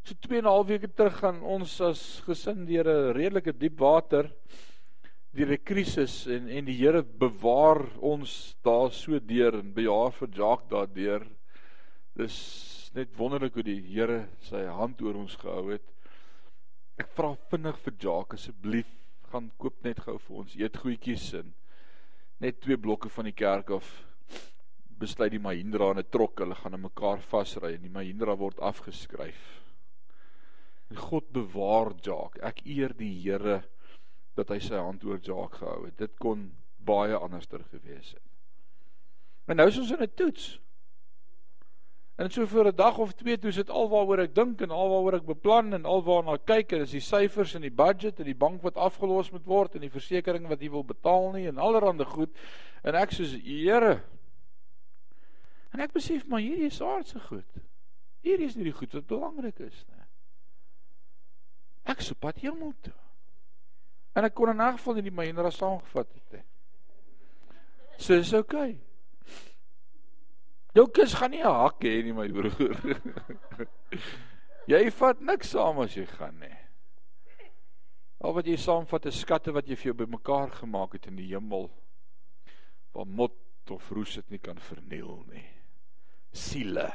So 0.05 0.15
2 0.21 0.39
en 0.39 0.45
'n 0.45 0.53
half 0.53 0.67
weke 0.69 0.89
terug 0.93 1.17
gaan 1.17 1.41
ons 1.43 1.81
as 1.81 2.21
gesin 2.27 2.67
deur 2.69 2.85
'n 2.85 3.15
redelike 3.17 3.53
diep 3.57 3.79
water 3.81 4.29
deur 5.33 5.53
'n 5.53 5.65
krisis 5.65 6.27
en 6.27 6.49
en 6.49 6.65
die 6.65 6.77
Here 6.77 7.03
bewaar 7.03 7.81
ons 8.01 8.55
daar 8.63 8.91
so 8.93 9.19
deur 9.19 9.55
en 9.59 9.73
bejaar 9.73 10.13
vir 10.13 10.29
Jacques 10.29 10.69
daardeur. 10.69 11.27
Dis 12.15 12.91
net 12.95 13.17
wonderlik 13.17 13.55
hoe 13.55 13.63
die 13.63 13.81
Here 13.81 14.29
sy 14.41 14.67
hand 14.67 15.01
oor 15.01 15.15
ons 15.15 15.37
gehou 15.37 15.73
het. 15.73 15.89
Ek 16.99 17.09
vra 17.17 17.35
vinnig 17.51 17.79
vir 17.79 17.95
Jacques 17.99 18.41
asseblief 18.41 19.04
gaan 19.35 19.51
koop 19.59 19.83
net 19.83 19.99
gou 20.07 20.15
vir 20.23 20.41
ons 20.45 20.55
eetgoedjies 20.61 21.27
in. 21.41 21.51
Net 22.43 22.61
twee 22.63 22.79
blokke 22.79 23.11
van 23.11 23.27
die 23.27 23.35
kerk 23.35 23.73
af 23.75 23.91
besluit 25.01 25.33
die 25.35 25.43
Mahindra 25.43 25.91
in 25.91 25.99
'n 25.99 26.11
trok, 26.11 26.39
hulle 26.39 26.55
gaan 26.55 26.75
aan 26.75 26.87
mekaar 26.87 27.21
vasry 27.21 27.75
en 27.75 27.83
die 27.83 27.91
Mahindra 27.97 28.37
word 28.39 28.61
afgeskryf. 28.61 29.43
En 30.91 30.97
God 30.97 31.33
bewaar 31.33 31.95
Jacques. 32.01 32.43
Ek 32.43 32.63
eer 32.65 32.95
die 32.95 33.15
Here 33.23 33.65
dat 34.37 34.49
hy 34.51 34.59
sy 34.59 34.79
hand 34.79 35.05
oor 35.05 35.19
Jacques 35.19 35.59
gehou 35.59 35.87
het. 35.87 35.99
Dit 35.99 36.15
kon 36.19 36.53
baie 36.79 37.17
anderster 37.17 37.65
gewees 37.71 38.13
het. 38.15 38.23
Maar 39.47 39.57
nou 39.57 39.69
is 39.69 39.79
ons 39.79 39.91
in 39.91 40.03
'n 40.03 40.15
toets. 40.15 40.61
En 42.17 42.31
so 42.31 42.47
vir 42.47 42.69
'n 42.69 42.77
dag 42.77 42.99
of 42.99 43.13
twee 43.13 43.39
toe 43.39 43.53
sit 43.53 43.71
alwaaroor 43.71 44.21
ek 44.21 44.35
dink 44.35 44.61
en 44.63 44.71
alwaaroor 44.71 45.15
ek 45.15 45.27
beplan 45.27 45.75
en 45.75 45.85
alwaarna 45.85 46.37
kyk 46.39 46.73
en 46.73 46.83
is 46.83 46.93
die 46.95 47.01
syfers 47.01 47.55
en 47.55 47.63
die 47.63 47.75
budget 47.75 48.21
en 48.21 48.25
die 48.25 48.39
bank 48.39 48.63
wat 48.63 48.77
afgelos 48.77 49.33
moet 49.33 49.47
word 49.47 49.75
en 49.75 49.81
die 49.81 49.91
versekerings 49.91 50.49
wat 50.49 50.61
jy 50.61 50.71
wil 50.71 50.85
betaal 50.85 51.33
nie 51.33 51.49
en 51.49 51.59
allerlei 51.59 52.05
goed 52.05 52.31
en 52.85 52.95
ek 52.95 53.11
soos 53.11 53.35
Here 53.35 54.05
en 55.73 55.81
ek 55.81 55.93
besef 55.93 56.27
maar 56.27 56.41
hierdie 56.41 56.71
is 56.71 56.81
aardse 56.81 57.19
goed. 57.19 57.63
Hierdie 58.23 58.47
is 58.47 58.55
nie 58.55 58.71
die 58.71 58.79
goed 58.79 58.95
wat 58.95 59.07
belangrik 59.11 59.59
is 59.59 59.85
nie. 59.89 60.07
Ek 61.85 62.01
sop 62.01 62.21
pad 62.21 62.39
hemel 62.39 62.73
toe. 62.81 62.95
En 64.15 64.25
ek 64.25 64.35
kon 64.35 64.49
in 64.49 64.63
'n 64.63 64.79
geval 64.79 64.95
nie 64.95 65.03
die 65.03 65.11
Mahindra 65.11 65.51
saamgevat 65.51 66.15
het 66.15 66.33
nie. 66.33 66.45
So 67.99 68.15
is 68.15 68.33
okay. 68.33 68.79
Jou 70.75 70.89
kus 70.91 71.15
gaan 71.15 71.31
nie 71.31 71.43
'n 71.43 71.55
hak 71.55 71.81
hê 71.87 72.03
nie 72.03 72.13
my 72.13 72.27
broer. 72.29 72.75
jy 74.73 74.91
vat 74.91 75.21
niks 75.21 75.55
saam 75.55 75.79
as 75.79 75.95
jy 75.95 76.07
gaan 76.07 76.39
nie. 76.41 76.57
Al 78.25 78.35
wat 78.35 78.47
jy 78.49 78.57
saamvat 78.57 79.07
is 79.07 79.21
skatte 79.21 79.53
wat 79.53 79.69
jy 79.69 79.77
vir 79.77 79.93
jou 79.93 79.97
bymekaar 80.03 80.51
gemaak 80.51 80.97
het 80.97 81.07
in 81.07 81.17
die 81.21 81.29
hemel. 81.31 81.69
Waar 82.95 83.07
mot 83.07 83.37
of 83.71 83.91
roes 83.91 84.17
dit 84.17 84.31
nie 84.35 84.41
kan 84.43 84.59
verniel 84.59 85.23
nie. 85.31 85.45
Siele. 86.33 86.89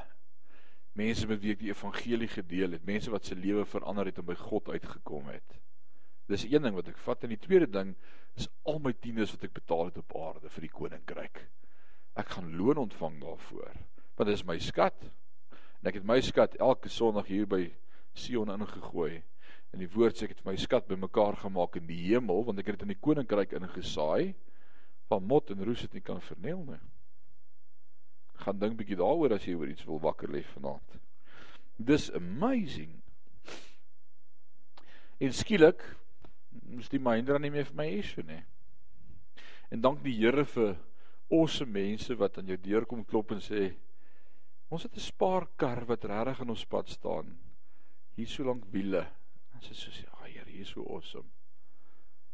Mense 0.99 1.27
met 1.29 1.39
wie 1.39 1.53
ek 1.53 1.61
die 1.61 1.71
evangelie 1.71 2.27
gedeel 2.27 2.75
het, 2.75 2.85
mense 2.85 3.11
wat 3.13 3.25
se 3.25 3.35
lewe 3.35 3.63
verander 3.65 4.09
het 4.09 4.19
en 4.19 4.27
by 4.27 4.35
God 4.35 4.69
uitgekom 4.73 5.29
het. 5.31 5.55
Dis 6.27 6.43
een 6.49 6.65
ding 6.65 6.75
wat 6.75 6.89
ek 6.91 6.99
vat 7.05 7.23
en 7.23 7.31
die 7.31 7.41
tweede 7.41 7.69
ding 7.71 7.95
is 8.35 8.49
al 8.67 8.81
my 8.83 8.91
tieners 8.93 9.31
wat 9.37 9.47
ek 9.47 9.55
betaal 9.55 9.87
het 9.89 10.01
op 10.01 10.17
aarde 10.19 10.51
vir 10.51 10.67
die 10.67 10.73
koninkryk. 10.73 11.45
Ek 12.17 12.35
gaan 12.35 12.55
loon 12.57 12.77
ontvang 12.77 13.19
daarvoor. 13.21 13.73
Want 14.15 14.27
dit 14.29 14.37
is 14.37 14.45
my 14.47 14.57
skat. 14.59 14.95
En 15.79 15.91
ek 15.91 16.01
het 16.01 16.07
my 16.07 16.19
skat 16.21 16.57
elke 16.59 16.89
Sondag 16.89 17.29
hier 17.29 17.47
by 17.47 17.67
Sion 18.13 18.51
ingegooi. 18.51 19.21
En 19.73 19.83
die 19.83 19.89
woord 19.93 20.17
sê 20.17 20.25
ek 20.25 20.37
het 20.37 20.45
my 20.47 20.55
skat 20.59 20.87
bymekaar 20.89 21.37
gemaak 21.43 21.77
in 21.79 21.87
die 21.89 21.99
hemel 22.07 22.41
want 22.47 22.59
ek 22.59 22.71
het 22.71 22.79
dit 22.79 22.87
in 22.87 22.95
die 22.95 23.03
koninkryk 23.03 23.53
ingesaai 23.59 24.33
van 25.09 25.27
mot 25.29 25.51
en 25.51 25.61
roes 25.65 25.83
dit 25.85 25.97
nie 25.97 26.05
kan 26.05 26.21
verniel 26.21 26.63
nie. 26.65 26.81
Gaan 28.43 28.59
dink 28.61 28.77
bietjie 28.79 28.97
daaroor 28.99 29.35
as 29.35 29.45
jy 29.45 29.55
oor 29.57 29.69
iets 29.69 29.85
wil 29.87 30.01
wakker 30.01 30.31
lê 30.31 30.41
vanaand. 30.53 30.99
Dis 31.77 32.09
amazing. 32.15 32.97
En 35.19 35.33
skielik 35.35 35.83
moes 36.69 36.89
die 36.91 37.01
Mahindra 37.01 37.39
nie 37.41 37.51
meer 37.53 37.67
vir 37.69 37.77
my 37.77 37.87
issue 37.99 38.25
nie. 38.25 38.41
En 39.69 39.81
dank 39.83 40.01
die 40.03 40.15
Here 40.17 40.45
vir 40.49 40.77
awesome 41.29 41.71
mense 41.71 42.15
wat 42.15 42.37
aan 42.37 42.49
jou 42.49 42.57
deur 42.61 42.85
kom 42.89 43.05
klop 43.05 43.31
en 43.35 43.41
sê 43.43 43.69
ons 44.69 44.83
het 44.83 44.95
'n 44.95 45.07
spaarkar 45.11 45.85
wat 45.85 46.05
regtig 46.05 46.41
in 46.41 46.49
ons 46.49 46.65
pad 46.65 46.89
staan. 46.89 47.37
Hier 48.15 48.27
so 48.27 48.43
lank 48.43 48.65
wiele. 48.71 49.07
En 49.53 49.61
sê 49.61 49.73
so 49.73 49.89
ja, 49.91 50.25
Here, 50.25 50.49
hier 50.49 50.61
is 50.61 50.69
so 50.69 50.85
awesome. 50.85 51.29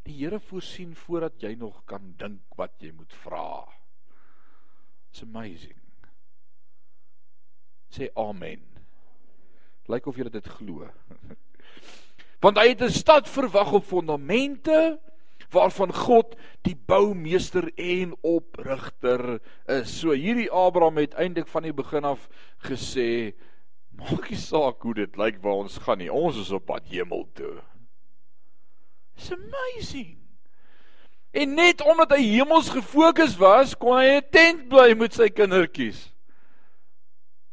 Die 0.03 0.13
Here 0.13 0.39
voorsien 0.39 0.95
voordat 0.95 1.41
jy 1.41 1.55
nog 1.55 1.85
kan 1.85 2.13
dink 2.17 2.41
wat 2.55 2.73
jy 2.79 2.91
moet 2.91 3.13
vra. 3.13 3.65
It's 5.09 5.23
amazing. 5.23 5.79
Sê 7.89 8.09
amen. 8.15 8.61
Lyk 9.87 10.07
of 10.07 10.17
jy 10.17 10.29
dit 10.29 10.47
glo. 10.47 10.89
want 12.43 12.57
hy 12.57 12.67
het 12.73 12.81
'n 12.81 12.93
stad 12.93 13.29
verwag 13.29 13.71
op 13.73 13.83
fondamente 13.83 14.99
waarvan 15.55 15.93
God 15.95 16.35
die 16.67 16.75
boumeester 16.75 17.69
en 17.79 18.15
oprigter 18.21 19.39
is. 19.71 19.93
So 20.01 20.15
hierdie 20.15 20.51
Abraham 20.51 20.99
het 21.01 21.15
eintlik 21.15 21.47
van 21.51 21.63
die 21.67 21.73
begin 21.75 22.05
af 22.05 22.27
gesê 22.67 23.33
maak 23.95 24.29
nie 24.29 24.39
saak 24.39 24.83
hoe 24.83 24.93
dit 24.97 25.17
lyk 25.17 25.39
waar 25.43 25.63
ons 25.63 25.79
gaan 25.85 26.01
nie. 26.03 26.11
Ons 26.11 26.37
is 26.43 26.51
op 26.55 26.67
pad 26.67 26.85
hemel 26.91 27.23
toe. 27.37 27.55
It's 29.15 29.31
amazing. 29.31 30.17
En 31.35 31.53
net 31.55 31.81
omdat 31.83 32.11
hy 32.15 32.23
hemels 32.23 32.69
gefokus 32.71 33.37
was, 33.39 33.75
kon 33.75 33.97
hy 33.99 34.19
'n 34.19 34.29
tent 34.31 34.69
bly 34.71 34.93
met 34.95 35.13
sy 35.13 35.29
kindertjies. 35.29 36.15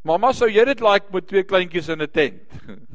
Mamma, 0.03 0.33
sou 0.33 0.49
jy 0.51 0.65
dit 0.65 0.81
like 0.83 1.11
met 1.11 1.27
twee 1.27 1.43
kleintjies 1.43 1.89
in 1.89 2.01
'n 2.01 2.11
tent? 2.11 2.43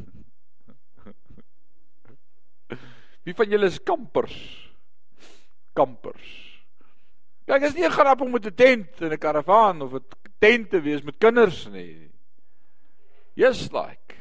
Wie 3.25 3.35
van 3.35 3.49
julle 3.49 3.67
is 3.67 3.83
kampers? 3.85 4.68
Kampers. 5.79 6.35
Kyk, 7.49 7.63
is 7.63 7.75
nie 7.75 7.87
'n 7.87 7.95
grap 7.95 8.21
om 8.21 8.31
met 8.31 8.47
'n 8.47 8.55
tent 8.55 9.01
in 9.01 9.13
'n 9.13 9.19
karavaan 9.19 9.83
of 9.83 9.95
'n 9.95 10.05
tent 10.39 10.71
te 10.71 10.81
wees 10.81 11.03
met 11.03 11.19
kinders 11.19 11.67
nie. 11.69 12.11
Yes 13.35 13.71
like. 13.73 14.15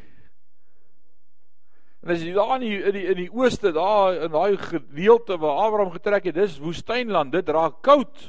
En 2.03 2.13
as 2.13 2.21
jy 2.21 2.33
daar 2.33 2.61
in 2.61 2.61
die 2.61 2.83
in 2.83 2.93
die, 2.93 3.05
in 3.11 3.17
die 3.17 3.31
ooste 3.33 3.71
daar 3.73 4.21
in 4.23 4.31
daai 4.31 4.57
gedeelte 4.57 5.37
waar 5.37 5.65
Abraham 5.65 5.91
getrek 5.91 6.29
het, 6.29 6.35
dis 6.35 6.59
woestynland, 6.59 7.31
dit 7.31 7.49
raak 7.49 7.81
koud. 7.81 8.21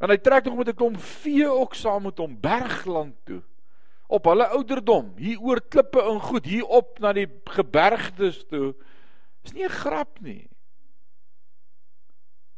En 0.00 0.10
hy 0.10 0.16
trek 0.18 0.44
nog 0.44 0.56
met 0.56 0.68
'n 0.68 0.74
klomp 0.74 0.98
vee 0.98 1.46
ook 1.46 1.74
saam 1.74 2.02
met 2.02 2.18
hom 2.18 2.40
bergland 2.40 3.14
toe. 3.24 3.42
Op 4.06 4.24
hulle 4.24 4.46
ouderdom, 4.46 5.12
hier 5.16 5.38
oor 5.40 5.60
klippe 5.60 6.02
en 6.02 6.20
goed, 6.20 6.44
hier 6.44 6.64
op 6.64 6.98
na 6.98 7.12
die 7.12 7.28
gebergtes 7.44 8.46
toe. 8.48 8.74
Dis 9.42 9.52
nie 9.52 9.64
'n 9.64 9.78
grap 9.84 10.20
nie. 10.20 10.48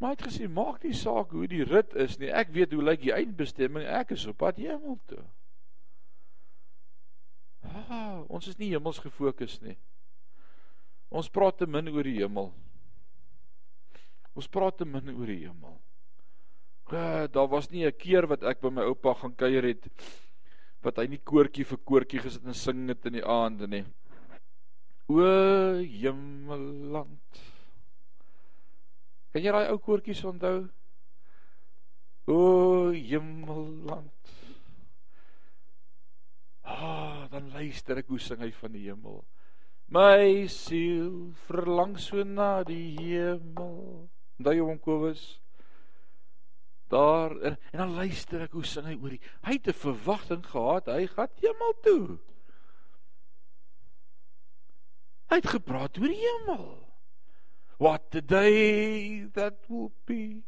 Maar 0.01 0.15
hy 0.15 0.17
het 0.17 0.27
gesê 0.31 0.49
maak 0.49 0.81
nie 0.85 0.97
saak 0.97 1.35
hoe 1.37 1.45
die 1.49 1.65
rit 1.69 1.93
is 2.01 2.17
nie. 2.19 2.31
Ek 2.33 2.55
weet 2.57 2.73
hoe 2.73 2.83
lyk 2.83 3.03
die 3.03 3.13
eindbestemming. 3.13 3.85
Ek 3.85 4.15
is 4.17 4.25
op 4.31 4.39
pad 4.41 4.57
hemel 4.57 4.97
toe. 5.11 5.21
Ah, 7.69 8.25
ons 8.33 8.49
is 8.49 8.57
nie 8.57 8.71
hemels 8.73 9.03
gefokus 9.05 9.59
nie. 9.61 9.77
Ons 11.13 11.29
praat 11.29 11.59
te 11.61 11.69
min 11.69 11.91
oor 11.93 12.09
die 12.09 12.17
hemel. 12.17 12.49
Ons 14.33 14.49
praat 14.49 14.79
te 14.81 14.89
min 14.89 15.13
oor 15.13 15.29
die 15.29 15.43
hemel. 15.43 15.77
Uh, 16.91 17.29
daar 17.31 17.47
was 17.47 17.71
nie 17.71 17.85
'n 17.87 17.93
keer 17.95 18.27
wat 18.27 18.43
ek 18.43 18.61
by 18.61 18.71
my 18.71 18.83
oupa 18.83 19.15
gaan 19.15 19.35
kuier 19.37 19.63
het 19.63 19.87
wat 20.83 20.97
hy 20.97 21.07
nie 21.07 21.21
koortjie 21.23 21.65
vir 21.65 21.79
koortjie 21.79 22.19
gesit 22.19 22.45
en 22.45 22.55
sing 22.55 22.87
dit 22.89 23.07
in 23.07 23.13
die 23.13 23.25
aande 23.25 23.67
nie. 23.69 23.85
O 25.09 25.21
hemelland. 25.79 27.43
Kan 29.31 29.45
jy 29.45 29.53
daai 29.55 29.71
ou 29.71 29.79
koortjies 29.79 30.23
onthou? 30.27 30.65
O 32.31 32.39
hemelland. 32.95 34.33
Ah, 36.63 37.27
dan 37.31 37.51
luister 37.55 37.99
ek 37.99 38.11
hoe 38.11 38.21
sing 38.23 38.43
hy 38.43 38.51
van 38.55 38.75
die 38.75 38.87
hemel. 38.87 39.23
My 39.91 40.47
siel 40.51 41.31
verlang 41.49 41.97
so 41.99 42.23
na 42.23 42.63
die 42.67 42.95
hemel. 42.99 44.09
Onthou 44.39 44.55
jy 44.55 44.67
hom 44.67 44.83
Kobus? 44.83 45.25
daar 46.91 47.41
en, 47.41 47.59
en 47.71 47.79
dan 47.79 47.95
luister 47.95 48.43
ek 48.43 48.55
hoe 48.57 48.67
sing 48.67 48.87
hy 48.91 48.97
oor 48.99 49.15
die 49.15 49.23
hy 49.47 49.57
het 49.57 49.69
'n 49.71 49.79
verwagting 49.79 50.43
gehad 50.47 50.91
hy 50.91 51.07
gaan 51.07 51.31
hemel 51.43 51.75
toe 51.87 52.07
hy 55.31 55.39
het 55.39 55.51
gepraat 55.55 56.01
oor 56.01 56.11
die 56.11 56.25
hemel 56.25 56.67
what 57.81 58.11
the 58.11 58.21
day 58.21 59.21
that 59.21 59.57
will 59.67 59.93
be 60.05 60.43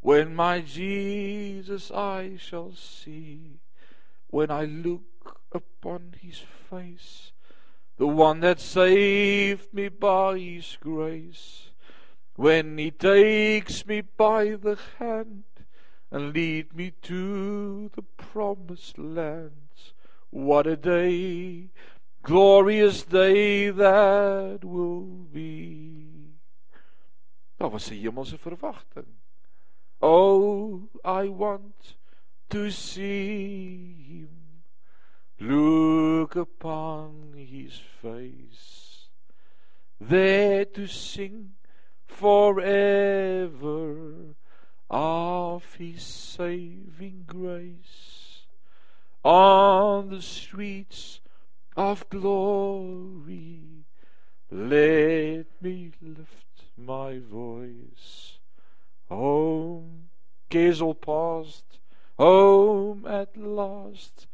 when 0.00 0.34
my 0.34 0.60
jesus 0.60 1.90
i 1.90 2.36
shall 2.36 2.72
see 2.74 3.58
when 4.26 4.50
i 4.50 4.64
look 4.64 5.40
upon 5.50 6.14
his 6.20 6.42
face 6.68 7.32
the 7.96 8.06
one 8.06 8.40
that 8.40 8.60
saved 8.60 9.72
me 9.72 9.88
by 9.88 10.38
his 10.38 10.76
grace 10.80 11.70
when 12.36 12.76
he 12.76 12.90
takes 12.90 13.84
me 13.86 14.00
by 14.00 14.50
the 14.50 14.78
hand 14.98 15.44
and 16.10 16.32
lead 16.32 16.74
me 16.74 16.92
to 17.02 17.90
the 17.96 18.02
promised 18.02 18.96
lands. 18.96 19.92
What 20.30 20.66
a 20.66 20.76
day, 20.76 21.70
glorious 22.22 23.02
day 23.02 23.70
that 23.70 24.60
will 24.62 25.26
be. 25.32 26.17
Daar 27.58 27.70
was 27.70 27.90
'n 27.90 28.00
hemelse 28.02 28.38
verwagting. 28.38 29.18
Oh, 30.00 30.88
I 31.04 31.28
want 31.28 31.96
to 32.48 32.70
see 32.70 33.94
him. 34.08 34.62
Look 35.38 36.36
upon 36.36 37.32
his 37.34 37.82
face. 38.00 39.10
There 39.98 40.64
to 40.64 40.86
sing 40.86 41.56
forever 42.06 43.16
of 44.88 45.74
his 45.74 46.02
saving 46.02 47.24
grace 47.26 48.46
on 49.24 50.08
the 50.10 50.22
streets 50.22 51.20
of 51.76 52.08
glory 52.08 53.84
let 54.50 54.97
Gesel 60.50 60.94
past 60.94 61.80
home 62.16 63.06
at 63.06 63.36
last 63.36 64.26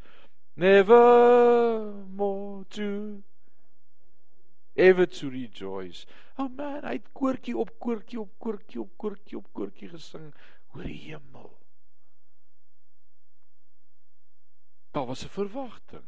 never 0.57 1.93
more 2.15 2.65
to 2.71 3.23
ever 4.77 5.07
to 5.07 5.31
rejoice. 5.31 6.07
Oh 6.39 6.49
man, 6.49 6.83
hy 6.83 6.97
het 6.99 7.11
koortjie 7.15 7.57
op 7.59 7.75
koortjie 7.79 8.21
op 8.21 8.33
koortjie 8.39 8.81
op 8.81 8.95
koortjie 8.99 9.39
op 9.39 9.51
koortjie 9.55 9.91
gesing 9.93 10.33
oor 10.75 10.87
die 10.87 10.99
hemel. 11.11 11.53
Daar 14.95 15.07
was 15.07 15.25
'n 15.25 15.35
verwagting. 15.35 16.07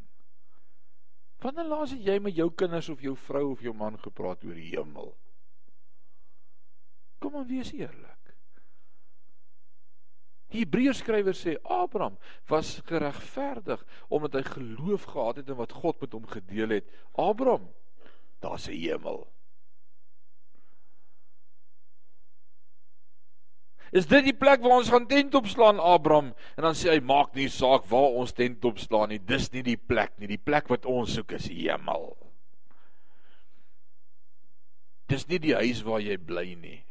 Wanneer 1.37 1.67
laas 1.67 1.91
het 1.91 2.03
jy 2.03 2.19
met 2.19 2.35
jou 2.35 2.49
kinders 2.51 2.89
of 2.89 3.01
jou 3.01 3.15
vrou 3.15 3.51
of 3.51 3.61
jou 3.61 3.73
man 3.73 3.99
gepraat 3.99 4.43
oor 4.43 4.53
die 4.53 4.71
hemel? 4.75 5.17
Kom 7.19 7.35
aan, 7.35 7.47
wees 7.47 7.71
eerlik. 7.71 8.16
Hebreërskrywer 10.53 11.35
sê 11.35 11.57
Abraham 11.63 12.15
was 12.47 12.77
geregverdig 12.87 13.81
omdat 14.07 14.37
hy 14.39 14.43
geloof 14.47 15.09
gehad 15.11 15.41
het 15.41 15.49
in 15.51 15.59
wat 15.59 15.75
God 15.75 15.99
met 16.01 16.13
hom 16.15 16.27
gedeel 16.31 16.77
het. 16.77 16.87
Abraham 17.13 17.67
daar's 18.39 18.67
'n 18.67 18.79
hemel. 18.79 19.27
Is 23.91 24.07
dit 24.07 24.23
die 24.23 24.35
plek 24.35 24.61
waar 24.61 24.81
ons 24.81 24.89
gaan 24.91 25.07
tent 25.07 25.35
opslaan 25.35 25.79
Abraham 25.79 26.33
en 26.57 26.63
dan 26.63 26.75
sê 26.75 26.89
hy 26.91 26.99
maak 26.99 27.35
nie 27.35 27.47
saak 27.49 27.85
waar 27.87 28.17
ons 28.19 28.33
tent 28.35 28.65
opslaan 28.65 29.09
nie 29.09 29.19
dis 29.19 29.51
nie 29.53 29.63
die 29.63 29.77
plek 29.79 30.19
nie 30.19 30.27
die 30.27 30.43
plek 30.43 30.67
wat 30.69 30.85
ons 30.85 31.13
soek 31.15 31.31
is 31.31 31.47
die 31.47 31.69
hemel. 31.69 32.17
Dis 35.07 35.27
nie 35.27 35.39
die 35.39 35.55
huis 35.55 35.85
waar 35.87 36.03
jy 36.03 36.17
bly 36.19 36.55
nie. 36.59 36.81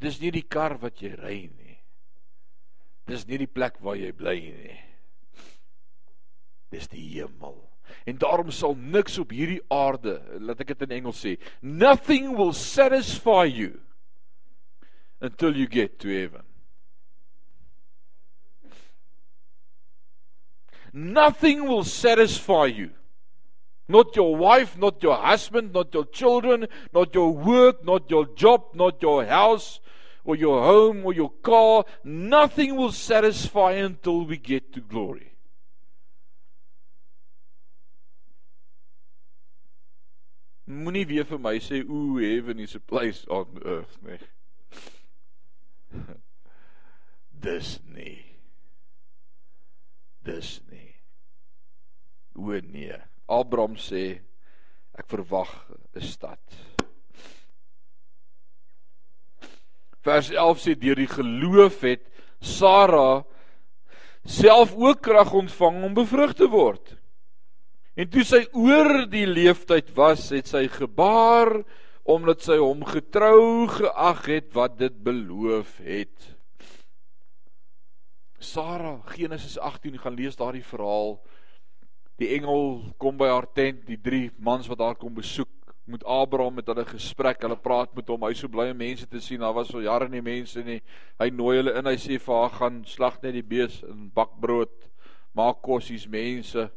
Dis 0.00 0.20
nie 0.20 0.32
die 0.32 0.46
kar 0.48 0.78
wat 0.80 1.02
jy 1.04 1.12
ry 1.20 1.38
nie. 1.52 1.63
Dis 3.06 3.26
nie 3.28 3.38
die 3.42 3.50
plek 3.50 3.76
waar 3.84 3.98
jy 4.00 4.12
bly 4.16 4.38
nie. 4.40 4.78
Dis 6.72 6.88
die 6.92 7.04
hemel. 7.18 7.58
En 8.08 8.16
daarom 8.18 8.50
sal 8.52 8.74
niks 8.80 9.18
op 9.20 9.32
hierdie 9.34 9.60
aarde, 9.72 10.16
laat 10.40 10.62
ek 10.64 10.72
dit 10.72 10.86
in 10.86 10.96
Engels 11.00 11.20
sê, 11.20 11.36
nothing 11.60 12.32
will 12.38 12.54
satisfy 12.56 13.44
you 13.44 13.76
until 15.20 15.56
you 15.56 15.68
get 15.68 15.98
to 16.00 16.08
heaven. 16.08 16.42
Nothing 20.94 21.66
will 21.68 21.84
satisfy 21.84 22.66
you. 22.66 22.90
Not 23.86 24.16
your 24.16 24.36
wife, 24.36 24.78
not 24.78 25.02
your 25.02 25.16
husband, 25.16 25.74
not 25.74 25.92
your 25.92 26.06
children, 26.06 26.66
not 26.92 27.14
your 27.14 27.34
work, 27.34 27.84
not 27.84 28.08
your 28.08 28.24
job, 28.34 28.72
not 28.74 29.02
your 29.02 29.26
house 29.26 29.80
or 30.24 30.36
your 30.36 30.62
home 30.62 31.04
or 31.04 31.12
your 31.12 31.30
car. 31.42 31.84
Nothing 32.02 32.76
will 32.76 32.92
satisfy 32.92 33.72
until 33.72 34.24
we 34.24 34.36
get 34.36 34.72
to 34.72 34.80
glory. 34.80 35.34
Moenie 40.66 41.04
weer 41.04 41.26
vir 41.28 41.38
my 41.38 41.58
sê 41.60 41.82
o 41.84 42.16
heaven 42.16 42.60
is 42.60 42.74
a 42.74 42.80
place 42.80 43.26
on 43.28 43.58
earth 43.68 43.98
nie. 44.02 44.18
Dis 47.44 47.78
nie. 47.92 48.24
Dis 50.24 50.62
nie. 50.70 50.94
O 52.34 52.48
nee. 52.64 52.96
Abraham 53.28 53.76
sê 53.76 54.20
ek 54.96 55.10
verwag 55.12 55.52
'n 55.92 56.00
stad. 56.00 56.40
Vers 60.04 60.28
11 60.30 60.60
sê 60.60 60.74
deur 60.76 61.00
die 61.00 61.08
geloof 61.08 61.80
het 61.86 62.04
Sara 62.44 63.24
self 64.24 64.74
ook 64.76 65.00
krag 65.04 65.32
ontvang 65.36 65.82
om 65.84 65.96
bevrug 65.96 66.34
te 66.36 66.48
word. 66.48 66.94
En 67.94 68.08
toe 68.10 68.24
sy 68.26 68.42
oor 68.52 69.04
die 69.08 69.26
leeftyd 69.28 69.92
was, 69.96 70.30
het 70.34 70.50
sy 70.50 70.66
gebaar 70.72 71.62
omdat 72.04 72.42
sy 72.44 72.58
hom 72.60 72.82
getrou 72.84 73.64
geag 73.70 74.24
het 74.28 74.50
wat 74.56 74.76
dit 74.76 74.96
beloof 75.06 75.78
het. 75.84 76.32
Sara, 78.44 78.98
Genesis 79.14 79.56
18, 79.56 79.96
gaan 80.02 80.18
lees 80.18 80.36
daardie 80.36 80.64
verhaal. 80.66 81.16
Die 82.20 82.34
engel 82.36 82.82
kom 83.00 83.16
by 83.16 83.30
haar 83.32 83.48
tent, 83.56 83.86
die 83.88 83.96
drie 83.96 84.28
mans 84.36 84.68
wat 84.68 84.82
haar 84.84 84.98
kom 85.00 85.14
besoek, 85.16 85.63
met 85.90 86.04
Abraham 86.04 86.54
met 86.60 86.68
hulle 86.70 86.84
gesprek. 86.88 87.42
Hulle 87.44 87.56
praat 87.60 87.94
met 87.96 88.08
hom. 88.08 88.24
Hy 88.24 88.32
so 88.38 88.48
bly 88.48 88.70
om 88.72 88.80
mense 88.80 89.08
te 89.08 89.20
sien. 89.20 89.42
Daar 89.44 89.56
was 89.56 89.74
al 89.74 89.84
jare 89.84 90.08
nie 90.08 90.22
mense 90.24 90.62
nie. 90.64 90.80
Hy 91.20 91.28
nooi 91.34 91.58
hulle 91.58 91.74
in. 91.78 91.90
Hy 91.90 91.98
sê 92.00 92.18
vir 92.20 92.40
haar 92.40 92.56
gaan 92.60 92.80
slag 92.88 93.20
net 93.22 93.36
die 93.36 93.44
bees 93.44 93.82
en 93.88 94.08
bak 94.14 94.36
brood. 94.40 94.72
Maak 95.34 95.60
kossies 95.66 96.06
mense 96.06 96.70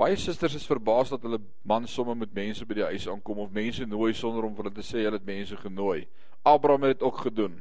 Baie 0.00 0.16
susters 0.16 0.54
is 0.56 0.64
verbaas 0.64 1.10
dat 1.12 1.24
hulle 1.26 1.42
man 1.68 1.86
sommer 1.86 2.14
met 2.16 2.30
mense 2.32 2.64
by 2.64 2.78
die 2.78 2.86
huis 2.88 3.04
aankom 3.10 3.42
of 3.42 3.50
mense 3.52 3.84
nooi 3.84 4.14
sonder 4.16 4.46
om 4.46 4.54
vir 4.56 4.64
hulle 4.64 4.78
te 4.78 4.84
sê 4.86 5.02
hulle 5.02 5.18
het 5.18 5.26
mense 5.28 5.58
genooi. 5.60 6.06
Abraham 6.46 6.86
het 6.86 6.94
dit 6.94 7.02
ook 7.04 7.18
gedoen. 7.26 7.58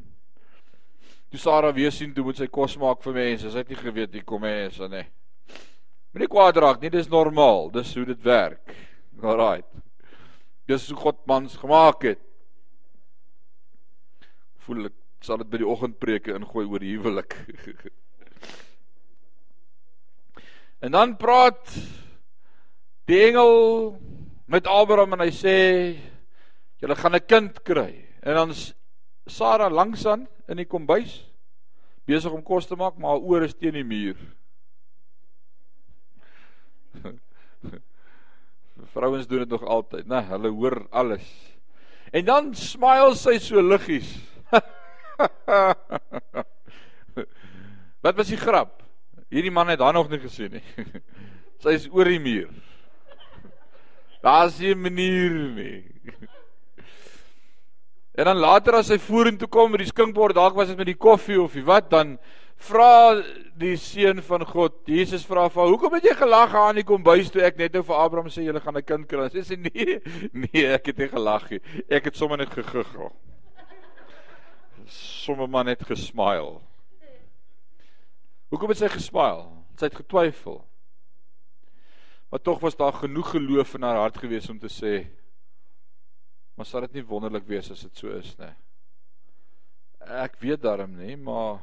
Toe 1.30 1.40
Sara 1.42 1.74
weer 1.76 1.92
sien 1.92 2.14
toe 2.16 2.24
moet 2.24 2.40
sy 2.40 2.48
kos 2.48 2.78
maak 2.80 3.02
vir 3.04 3.18
mense. 3.18 3.52
Sy 3.52 3.60
het 3.60 3.74
nie 3.74 3.80
geweet 3.82 4.16
hier 4.16 4.24
kom 4.30 4.46
mense 4.46 4.88
nie. 4.88 5.04
Moenie 6.14 6.30
kwaad 6.32 6.62
raak 6.64 6.80
nie, 6.82 6.94
dis 6.94 7.12
normaal. 7.12 7.68
Dis 7.76 7.92
hoe 7.98 8.06
dit 8.08 8.24
werk. 8.24 8.72
Alraait. 9.24 9.66
Dis 10.70 10.90
hoe 10.90 10.98
God 10.98 11.26
mans 11.26 11.56
gemaak 11.58 12.04
het. 12.06 12.22
Voel 14.66 14.90
ek 14.90 14.98
sal 15.26 15.42
dit 15.42 15.50
by 15.52 15.60
die 15.62 15.68
oggendpreke 15.68 16.36
ingooi 16.38 16.66
oor 16.68 16.86
huwelik. 16.86 17.36
en 20.86 20.96
dan 20.96 21.16
praat 21.20 21.74
die 23.10 23.20
engel 23.28 23.54
met 24.50 24.70
Abraham 24.70 25.18
en 25.18 25.26
hy 25.26 25.32
sê 25.36 25.56
julle 26.80 26.96
gaan 26.96 27.16
'n 27.16 27.28
kind 27.28 27.64
kry. 27.64 28.06
En 28.22 28.36
dan 28.36 28.54
Sara 29.26 29.70
langs 29.70 30.06
aan 30.06 30.28
in 30.48 30.58
die 30.58 30.70
kombuis 30.70 31.26
besig 32.06 32.32
om 32.32 32.44
kos 32.44 32.66
te 32.66 32.76
maak, 32.76 32.98
maar 32.98 33.10
haar 33.10 33.22
oor 33.22 33.44
is 33.46 33.54
teen 33.54 33.74
die 33.74 33.84
muur. 33.84 34.18
Vrouens 38.94 39.28
doen 39.28 39.40
dit 39.40 39.50
nog 39.50 39.64
altyd, 39.64 40.08
né? 40.08 40.22
Hulle 40.30 40.50
hoor 40.50 40.88
alles. 40.90 41.56
En 42.12 42.26
dan 42.26 42.56
smile 42.56 43.16
sy 43.16 43.38
so 43.40 43.62
liggies. 43.62 44.18
Wat 48.04 48.16
was 48.16 48.28
die 48.32 48.40
grap? 48.40 48.82
Hierdie 49.30 49.54
man 49.54 49.70
het 49.70 49.80
haar 49.84 49.94
nog 49.94 50.10
nie 50.10 50.20
gesien 50.24 50.52
nie. 50.58 50.64
Sy 51.62 51.70
is 51.76 51.90
oor 51.92 52.08
die 52.10 52.22
muur. 52.24 52.50
Daar's 54.26 54.60
nie 54.60 54.74
'n 54.74 54.82
manier 54.82 55.34
nie. 55.54 55.84
En 58.20 58.26
dan 58.26 58.38
later 58.38 58.76
as 58.76 58.90
hy 58.90 58.98
vorentoe 58.98 59.48
kom 59.48 59.72
met 59.72 59.80
die 59.80 59.92
skinkbord, 59.92 60.36
dalk 60.36 60.56
was 60.56 60.68
dit 60.68 60.78
met 60.78 60.90
die 60.90 60.98
koffie 60.98 61.40
of 61.40 61.54
wie 61.54 61.64
wat, 61.64 61.90
dan 61.92 62.18
vra 62.60 63.22
die 63.60 63.76
seun 63.80 64.22
van 64.26 64.44
God, 64.48 64.82
Jesus 64.88 65.26
vra 65.28 65.48
vir 65.50 65.64
hom, 65.64 65.72
"Hoekom 65.74 65.94
het 65.94 66.04
jy 66.04 66.16
gelag 66.16 66.56
aan 66.56 66.76
die 66.76 66.84
kombuis 66.84 67.30
toe 67.32 67.42
ek 67.42 67.58
net 67.58 67.74
nou 67.74 67.84
vir 67.84 67.96
Abraham 67.96 68.30
sê 68.30 68.44
jy 68.44 68.60
gaan 68.60 68.78
'n 68.78 68.84
kind 68.84 69.08
kry?" 69.08 69.30
Hy 69.30 69.42
sê, 69.42 69.58
"Nee, 69.58 70.00
nee, 70.34 70.66
ek 70.68 70.88
het 70.88 70.98
nie 70.98 71.08
gelag 71.08 71.50
nie. 71.52 71.60
Ek 71.90 72.06
het 72.06 72.16
sommer 72.16 72.38
net 72.38 72.50
gegiggel." 72.50 73.12
Sommige 74.86 75.48
man 75.48 75.68
het 75.68 75.84
gesmile. 75.84 76.62
Hoekom 78.50 78.70
het 78.70 78.78
sy 78.78 78.88
gesmile? 78.88 79.46
Sy 79.78 79.86
het 79.86 79.96
getwyfel. 79.96 80.66
Maar 82.30 82.42
tog 82.42 82.60
was 82.60 82.76
daar 82.76 82.94
genoeg 82.94 83.32
geloof 83.32 83.76
in 83.76 83.84
haar 83.84 83.96
hart 83.96 84.18
gewees 84.18 84.50
om 84.50 84.60
te 84.60 84.68
sê 84.68 85.08
maar 86.60 86.68
sal 86.68 86.84
dit 86.84 86.98
nie 86.98 87.06
wonderlik 87.08 87.46
wees 87.48 87.70
as 87.72 87.86
dit 87.86 88.02
so 88.02 88.12
is 88.12 88.34
nie. 88.36 88.52
Ek 90.20 90.34
weet 90.42 90.60
daarom 90.60 90.92
nie, 91.00 91.14
maar 91.16 91.62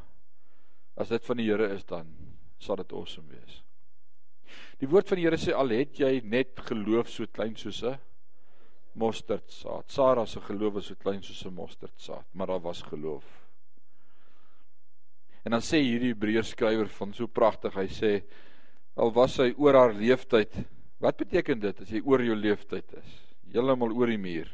as 0.97 1.13
dit 1.13 1.25
van 1.25 1.37
die 1.41 1.49
Here 1.51 1.69
is 1.75 1.85
dan 1.85 2.09
sal 2.59 2.77
dit 2.81 2.93
awesome 2.93 3.29
wees. 3.29 3.63
Die 4.81 4.89
woord 4.89 5.09
van 5.09 5.21
die 5.21 5.27
Here 5.27 5.39
sê 5.41 5.55
al 5.57 5.73
het 5.77 6.01
jy 6.01 6.21
net 6.25 6.59
geloof 6.69 7.11
so 7.13 7.27
klein 7.27 7.57
soos 7.57 7.83
'n 7.85 7.99
mosterdsaad. 8.97 9.91
Sara 9.93 10.27
se 10.27 10.41
geloof 10.41 10.75
was 10.75 10.87
so 10.87 10.95
klein 10.95 11.23
soos 11.23 11.45
'n 11.45 11.55
mosterdsaad, 11.55 12.25
maar 12.33 12.47
daar 12.47 12.61
was 12.61 12.83
geloof. 12.83 13.25
En 15.45 15.51
dan 15.51 15.61
sê 15.61 15.79
hierdie 15.79 16.11
Hebreërs 16.11 16.49
skrywer 16.49 16.89
van 16.89 17.13
so 17.15 17.27
pragtig, 17.27 17.75
hy 17.75 17.87
sê 17.87 18.25
al 18.97 19.13
was 19.13 19.37
hy 19.37 19.53
oor 19.57 19.75
haar 19.75 19.95
leeftyd. 19.95 20.53
Wat 20.99 21.17
beteken 21.17 21.61
dit 21.61 21.81
as 21.81 21.91
jy 21.91 22.01
oor 22.05 22.23
jou 22.25 22.35
leeftyd 22.35 22.97
is? 22.99 23.11
Heeltemal 23.53 23.93
oor 23.93 24.07
die 24.07 24.19
muur. 24.19 24.49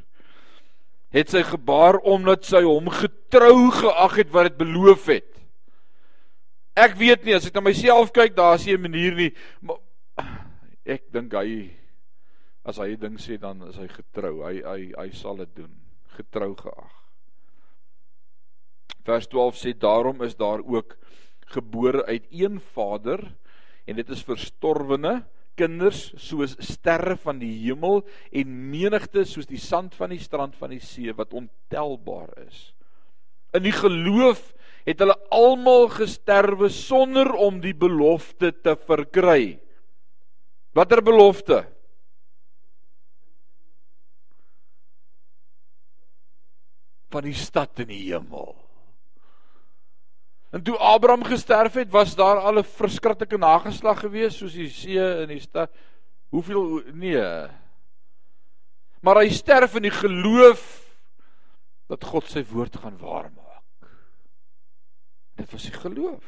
Het 1.12 1.30
sy 1.30 1.42
gebaar 1.42 1.98
omdat 2.04 2.44
sy 2.44 2.62
hom 2.62 2.90
getrou 2.90 3.70
geag 3.70 4.16
het 4.16 4.30
wat 4.34 4.50
dit 4.50 4.58
beloof 4.58 5.06
het. 5.06 5.31
Ek 6.72 6.96
weet 6.96 7.24
nie 7.24 7.34
as 7.36 7.46
ek 7.46 7.56
na 7.58 7.60
myself 7.66 8.12
kyk, 8.16 8.32
daar 8.36 8.56
is 8.56 8.64
nie 8.66 8.76
'n 8.76 8.80
manier 8.80 9.14
nie, 9.14 9.32
maar 9.60 9.76
ek 10.86 11.12
dink 11.12 11.32
hy 11.32 11.70
as 12.64 12.78
hy 12.78 12.94
'n 12.94 13.00
ding 13.00 13.16
sê 13.18 13.38
dan 13.38 13.62
is 13.68 13.76
hy 13.76 13.88
getrou. 13.88 14.42
Hy 14.42 14.62
hy 14.62 14.92
hy 14.96 15.10
sal 15.10 15.36
dit 15.36 15.54
doen. 15.54 15.74
Getrou 16.16 16.54
geag. 16.54 16.92
Vers 19.04 19.26
12 19.26 19.56
sê 19.56 19.72
daarom 19.74 20.22
is 20.22 20.34
daar 20.34 20.62
ook 20.64 20.96
gebore 21.46 22.06
uit 22.06 22.26
een 22.30 22.60
vader 22.60 23.34
en 23.84 23.96
dit 23.96 24.08
is 24.08 24.22
verstorwene 24.24 25.24
kinders 25.54 26.12
soos 26.16 26.56
sterre 26.64 27.16
van 27.16 27.38
die 27.38 27.52
hemel 27.66 28.06
en 28.32 28.70
menigte 28.70 29.24
soos 29.24 29.46
die 29.46 29.60
sand 29.60 29.94
van 29.94 30.10
die 30.14 30.22
strand 30.22 30.56
van 30.56 30.70
die 30.70 30.80
see 30.80 31.12
wat 31.12 31.34
ontelbaar 31.34 32.30
is. 32.46 32.72
In 33.52 33.62
die 33.62 33.74
geloof 33.74 34.54
het 34.84 35.02
hulle 35.02 35.16
almal 35.30 35.88
gesterwe 35.92 36.70
sonder 36.72 37.32
om 37.34 37.60
die 37.62 37.74
belofte 37.74 38.50
te 38.62 38.74
verkry. 38.86 39.60
Watter 40.74 41.02
belofte? 41.04 41.62
Van 47.12 47.28
die 47.28 47.36
stad 47.36 47.84
in 47.84 47.92
die 47.92 48.02
hemel. 48.08 48.56
En 50.52 50.62
toe 50.62 50.76
Abraham 50.76 51.24
gesterf 51.24 51.78
het, 51.80 51.90
was 51.90 52.14
daar 52.14 52.40
al 52.40 52.58
'n 52.58 52.64
verskriklike 52.64 53.38
nageslag 53.38 54.00
gewees 54.00 54.36
soos 54.36 54.52
die 54.52 54.68
see 54.68 55.22
in 55.22 55.28
die 55.28 55.40
stad. 55.40 55.70
Hoeveel 56.28 56.82
nee. 56.92 57.48
Maar 59.00 59.16
hy 59.16 59.28
sterf 59.28 59.74
in 59.74 59.82
die 59.82 59.96
geloof 59.96 60.62
dat 61.86 62.04
God 62.04 62.24
sy 62.24 62.44
woord 62.44 62.76
gaan 62.76 62.98
waarmaak. 62.98 63.41
Dit 65.36 65.50
was 65.52 65.62
die 65.62 65.72
geloof. 65.72 66.24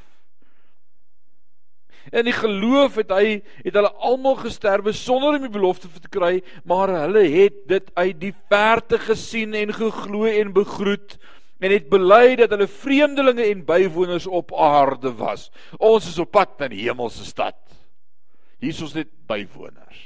En 2.13 2.27
die 2.27 2.37
geloof 2.37 2.99
het 3.01 3.13
hy 3.15 3.39
het 3.65 3.77
hulle 3.77 3.93
almal 4.05 4.37
gesterwe 4.43 4.93
sonder 4.93 5.39
om 5.39 5.47
die 5.47 5.53
belofte 5.53 5.89
te 5.89 6.11
kry, 6.13 6.43
maar 6.69 6.93
hulle 6.93 7.25
het 7.33 7.63
dit 7.71 7.89
uit 7.95 8.19
die 8.21 8.35
verte 8.53 8.99
gesien 9.01 9.55
en 9.57 9.73
geglo 9.73 10.29
en 10.29 10.53
begroet 10.57 11.17
en 11.65 11.73
het 11.73 11.87
bely 11.89 12.35
dat 12.37 12.53
hulle 12.53 12.69
vreemdelinge 12.69 13.47
en 13.49 13.63
bywoners 13.65 14.27
op 14.27 14.53
aarde 14.53 15.15
was. 15.17 15.49
Ons 15.79 16.11
is 16.11 16.19
op 16.21 16.35
pad 16.35 16.59
na 16.61 16.69
die 16.69 16.83
hemelse 16.85 17.25
stad. 17.25 17.57
Hier 18.61 18.75
is 18.75 18.83
ons 18.85 18.97
net 18.97 19.09
bywoners. 19.29 20.03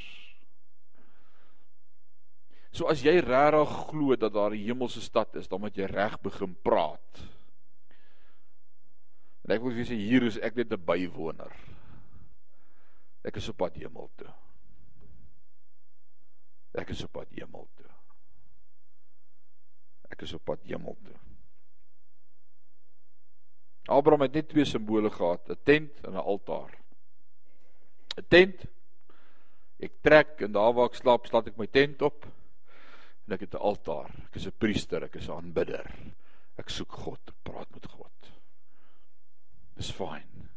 So 2.71 2.87
as 2.93 3.03
jy 3.03 3.17
regtig 3.25 3.75
glo 3.89 4.15
dat 4.15 4.37
daar 4.37 4.55
'n 4.55 4.67
hemelse 4.69 5.01
stad 5.01 5.35
is, 5.35 5.49
dan 5.49 5.61
moet 5.61 5.75
jy 5.75 5.87
reg 5.87 6.21
begin 6.21 6.55
praat. 6.63 7.27
En 9.49 9.55
ek 9.55 9.63
wil 9.65 9.73
vir 9.73 9.87
sê 9.89 9.97
hier 9.97 10.27
is 10.29 10.37
ek 10.45 10.59
net 10.61 10.73
'n 10.77 10.85
bywoner. 10.85 11.53
Ek 13.25 13.37
is 13.41 13.49
op 13.49 13.57
pad 13.57 13.79
hemel 13.81 14.11
toe. 14.21 14.29
Ek 16.77 16.91
is 16.93 17.01
op 17.05 17.13
pad 17.17 17.33
hemel 17.33 17.65
toe. 17.77 17.89
Ek 20.13 20.21
is 20.23 20.35
op 20.37 20.45
pad 20.45 20.61
hemel 20.69 20.99
toe. 21.01 21.17
Abraham 23.89 24.27
het 24.27 24.35
net 24.37 24.49
twee 24.51 24.69
simbole 24.69 25.11
gehad, 25.11 25.49
'n 25.49 25.63
tent 25.65 26.05
en 26.05 26.13
'n 26.13 26.29
altaar. 26.33 26.77
'n 28.19 28.29
Tent. 28.29 28.67
Ek 29.81 29.93
trek 30.03 30.43
en 30.43 30.53
daar 30.53 30.75
waar 30.75 30.91
ek 30.91 31.01
slaap, 31.01 31.27
slaat 31.27 31.47
ek 31.47 31.57
my 31.57 31.67
tent 31.67 32.03
op. 32.03 32.27
En 33.27 33.33
ek 33.33 33.41
het 33.41 33.55
'n 33.55 33.65
altaar. 33.65 34.11
Ek 34.27 34.37
is 34.37 34.47
'n 34.47 34.59
priester, 34.59 35.05
ek 35.05 35.17
is 35.17 35.29
'n 35.29 35.41
aanbidder. 35.41 35.89
Ek 36.59 36.69
soek 36.69 36.93
God, 36.93 37.21
ek 37.29 37.43
praat 37.43 37.71
met 37.71 37.87
God. 37.87 38.18
Dis 39.79 39.93
fyn. 39.95 40.49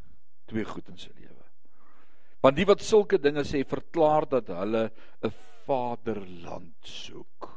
Twee 0.49 0.65
goed 0.67 0.89
in 0.91 0.99
sy 0.99 1.11
lewe. 1.15 1.45
Want 2.41 2.57
die 2.57 2.65
wat 2.65 2.81
sulke 2.81 3.21
dinge 3.21 3.45
sê, 3.45 3.61
verklaar 3.63 4.25
dat 4.29 4.49
hulle 4.49 4.89
'n 5.23 5.33
vaderland 5.65 6.81
soek. 6.81 7.49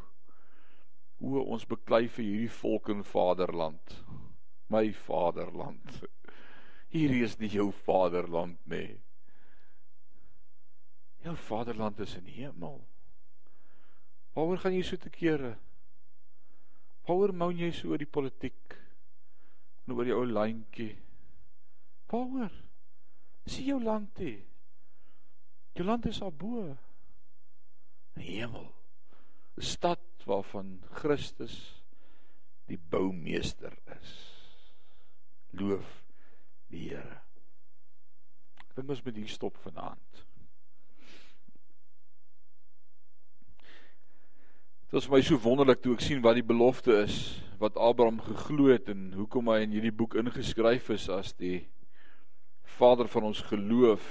O, 1.25 1.41
ons 1.41 1.65
beklei 1.65 2.07
vir 2.09 2.25
hierdie 2.25 2.53
volk 2.53 2.89
in 2.93 3.03
vaderland 3.03 3.97
my 4.75 4.93
vaderland. 5.07 6.03
Hierdie 6.95 7.25
is 7.27 7.37
nie 7.41 7.51
jou 7.53 7.71
vaderland 7.85 8.59
nie. 8.71 8.97
Jou 11.25 11.35
vaderland 11.49 12.01
is 12.05 12.17
in 12.19 12.27
die 12.29 12.39
hemel. 12.43 12.81
Waaroor 14.35 14.61
gaan 14.62 14.77
jy 14.77 14.83
so 14.87 15.01
te 15.01 15.12
kere? 15.15 15.55
Waaroor 17.09 17.35
moan 17.37 17.59
jy 17.59 17.71
so 17.75 17.93
oor 17.93 18.03
die 18.03 18.11
politiek? 18.11 18.77
En 19.85 19.97
oor 19.97 20.09
jou 20.09 20.21
ou 20.23 20.29
landjie? 20.29 20.93
Waaroor? 22.15 22.53
Sien 23.45 23.67
jou 23.73 23.83
land 23.83 24.15
toe. 24.15 24.39
Jou 25.75 25.87
land 25.87 26.07
is 26.07 26.21
daarbo. 26.23 26.77
Die 28.15 28.37
hemel. 28.39 28.71
'n 29.59 29.62
Stad 29.62 30.27
waarvan 30.27 30.83
Christus 30.91 31.83
die 32.71 32.79
boumeester 32.79 33.75
is. 34.01 34.12
Loof 35.51 36.03
die 36.71 36.89
Here. 36.89 37.21
Ek 38.59 38.79
dink 38.79 38.89
ons 38.89 39.03
moet 39.05 39.17
hier 39.17 39.29
stop 39.29 39.59
vanaand. 39.62 40.25
Dit 44.85 44.97
was 44.99 45.07
vir 45.07 45.17
my 45.17 45.23
so 45.23 45.39
wonderlik 45.43 45.83
toe 45.83 45.95
ek 45.95 46.03
sien 46.07 46.23
wat 46.23 46.39
die 46.39 46.47
belofte 46.47 47.03
is 47.03 47.43
wat 47.59 47.77
Abraham 47.77 48.21
geglo 48.23 48.71
het 48.71 48.89
en 48.89 49.12
hoekom 49.15 49.51
hy 49.51 49.61
in 49.67 49.75
hierdie 49.75 49.95
boek 49.95 50.15
ingeskryf 50.19 50.91
is 50.95 51.09
as 51.11 51.33
die 51.39 51.67
vader 52.79 53.09
van 53.09 53.31
ons 53.31 53.43
geloof. 53.49 54.05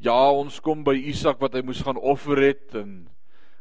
Ja, 0.00 0.30
ons 0.32 0.60
kom 0.64 0.84
by 0.86 0.94
Isak 0.96 1.40
wat 1.42 1.54
hy 1.56 1.62
moes 1.66 1.82
gaan 1.84 2.00
offer 2.00 2.40
het 2.40 2.76
en 2.80 3.08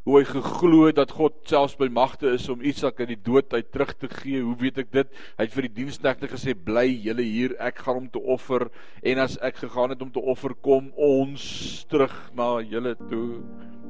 hoe 0.08 0.22
hy 0.22 0.24
geglo 0.26 0.86
het 0.88 0.96
dat 0.98 1.12
God 1.14 1.36
selfs 1.50 1.76
by 1.78 1.90
magte 1.92 2.32
is 2.34 2.48
om 2.50 2.64
Isak 2.66 3.02
uit 3.02 3.12
die 3.12 3.20
dood 3.20 3.52
uit 3.54 3.72
terug 3.74 3.92
te 4.00 4.08
gee. 4.10 4.40
Hoe 4.42 4.56
weet 4.62 4.80
ek 4.86 4.94
dit? 4.96 5.12
Hy 5.36 5.48
het 5.48 5.58
vir 5.58 5.68
die 5.68 5.76
diensknegte 5.82 6.30
gesê: 6.32 6.56
"Bly 6.56 6.88
julle 7.04 7.26
hier, 7.26 7.58
ek 7.60 7.84
gaan 7.84 8.00
hom 8.00 8.08
te 8.10 8.22
offer 8.22 8.70
en 9.04 9.20
as 9.20 9.38
ek 9.42 9.60
gegaan 9.66 9.92
het 9.94 10.02
om 10.02 10.12
te 10.12 10.24
offer, 10.24 10.56
kom 10.56 10.94
ons 10.96 11.86
terug 11.90 12.16
na 12.34 12.62
julle 12.62 12.96
toe." 13.10 13.44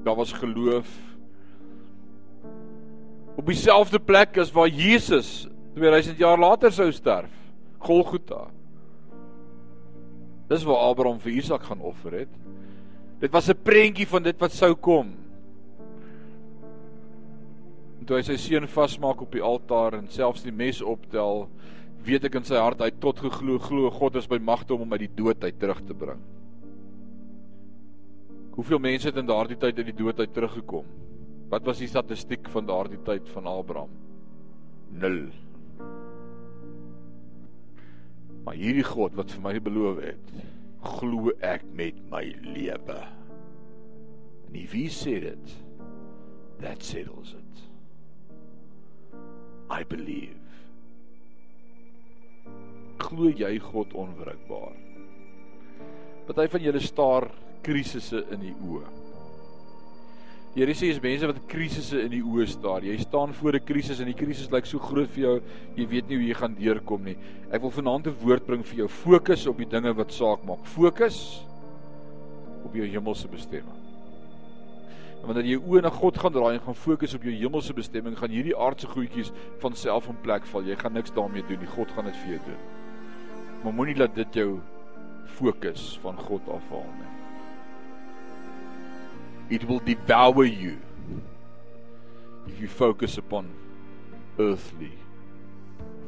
Daar 0.03 0.15
was 0.15 0.33
geloof 0.33 1.09
op 3.39 3.47
dieselfde 3.47 3.99
plek 3.99 4.37
as 4.37 4.51
waar 4.51 4.67
Jesus 4.67 5.47
2000 5.75 6.17
jaar 6.19 6.39
later 6.39 6.71
sou 6.75 6.91
sterf, 6.91 7.31
Golgotha. 7.77 8.49
Dis 10.49 10.65
waar 10.65 10.87
Abraham 10.89 11.19
vir 11.21 11.35
Isak 11.37 11.67
gaan 11.69 11.81
offer 11.85 12.23
het. 12.23 12.31
Dit 13.21 13.31
was 13.31 13.49
'n 13.49 13.63
prentjie 13.63 14.07
van 14.07 14.23
dit 14.23 14.39
wat 14.39 14.51
sou 14.51 14.73
kom. 14.75 15.13
En 17.99 18.05
toe 18.05 18.15
hy 18.17 18.21
sy 18.23 18.37
seun 18.37 18.67
vasmaak 18.67 19.21
op 19.21 19.31
die 19.31 19.41
altaar 19.41 19.93
en 19.93 20.07
selfs 20.07 20.43
die 20.43 20.51
mes 20.51 20.81
optel, 20.81 21.49
weet 22.03 22.23
ek 22.23 22.35
in 22.35 22.43
sy 22.43 22.55
hart 22.55 22.79
hy 22.79 22.89
tot 22.89 23.19
geglo 23.19 23.59
glo 23.59 23.91
God 23.91 24.15
is 24.15 24.27
by 24.27 24.37
magte 24.37 24.73
om 24.73 24.79
hom 24.79 24.93
uit 24.93 25.05
die 25.05 25.15
dood 25.15 25.43
uit 25.43 25.59
terug 25.59 25.81
te 25.85 25.93
bring. 25.93 26.19
Hoeveel 28.55 28.79
mense 28.79 29.07
het 29.07 29.17
in 29.17 29.25
daardie 29.25 29.57
tyd 29.57 29.77
uit 29.77 29.85
die 29.85 30.03
dood 30.03 30.19
uit 30.19 30.33
teruggekom? 30.33 30.85
Wat 31.49 31.63
was 31.65 31.77
die 31.77 31.87
statistiek 31.87 32.49
van 32.49 32.65
daardie 32.65 32.99
tyd 33.05 33.29
van 33.29 33.45
Abraham? 33.45 33.89
0. 34.91 35.29
Maar 38.45 38.57
hierdie 38.59 38.85
God 38.87 39.15
wat 39.19 39.31
vir 39.35 39.43
my 39.45 39.55
beloof 39.63 40.01
het, 40.03 40.35
glo 40.97 41.33
ek 41.43 41.65
met 41.75 41.97
my 42.11 42.23
lewe. 42.45 42.99
En 44.49 44.59
wie 44.71 44.87
sê 44.93 45.19
dit? 45.23 45.55
That 46.59 46.83
settles 46.83 47.35
it. 47.37 47.65
I 49.69 49.83
believe. 49.85 50.35
Glo 52.99 53.29
jy 53.31 53.53
God 53.63 53.93
onwrikbaar? 53.95 54.75
Party 56.29 56.47
van 56.51 56.61
julle 56.61 56.81
staar 56.83 57.29
krisisse 57.65 58.25
in 58.33 58.43
die 58.43 58.55
oë. 58.65 58.98
Here 60.59 60.73
sê 60.75 60.89
is 60.91 60.97
mense 60.99 61.23
wat 61.23 61.37
krisisse 61.47 62.01
in 62.03 62.11
die 62.11 62.19
oë 62.19 62.43
staar. 62.51 62.83
Jy 62.83 62.97
staan 62.99 63.31
voor 63.31 63.55
'n 63.55 63.63
krisis 63.63 64.01
en 64.03 64.09
die 64.11 64.17
krisis 64.21 64.51
lyk 64.51 64.65
so 64.65 64.77
groot 64.77 65.07
vir 65.07 65.23
jou, 65.23 65.41
jy 65.77 65.85
weet 65.87 66.09
nie 66.09 66.17
hoe 66.17 66.27
jy 66.27 66.33
gaan 66.35 66.55
deurkom 66.55 67.03
nie. 67.03 67.15
Ek 67.49 67.61
wil 67.61 67.71
vanaand 67.71 68.07
'n 68.07 68.15
woord 68.19 68.45
bring 68.45 68.65
vir 68.65 68.77
jou. 68.79 68.87
Fokus 68.87 69.47
op 69.47 69.57
die 69.57 69.65
dinge 69.65 69.93
wat 69.95 70.11
saak 70.11 70.43
maak. 70.43 70.65
Fokus 70.65 71.45
op 72.65 72.75
jou 72.75 72.85
hemelse 72.85 73.27
bestemming. 73.29 73.79
En 75.21 75.27
wanneer 75.27 75.45
jy 75.45 75.59
oë 75.63 75.81
na 75.81 75.89
God 75.89 76.17
gaan 76.17 76.33
draai 76.33 76.53
en 76.55 76.65
gaan 76.65 76.75
fokus 76.75 77.13
op 77.13 77.23
jou 77.23 77.31
hemelse 77.31 77.73
bestemming, 77.73 78.17
gaan 78.17 78.29
hierdie 78.29 78.57
aardse 78.57 78.87
goedjies 78.87 79.31
van 79.59 79.73
self 79.73 80.09
in 80.09 80.17
plek 80.21 80.45
val. 80.45 80.61
Jy 80.61 80.75
gaan 80.75 80.93
niks 80.93 81.13
daarmee 81.13 81.43
doen 81.47 81.59
nie. 81.59 81.67
God 81.67 81.91
gaan 81.91 82.05
dit 82.05 82.15
vir 82.15 82.29
jou 82.31 82.39
doen. 82.45 82.59
Maar 83.63 83.73
moenie 83.73 83.95
laat 83.95 84.15
dit 84.15 84.33
jou 84.33 84.59
fokus 85.25 85.99
van 86.01 86.17
God 86.17 86.41
afhaal 86.49 86.91
nie. 86.99 87.18
It 89.49 89.67
will 89.67 89.79
devour 89.79 90.45
you 90.45 90.77
if 92.47 92.59
you 92.61 92.67
focus 92.67 93.17
upon 93.17 93.49
earthly 94.37 94.93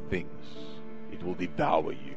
things. 0.08 0.44
It 1.10 1.22
will 1.24 1.34
devour 1.34 1.92
you. 1.92 2.14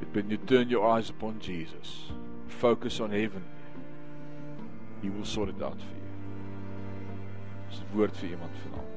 But 0.00 0.14
when 0.14 0.30
you 0.30 0.38
turn 0.38 0.68
your 0.68 0.88
eyes 0.88 1.10
upon 1.10 1.40
Jesus, 1.40 2.10
focus 2.48 3.00
on 3.00 3.10
heaven, 3.10 3.44
He 5.02 5.10
will 5.10 5.24
sort 5.24 5.48
it 5.48 5.62
out 5.62 5.78
for 5.78 5.94
you. 5.96 6.02
Dis 7.70 7.80
'n 7.80 7.96
woord 7.96 8.16
vir 8.16 8.30
iemand 8.30 8.56
vanaand. 8.64 8.92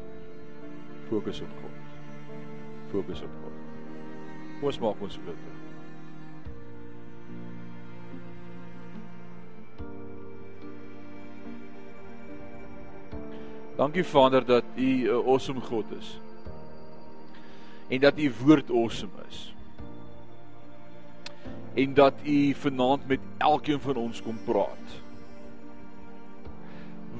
Fokus 1.09 1.41
op 1.41 1.53
God. 1.61 1.77
Fokus 2.91 3.21
op 3.21 3.29
God. 3.43 4.63
Ons 4.63 4.79
maak 4.79 5.01
ons 5.01 5.17
oop. 5.17 5.54
Dankie 13.75 14.05
Vader 14.07 14.45
dat 14.45 14.63
U 14.75 14.89
'n 15.03 15.27
awesome 15.27 15.61
God 15.61 15.85
is. 15.99 16.19
En 17.87 17.99
dat 17.99 18.17
U 18.17 18.33
woord 18.43 18.69
awesome 18.69 19.11
is. 19.29 19.53
En 21.73 21.93
dat 21.93 22.13
U 22.23 22.53
vanaand 22.53 23.07
met 23.07 23.19
elkeen 23.37 23.79
van 23.79 23.95
ons 23.95 24.21
kom 24.21 24.37
praat. 24.43 24.87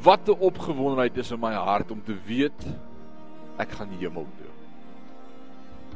Wat 0.01 0.28
'n 0.28 0.39
opgewondenheid 0.39 1.18
is 1.18 1.32
in 1.32 1.39
my 1.39 1.53
hart 1.53 1.91
om 1.91 2.03
te 2.03 2.16
weet 2.26 2.66
ek 3.58 3.72
gaan 3.72 3.89
die 3.89 4.08
hemel 4.08 4.28
toe. 4.38 4.51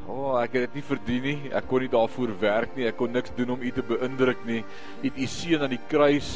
O, 0.08 0.12
oh, 0.12 0.42
ek 0.42 0.54
het 0.54 0.62
dit 0.62 0.74
nie 0.74 0.84
verdien 0.84 1.22
nie. 1.24 1.52
Ek 1.54 1.68
kon 1.68 1.80
nie 1.80 1.90
daarvoor 1.90 2.32
werk 2.40 2.76
nie. 2.76 2.88
Ek 2.88 2.98
kon 2.98 3.12
niks 3.12 3.32
doen 3.36 3.50
om 3.50 3.62
U 3.62 3.72
te 3.72 3.84
beïndruk 3.84 4.46
nie. 4.46 4.64
U 5.04 5.08
het 5.08 5.18
U 5.18 5.26
seun 5.26 5.62
aan 5.62 5.76
die 5.76 5.86
kruis 5.88 6.32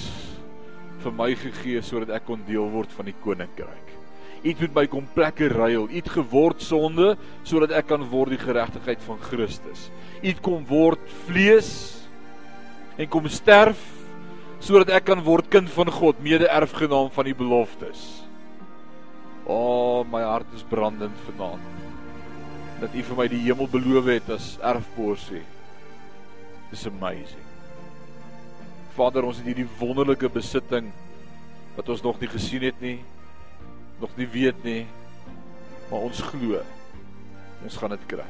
vir 1.04 1.12
my 1.12 1.32
gegee 1.36 1.82
sodat 1.82 2.14
ek 2.16 2.26
kon 2.30 2.46
deel 2.48 2.70
word 2.70 2.92
van 2.92 3.10
die 3.10 3.18
koninkryk. 3.24 3.93
U 4.44 4.52
het 4.52 4.60
met 4.66 4.74
my 4.76 4.84
kom 4.92 5.06
plekke 5.16 5.48
ruil. 5.48 5.88
U 5.88 5.96
het 5.96 6.10
geword 6.12 6.64
sonde 6.64 7.14
sodat 7.48 7.72
ek 7.80 7.88
kan 7.94 8.04
word 8.12 8.36
die 8.36 8.42
geregtigheid 8.42 9.04
van 9.06 9.22
Christus. 9.24 9.88
U 10.20 10.28
het 10.28 10.42
kom 10.44 10.66
word 10.68 11.04
vlees 11.30 11.70
en 13.00 13.08
kom 13.08 13.30
sterf 13.32 13.80
sodat 14.64 14.92
ek 14.96 15.08
kan 15.10 15.24
word 15.24 15.50
kind 15.52 15.68
van 15.76 15.90
God, 15.92 16.20
mede-erfgenaam 16.24 17.10
van 17.12 17.28
die 17.28 17.36
beloftes. 17.36 18.04
O, 19.44 19.56
oh, 19.56 19.98
my 20.08 20.22
hart 20.24 20.48
is 20.56 20.64
brandend 20.64 21.18
vanaand. 21.28 21.66
Dat 22.80 22.96
U 22.96 23.04
vir 23.10 23.20
my 23.20 23.26
die 23.32 23.42
hemel 23.44 23.68
beloof 23.72 24.08
het 24.12 24.30
as 24.38 24.54
erfporsie. 24.64 25.44
Dis 26.72 26.86
amazing. 26.88 27.44
Vader, 28.96 29.28
ons 29.28 29.40
het 29.42 29.50
hierdie 29.52 29.68
wonderlike 29.80 30.32
besitting 30.32 30.94
wat 31.76 31.92
ons 31.92 32.04
nog 32.06 32.20
nie 32.22 32.32
gesien 32.32 32.64
het 32.68 32.80
nie 32.84 33.00
nog 34.04 34.16
nie 34.20 34.28
weet 34.28 34.64
nie, 34.68 34.84
maar 35.90 36.08
ons 36.12 36.22
glo 36.34 36.62
ons 37.64 37.78
gaan 37.80 37.94
dit 37.96 38.08
kry. 38.12 38.26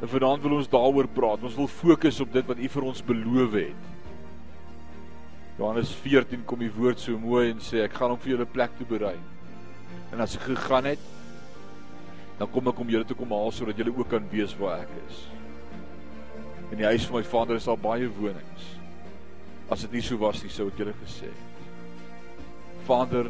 En 0.00 0.08
vanaand 0.08 0.44
wil 0.46 0.54
ons 0.56 0.70
daaroor 0.70 1.08
praat. 1.12 1.42
Ons 1.44 1.58
wil 1.58 1.68
fokus 1.68 2.20
op 2.24 2.30
dit 2.32 2.46
wat 2.48 2.60
U 2.62 2.68
vir 2.72 2.86
ons 2.88 3.02
beloof 3.04 3.56
het. 3.58 3.86
Johannes 5.58 5.90
14 6.04 6.44
kom 6.48 6.62
die 6.62 6.72
woord 6.72 7.02
so 7.02 7.18
mooi 7.18 7.50
en 7.50 7.60
sê 7.60 7.82
ek 7.82 7.96
gaan 7.98 8.14
hom 8.14 8.20
vir 8.22 8.36
julle 8.36 8.46
plek 8.48 8.76
toe 8.78 8.86
berei. 8.88 9.16
En 10.14 10.22
as 10.24 10.38
ek 10.38 10.46
gegaan 10.52 10.92
het, 10.92 11.02
dan 12.38 12.48
kom 12.54 12.70
ek 12.70 12.80
om 12.80 12.92
julle 12.94 13.08
te 13.08 13.16
kom 13.18 13.34
haal 13.34 13.50
sodat 13.52 13.80
julle 13.80 13.92
ook 13.96 14.08
kan 14.12 14.30
weet 14.30 14.54
waar 14.60 14.84
ek 14.86 14.94
is. 15.08 15.24
In 16.70 16.78
die 16.78 16.86
huis 16.86 17.08
van 17.08 17.18
my 17.18 17.24
Vader 17.26 17.58
is 17.58 17.66
daar 17.66 17.80
baie 17.82 18.06
wonings. 18.20 18.70
As 19.68 19.82
dit 19.84 19.98
nie 19.98 20.04
so 20.06 20.20
was 20.22 20.40
nie, 20.44 20.52
sou 20.54 20.68
ek 20.70 20.78
julle 20.78 20.94
gesê 21.02 21.28
het. 21.32 21.44
Vader, 22.86 23.26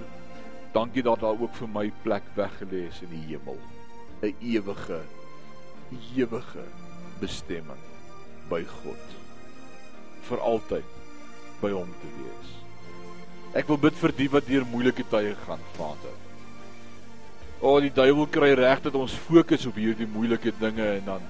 Dankie 0.78 1.02
dat 1.02 1.24
daar 1.24 1.34
ook 1.34 1.54
vir 1.58 1.70
my 1.74 1.88
plek 2.04 2.26
weggelê 2.38 2.84
is 2.86 3.00
in 3.02 3.10
die 3.10 3.24
hemel. 3.32 3.56
'n 4.22 4.34
Ewige 4.40 5.00
ewige 6.14 6.66
bestemming 7.20 7.82
by 8.50 8.62
God. 8.64 9.16
vir 10.28 10.40
altyd 10.44 10.84
by 11.62 11.70
hom 11.72 11.88
te 12.02 12.08
wees. 12.18 12.48
Ek 13.56 13.68
wil 13.70 13.78
bid 13.80 13.96
vir 13.96 14.12
die 14.12 14.28
wat 14.28 14.46
deur 14.46 14.66
moeilike 14.68 15.06
tye 15.08 15.34
gaan, 15.46 15.62
Vader. 15.78 16.16
O, 17.60 17.80
die 17.80 17.90
duiwel 17.90 18.26
kry 18.26 18.52
reg 18.54 18.82
dat 18.84 18.94
ons 18.94 19.14
fokus 19.28 19.64
op 19.66 19.78
hierdie 19.80 20.06
moeilike 20.06 20.52
dinge 20.60 20.84
en 20.98 21.04
dan 21.06 21.22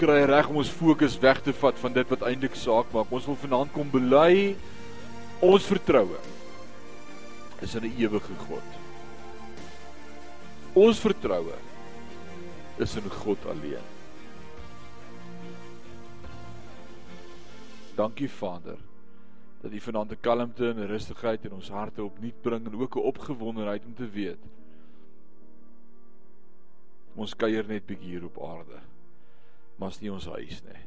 kry 0.00 0.22
hy 0.22 0.30
reg 0.32 0.48
om 0.48 0.56
ons 0.56 0.72
fokus 0.72 1.18
weg 1.20 1.42
te 1.44 1.52
vat 1.52 1.78
van 1.78 1.92
dit 1.92 2.08
wat 2.08 2.24
eintlik 2.30 2.56
saak 2.56 2.88
maak. 2.96 3.12
Ons 3.12 3.28
wil 3.28 3.36
vanaand 3.44 3.76
kom 3.76 3.92
bely 3.92 4.56
ons 5.44 5.68
vertroue 5.68 6.33
is 7.64 7.74
'n 7.74 7.92
ewige 7.96 8.34
God. 8.46 8.68
Ons 10.72 11.00
vertroue 11.00 11.58
is 12.76 12.96
in 12.96 13.10
God 13.10 13.46
alleen. 13.46 13.86
Dankie 17.94 18.30
Vader 18.30 18.78
dat 19.60 19.72
U 19.72 19.80
vanaand 19.80 20.10
'n 20.10 20.20
kalmte 20.20 20.68
en 20.68 20.86
rustigheid 20.86 21.44
in 21.44 21.52
ons 21.52 21.68
harte 21.68 22.02
opnuut 22.02 22.42
bring 22.42 22.66
en 22.66 22.80
ook 22.80 22.96
'n 22.96 23.08
opgewondenheid 23.12 23.84
om 23.84 23.94
te 23.94 24.08
weet 24.10 24.42
ons 27.14 27.34
kuier 27.34 27.66
net 27.66 27.86
bietjie 27.86 28.08
hier 28.08 28.24
op 28.24 28.42
aarde. 28.42 28.80
Maar 29.76 29.88
is 29.94 30.00
nie 30.00 30.12
ons 30.12 30.26
huis 30.26 30.62
nie. 30.66 30.82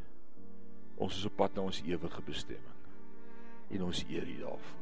Ons 0.97 1.17
is 1.17 1.25
op 1.25 1.35
pad 1.35 1.55
na 1.55 1.61
ons 1.61 1.81
ewige 1.85 2.21
bestemming. 2.21 2.75
En 3.69 3.83
ons 3.83 4.03
eer 4.09 4.27
U 4.27 4.37
daarvoor. 4.39 4.76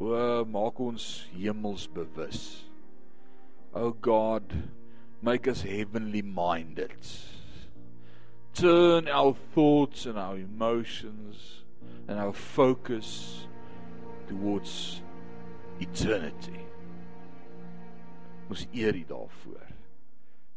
O 0.00 0.44
maak 0.44 0.80
ons 0.80 1.26
hemels 1.36 1.86
bewus. 1.86 2.64
O 3.74 3.90
God, 3.92 4.44
make 5.22 5.48
us 5.48 5.62
heavenly 5.62 6.22
minded. 6.22 6.96
Turn 8.54 9.08
our 9.08 9.34
thoughts 9.54 10.06
and 10.06 10.18
our 10.18 10.36
emotions 10.36 11.64
and 12.08 12.18
our 12.18 12.32
focus 12.32 13.46
towards 14.28 15.00
eternity. 15.80 16.60
Ons 18.50 18.66
eer 18.72 18.96
U 18.96 19.04
daarvoor 19.08 19.68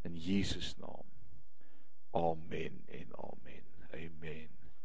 in 0.03 0.19
Jesus 0.19 0.75
naam. 0.81 1.05
Amen 2.15 2.83
en 2.87 3.11
amen. 3.15 3.44